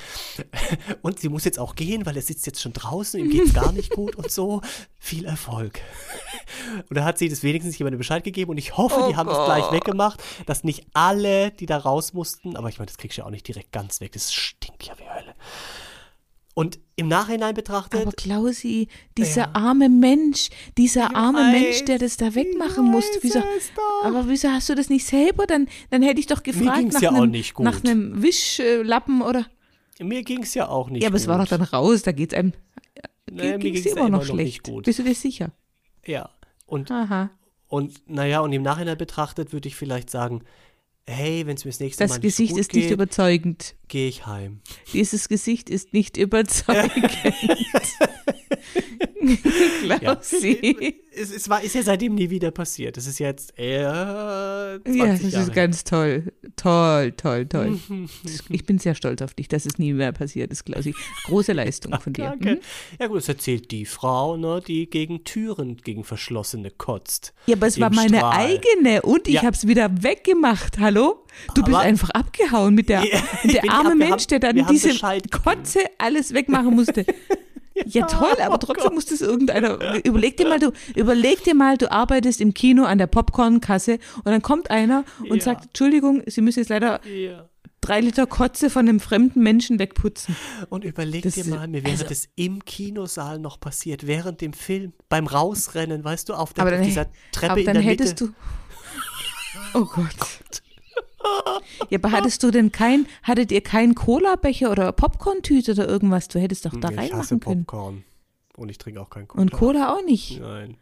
und 1.02 1.18
sie 1.20 1.28
muss 1.28 1.44
jetzt 1.44 1.58
auch 1.58 1.74
gehen, 1.74 2.06
weil 2.06 2.16
er 2.16 2.22
sitzt 2.22 2.46
jetzt 2.46 2.60
schon 2.60 2.72
draußen, 2.72 3.20
ihm 3.20 3.30
geht's 3.30 3.54
gar 3.54 3.72
nicht 3.72 3.90
gut 3.90 4.16
und 4.16 4.30
so. 4.30 4.60
Viel 5.02 5.24
Erfolg. 5.24 5.80
Und 6.90 6.94
da 6.94 7.04
hat 7.04 7.16
sie 7.16 7.30
das 7.30 7.42
wenigstens 7.42 7.78
jemandem 7.78 7.98
Bescheid 7.98 8.22
gegeben 8.22 8.50
und 8.50 8.58
ich 8.58 8.76
hoffe, 8.76 9.00
Oh 9.00 9.08
die 9.08 9.16
haben 9.16 9.30
es 9.30 9.44
gleich 9.46 9.72
weggemacht, 9.72 10.22
dass 10.44 10.62
nicht 10.62 10.86
alle, 10.92 11.52
die 11.52 11.64
da 11.64 11.78
raus 11.78 12.12
mussten, 12.12 12.54
aber 12.54 12.68
ich 12.68 12.78
meine, 12.78 12.86
das 12.86 12.98
kriegst 12.98 13.16
du 13.16 13.22
ja 13.22 13.26
auch 13.26 13.30
nicht 13.30 13.48
direkt 13.48 13.72
ganz 13.72 14.00
weg, 14.00 14.12
das 14.12 14.32
stinkt 14.32 14.84
ja 14.84 14.98
wie 14.98 15.08
Hölle. 15.08 15.34
Und 16.54 16.80
im 16.96 17.08
Nachhinein 17.08 17.54
betrachtet, 17.54 18.02
Aber 18.02 18.12
Klausi, 18.12 18.88
dieser 19.16 19.42
Ja. 19.42 19.50
arme 19.54 19.88
Mensch, 19.88 20.48
dieser 20.76 21.14
arme 21.14 21.38
weiß, 21.38 21.52
Mensch, 21.60 21.84
der 21.84 21.98
das 21.98 22.16
da 22.16 22.34
wegmachen 22.34 22.84
musste, 22.84 23.16
weiß 23.16 23.22
wieso, 23.22 23.38
es 23.38 23.70
aber 24.02 24.28
wieso 24.28 24.48
hast 24.48 24.68
du 24.68 24.74
das 24.74 24.90
nicht 24.90 25.06
selber? 25.06 25.46
Dann, 25.46 25.68
dann 25.90 26.02
hätte 26.02 26.20
ich 26.20 26.26
doch 26.26 26.42
gefragt 26.42 26.92
nach, 26.92 27.00
ja 27.00 27.10
einem, 27.10 27.30
nicht 27.30 27.58
nach 27.58 27.82
einem 27.84 28.20
Wischlappen 28.22 29.22
oder. 29.22 29.46
mir 30.00 30.22
ging 30.24 30.42
es 30.42 30.54
ja 30.54 30.68
auch 30.68 30.90
nicht 30.90 31.02
ja, 31.02 31.08
aber 31.08 31.14
gut. 31.14 31.22
es 31.22 31.28
war 31.28 31.38
doch 31.38 31.46
dann 31.48 31.62
raus, 31.62 32.02
da 32.02 32.12
geht's 32.12 32.34
einem. 32.34 32.52
Naja, 33.30 33.52
mir 33.52 33.58
ging 33.58 33.76
es 33.76 33.84
ja 33.84 33.92
immer 33.92 34.08
noch 34.08 34.18
nicht 34.20 34.28
schlecht. 34.30 34.64
gut. 34.64 34.84
Bist 34.84 34.98
du 34.98 35.04
dir 35.04 35.14
sicher? 35.14 35.52
Ja, 36.04 36.30
und, 36.66 36.90
Aha. 36.90 37.30
und 37.68 38.02
naja, 38.08 38.40
und 38.40 38.52
im 38.52 38.62
Nachhinein 38.62 38.98
betrachtet 38.98 39.52
würde 39.52 39.68
ich 39.68 39.76
vielleicht 39.76 40.10
sagen, 40.10 40.42
hey, 41.06 41.46
wenn 41.46 41.56
es 41.56 41.64
mir 41.64 41.70
das 41.70 41.80
nächste 41.80 42.02
Mal 42.02 42.08
Das 42.08 42.16
nicht 42.16 42.22
Gesicht 42.22 42.56
ist 42.56 42.74
nicht 42.74 42.88
geht, 42.88 42.90
überzeugend. 42.90 43.76
Gehe 43.90 44.08
ich 44.08 44.24
heim. 44.26 44.60
Dieses 44.94 45.28
Gesicht 45.28 45.68
ist 45.68 45.92
nicht 45.92 46.16
überzeugend. 46.16 47.10
Klausi. 49.82 50.96
Es, 51.12 51.30
es 51.32 51.48
war, 51.48 51.62
ist 51.62 51.74
ja 51.74 51.82
seitdem 51.82 52.14
nie 52.14 52.30
wieder 52.30 52.50
passiert. 52.52 52.96
Das 52.96 53.06
ist 53.06 53.18
jetzt 53.18 53.58
eher 53.58 54.80
20 54.84 54.96
Ja, 54.96 55.06
das 55.12 55.32
Jahre 55.32 55.44
ist 55.46 55.52
ganz 55.52 55.84
toll. 55.84 56.32
Toll, 56.56 57.12
toll, 57.12 57.46
toll. 57.46 57.78
Ich 58.48 58.64
bin 58.64 58.78
sehr 58.78 58.94
stolz 58.94 59.20
auf 59.22 59.34
dich, 59.34 59.48
dass 59.48 59.66
es 59.66 59.78
nie 59.78 59.92
mehr 59.92 60.12
passiert 60.12 60.52
ist, 60.52 60.64
Klausi. 60.64 60.94
Große 61.24 61.52
Leistung 61.52 61.98
von 62.00 62.12
dir. 62.12 62.24
Danke. 62.24 62.54
Mhm. 62.56 62.60
Ja 63.00 63.06
gut, 63.08 63.18
das 63.18 63.28
erzählt 63.28 63.70
die 63.70 63.84
Frau, 63.86 64.36
ne, 64.36 64.62
die 64.66 64.88
gegen 64.88 65.24
Türen, 65.24 65.76
gegen 65.78 66.04
verschlossene 66.04 66.70
kotzt. 66.70 67.34
Ja, 67.46 67.56
aber 67.56 67.66
es 67.66 67.80
war 67.80 67.92
meine 67.92 68.18
Strahl. 68.18 68.32
eigene 68.36 69.02
und 69.02 69.26
ich 69.28 69.34
Ja. 69.34 69.42
hab's 69.42 69.66
wieder 69.66 69.90
weggemacht. 70.02 70.78
Hallo? 70.78 71.24
Du 71.54 71.62
bist 71.62 71.74
Aber- 71.76 71.80
einfach 71.84 72.10
abgehauen 72.10 72.74
mit 72.74 72.88
der, 72.88 73.04
Ja, 73.12 73.22
mit 73.44 73.54
der 73.54 73.64
arme 73.86 73.96
Mensch, 73.96 74.10
haben- 74.24 74.26
der 74.28 74.38
dann 74.40 74.66
diese 74.70 74.88
Bescheid. 74.88 75.30
Kotze 75.30 75.80
alles 75.98 76.32
wegmachen 76.34 76.74
musste. 76.74 77.04
Ja, 77.86 78.04
toll, 78.06 78.34
aber 78.44 78.56
oh 78.56 78.58
trotzdem 78.58 78.84
Gott. 78.88 78.94
muss 78.94 79.06
das 79.06 79.22
irgendeiner. 79.22 79.78
Überleg 80.04 80.36
dir 80.36 80.46
mal, 80.46 80.58
du, 80.58 80.70
überleg 80.96 81.42
dir 81.44 81.54
mal, 81.54 81.78
du 81.78 81.90
arbeitest 81.90 82.42
im 82.42 82.52
Kino 82.52 82.84
an 82.84 82.98
der 82.98 83.06
Popcornkasse 83.06 83.94
und 84.16 84.26
dann 84.26 84.42
kommt 84.42 84.70
einer 84.70 85.04
und 85.20 85.36
Ja. 85.38 85.42
sagt, 85.44 85.66
Entschuldigung, 85.68 86.22
Sie 86.26 86.42
müssen 86.42 86.58
jetzt 86.58 86.68
leider 86.68 87.00
Ja. 87.08 87.48
drei 87.80 88.00
Liter 88.02 88.26
Kotze 88.26 88.68
von 88.68 88.86
einem 88.86 89.00
fremden 89.00 89.42
Menschen 89.42 89.78
wegputzen. 89.78 90.36
Und 90.68 90.84
überleg 90.84 91.22
Das 91.22 91.34
dir 91.36 91.46
mal, 91.46 91.68
mir 91.68 91.82
wäre 91.82 91.92
also- 91.92 92.04
das 92.04 92.28
im 92.36 92.62
Kinosaal 92.66 93.38
noch 93.38 93.58
passiert, 93.60 94.06
während 94.06 94.42
dem 94.42 94.52
Film, 94.52 94.92
beim 95.08 95.26
Rausrennen, 95.26 96.04
weißt 96.04 96.28
du, 96.28 96.34
auf, 96.34 96.52
der, 96.52 96.62
Aber 96.64 96.72
auf 96.72 96.78
dann, 96.80 96.86
dieser 96.86 97.06
Treppe 97.32 97.52
aber 97.52 97.60
in 97.60 97.66
dann 97.66 97.74
der 97.76 97.82
hättest 97.84 98.20
Mitte. 98.20 98.34
du. 99.72 99.78
Oh 99.78 99.84
Gott. 99.86 100.06
Ja, 101.90 101.98
aber 101.98 102.12
hattest 102.12 102.42
du 102.42 102.50
denn 102.50 102.72
kein, 102.72 103.06
hattet 103.22 103.52
ihr 103.52 103.60
keinen 103.60 103.94
Cola-Becher 103.94 104.70
oder 104.70 104.92
Popcorn-Tüte 104.92 105.72
oder 105.72 105.88
irgendwas? 105.88 106.28
Du 106.28 106.38
hättest 106.40 106.64
doch 106.66 106.74
da 106.80 106.88
ich 106.90 106.96
hasse 106.98 107.10
reinmachen 107.12 107.40
können. 107.40 107.64
Popcorn. 107.66 108.04
Und 108.56 108.68
ich 108.70 108.78
trinke 108.78 109.00
auch 109.00 109.10
keinen 109.10 109.28
Cola. 109.28 109.42
Und 109.42 109.52
Cola 109.52 109.94
auch 109.94 110.04
nicht. 110.04 110.40
Nein. 110.40 110.76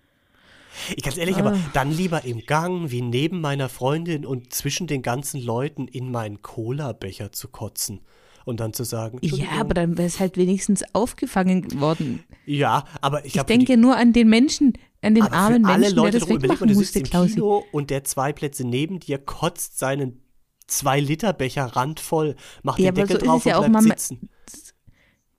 Ich 0.97 1.03
ganz 1.03 1.17
ehrlich, 1.17 1.37
Ah. 1.37 1.41
aber 1.41 1.59
dann 1.73 1.91
lieber 1.91 2.25
im 2.25 2.45
Gang, 2.47 2.91
wie 2.91 3.03
neben 3.03 3.41
meiner 3.41 3.69
Freundin 3.69 4.25
und 4.25 4.53
zwischen 4.53 4.87
den 4.87 5.03
ganzen 5.03 5.41
Leuten 5.41 5.89
in 5.89 6.11
meinen 6.11 6.43
Cola-Becher 6.43 7.33
zu 7.33 7.49
kotzen. 7.49 8.01
Und 8.45 8.61
dann 8.61 8.73
zu 8.73 8.85
sagen, 8.85 9.19
Ja, 9.21 9.47
aber 9.61 9.75
dann 9.75 9.99
wäre 9.99 10.07
es 10.09 10.21
halt 10.21 10.37
wenigstens 10.39 10.83
aufgefangen 10.95 11.81
worden. 11.81 12.25
Ja, 12.47 12.85
aber 13.03 13.25
ich, 13.27 13.37
Ich 13.37 13.43
denke 13.43 13.77
nur 13.77 13.97
an 13.97 14.15
den 14.15 14.29
Menschen, 14.31 14.73
an 15.03 15.15
den 15.15 15.25
armen 15.25 15.65
für 15.65 15.71
alle 15.71 15.81
Menschen, 15.81 15.95
der 15.97 16.05
Leute 16.05 16.19
das 16.21 16.29
wegmachen 16.31 16.73
musste, 16.73 17.03
Klausi. 17.03 17.35
Kino 17.35 17.65
und 17.73 17.91
der 17.91 18.05
zwei 18.05 18.33
Plätze 18.33 18.67
neben 18.67 19.01
dir 19.01 19.19
kotzt 19.19 19.79
seinen 19.79 20.23
2-Liter-Becher 20.69 21.65
randvoll, 21.77 22.37
macht 22.63 22.79
Ja, 22.79 22.91
den 22.93 23.07
Deckel 23.07 23.21
so 23.21 23.27
drauf 23.27 23.45
ja 23.45 23.59
und 23.59 23.65
auch 23.65 23.69
bleibt 23.69 23.85
Mama- 23.85 23.95
sitzen. 23.97 24.29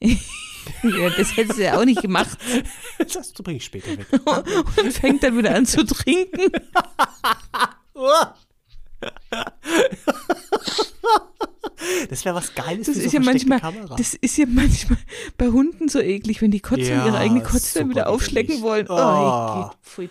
Ja, 0.83 1.09
das 1.09 1.35
hättest 1.35 1.57
du 1.57 1.63
ja 1.63 1.79
auch 1.79 1.85
nicht 1.85 2.01
gemacht. 2.01 2.37
Das 3.13 3.33
bringe 3.33 3.57
ich 3.57 3.65
später 3.65 3.97
weg. 3.97 4.05
Und 4.77 4.93
fängt 4.93 5.23
dann 5.23 5.35
wieder 5.37 5.55
an 5.55 5.65
zu 5.65 5.83
trinken. 5.85 6.51
Das 12.09 12.25
wäre 12.25 12.35
was 12.35 12.53
Geiles 12.55 12.87
Das 12.87 12.97
ist 12.97 13.11
so 13.11 13.17
ja 13.17 13.23
manchmal, 13.23 13.59
Kamera. 13.61 13.95
das 13.95 14.13
ist 14.15 14.37
ja 14.37 14.45
manchmal 14.47 14.97
bei 15.37 15.47
Hunden 15.47 15.87
so 15.87 15.99
eklig, 15.99 16.41
wenn 16.41 16.51
die 16.51 16.59
kotzen 16.59 16.85
Ja, 16.89 17.05
ihre 17.05 17.17
eigene 17.17 17.41
Kotze 17.41 17.79
dann 17.79 17.89
wieder 17.89 18.09
aufschlecken 18.09 18.61
wollen. 18.61 18.85
Oh, 18.89 18.95
Oh. 18.95 19.71
pfui. 19.81 20.09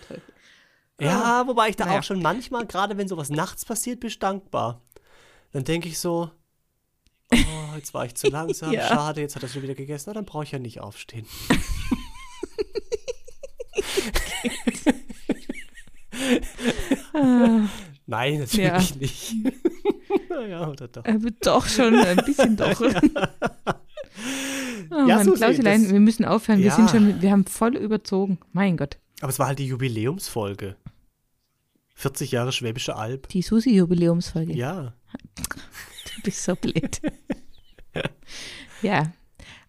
Ja, 0.99 1.45
wobei 1.47 1.69
ich 1.69 1.75
da 1.75 1.85
Naja. 1.85 1.99
auch 1.99 2.03
schon 2.03 2.21
manchmal, 2.21 2.65
gerade 2.65 2.97
wenn 2.97 3.07
sowas 3.07 3.29
nachts 3.29 3.65
passiert, 3.65 3.99
bin 4.01 4.09
ich 4.09 4.19
dankbar. 4.19 4.81
Dann 5.51 5.63
denke 5.63 5.87
ich 5.89 5.99
so, 5.99 6.29
oh, 7.33 7.75
jetzt 7.75 7.93
war 7.93 8.05
ich 8.05 8.15
zu 8.15 8.27
langsam, 8.29 8.71
Ja. 8.73 8.87
schade, 8.87 9.21
jetzt 9.21 9.35
hat 9.35 9.43
er 9.43 9.49
schon 9.49 9.63
wieder 9.63 9.75
gegessen, 9.75 10.05
na, 10.07 10.13
dann 10.13 10.25
brauche 10.25 10.43
ich 10.43 10.51
ja 10.51 10.59
nicht 10.59 10.79
aufstehen. 10.79 11.25
Nein, 18.05 18.39
natürlich 18.39 18.65
Ja. 18.65 18.77
nicht. 18.99 19.33
naja, 20.29 20.67
oder 20.69 20.87
doch. 20.87 21.05
aber 21.05 21.31
doch 21.41 21.67
schon, 21.67 21.95
ein 21.95 22.17
bisschen 22.17 22.55
doch. 22.57 22.81
Oh 24.91 25.05
Ja, 25.07 25.17
Mann, 25.17 25.25
Susi, 25.25 25.37
Klausilein, 25.37 25.83
das- 25.83 25.91
wir 25.91 25.99
müssen 25.99 26.25
aufhören. 26.25 26.59
Wir 26.59 26.67
Ja. 26.67 26.75
sind 26.75 26.89
schon, 26.89 27.21
wir 27.21 27.31
haben 27.31 27.45
voll 27.45 27.75
überzogen. 27.77 28.39
Mein 28.53 28.75
Gott. 28.77 28.97
Aber 29.21 29.29
es 29.29 29.39
war 29.39 29.47
halt 29.47 29.59
die 29.59 29.67
Jubiläumsfolge. 29.67 30.75
40 31.99 32.31
Jahre 32.31 32.51
Schwäbische 32.53 32.95
Alb. 32.95 33.27
Die 33.27 33.41
Susi-Jubiläumsfolge. 33.41 34.53
Ja. 34.55 34.93
Du 36.15 36.23
bist 36.23 36.43
so 36.43 36.53
blöd. 36.55 36.99
ja. 38.81 39.11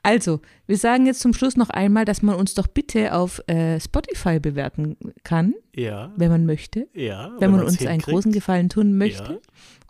Also, 0.03 0.41
wir 0.67 0.79
sagen 0.79 1.07
jetzt 1.07 1.21
zum 1.21 1.35
Schluss 1.35 1.57
noch 1.57 1.69
einmal, 1.71 2.05
dass 2.07 2.23
man 2.23 2.35
uns 2.35 2.55
doch 2.55 2.67
bitte 2.67 3.15
auf 3.15 3.41
äh, 3.49 3.79
Spotify 3.79 4.41
bewerten 4.41 4.97
kann, 5.23 5.55
Ja. 5.77 6.13
wenn 6.17 6.31
man 6.31 6.47
möchte. 6.47 6.89
Ja. 6.95 7.33
wenn 7.39 7.51
man 7.51 7.61
man's 7.61 7.73
uns 7.73 7.81
einen 7.83 7.91
hinkriegt. 7.91 8.15
großen 8.15 8.33
Gefallen 8.33 8.69
tun 8.71 8.97
möchte. 8.97 9.35
Ja. 9.35 9.39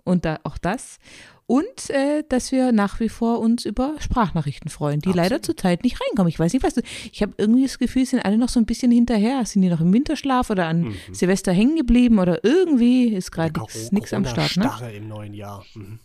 Und 0.04 0.24
da, 0.24 0.40
auch 0.44 0.58
das. 0.58 0.98
Und 1.46 1.90
äh, 1.90 2.22
dass 2.28 2.52
wir 2.52 2.70
nach 2.70 3.00
wie 3.00 3.08
vor 3.08 3.40
uns 3.40 3.64
über 3.64 3.96
Sprachnachrichten 3.98 4.70
freuen, 4.70 5.00
die 5.00 5.08
leider 5.08 5.36
Absolut. 5.36 5.44
zurzeit 5.46 5.82
nicht 5.82 6.00
reinkommen. 6.00 6.28
Ich 6.28 6.38
weiß 6.38 6.52
nicht, 6.52 6.62
was 6.62 6.74
du. 6.74 6.82
Ich 7.10 7.22
habe 7.22 7.32
irgendwie 7.38 7.64
das 7.64 7.78
Gefühl, 7.78 8.06
sind 8.06 8.24
alle 8.24 8.38
noch 8.38 8.48
so 8.48 8.60
ein 8.60 8.66
bisschen 8.66 8.92
hinterher. 8.92 9.44
Sind 9.44 9.62
die 9.62 9.68
noch 9.68 9.80
im 9.80 9.92
Winterschlaf 9.92 10.50
oder 10.50 10.66
an 10.66 10.94
Silvester 11.10 11.52
hängen 11.52 11.74
geblieben 11.74 12.20
oder 12.20 12.44
irgendwie 12.44 13.08
ist 13.08 13.32
gerade 13.32 13.60
nichts 13.90 14.12
am 14.12 14.24
Start. 14.26 14.56
Ne? 14.58 14.92
Im 14.96 15.08
neuen 15.08 15.34
Jahr. 15.34 15.64
Mhm. 15.74 15.98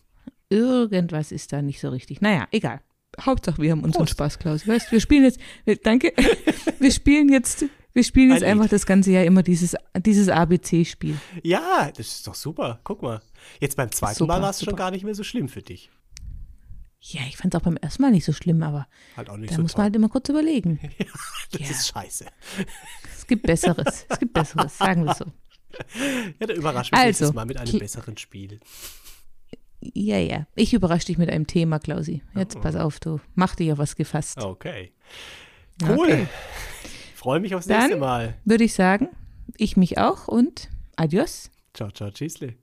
Irgendwas 0.49 1.31
ist 1.31 1.53
da 1.53 1.61
nicht 1.61 1.79
so 1.79 1.89
richtig. 1.89 2.21
Naja, 2.21 2.47
egal. 2.51 2.81
Hauptsache, 3.21 3.61
wir 3.61 3.71
haben 3.71 3.83
unseren 3.83 4.05
Prost. 4.05 4.13
Spaß, 4.13 4.39
Klaus. 4.39 4.67
Weißt, 4.67 4.91
wir 4.91 4.99
spielen 4.99 5.23
jetzt, 5.23 5.39
wir, 5.63 5.75
danke, 5.75 6.11
wir 6.79 6.91
spielen 6.91 7.29
jetzt, 7.29 7.65
wir 7.95 8.03
spielen 8.03 8.29
jetzt 8.31 8.43
Ein 8.43 8.49
Lied. 8.49 8.51
einfach 8.59 8.69
das 8.69 8.85
ganze 8.85 9.11
Jahr 9.11 9.23
immer 9.23 9.41
dieses, 9.41 9.75
dieses 9.97 10.27
ABC-Spiel. 10.27 11.17
Ja, 11.43 11.89
das 11.95 12.07
ist 12.07 12.27
doch 12.27 12.35
super. 12.35 12.79
Guck 12.83 13.01
mal. 13.01 13.21
Jetzt 13.61 13.77
beim 13.77 13.89
zweiten 13.91 14.15
Super, 14.15 14.33
Mal 14.33 14.41
war 14.41 14.49
es 14.49 14.61
schon 14.63 14.75
gar 14.75 14.91
nicht 14.91 15.05
mehr 15.05 15.15
so 15.15 15.23
schlimm 15.23 15.47
für 15.47 15.61
dich. 15.61 15.89
Ja, 16.99 17.21
ich 17.29 17.37
fand 17.37 17.53
es 17.53 17.59
auch 17.61 17.63
beim 17.63 17.77
ersten 17.77 18.01
Mal 18.01 18.11
nicht 18.11 18.25
so 18.25 18.33
schlimm, 18.33 18.63
aber 18.63 18.87
Halt 19.15 19.29
auch 19.29 19.37
nicht 19.37 19.51
da 19.51 19.55
so 19.55 19.61
muss 19.61 19.71
toll. 19.71 19.79
man 19.79 19.83
halt 19.85 19.95
immer 19.95 20.09
kurz 20.09 20.27
überlegen. 20.27 20.79
das 21.51 21.61
ja. 21.61 21.69
ist 21.69 21.87
scheiße. 21.87 22.25
Es 23.15 23.27
gibt 23.27 23.43
Besseres. 23.43 24.05
Es 24.09 24.19
gibt 24.19 24.33
Besseres, 24.33 24.77
sagen 24.77 25.05
wir 25.05 25.15
so. 25.15 25.25
Ja, 26.39 26.47
dann 26.47 26.55
überrasch 26.55 26.91
mich 26.91 26.99
Also, 26.99 27.07
nächstes 27.07 27.33
Mal 27.33 27.45
mit 27.45 27.57
einem 27.57 27.79
besseren 27.79 28.17
Spiel. 28.17 28.59
Ja, 29.81 30.17
ja. 30.17 30.47
Ich 30.55 30.73
überrasche 30.73 31.07
dich 31.07 31.17
mit 31.17 31.29
einem 31.29 31.47
Thema, 31.47 31.79
Klausi. 31.79 32.23
Jetzt 32.33 32.59
pass 32.61 32.75
auf, 32.75 32.99
du. 32.99 33.19
Mach 33.35 33.55
dich 33.55 33.71
auf 33.71 33.77
was 33.77 33.95
gefasst. 33.95 34.37
Okay. 34.41 34.93
Cool. 35.81 35.99
Okay. 35.99 36.27
Freue 37.25 37.39
mich 37.39 37.55
aufs 37.55 37.65
Dann- 37.65 37.79
nächste 37.79 37.97
Mal. 37.97 38.35
Würde 38.45 38.65
ich 38.65 38.75
sagen, 38.75 39.09
ich 39.57 39.75
mich 39.77 39.97
auch 39.97 40.27
und 40.27 40.69
adios. 40.95 41.49
Ciao, 41.73 41.89
ciao, 41.89 42.11
tschüssle. 42.11 42.53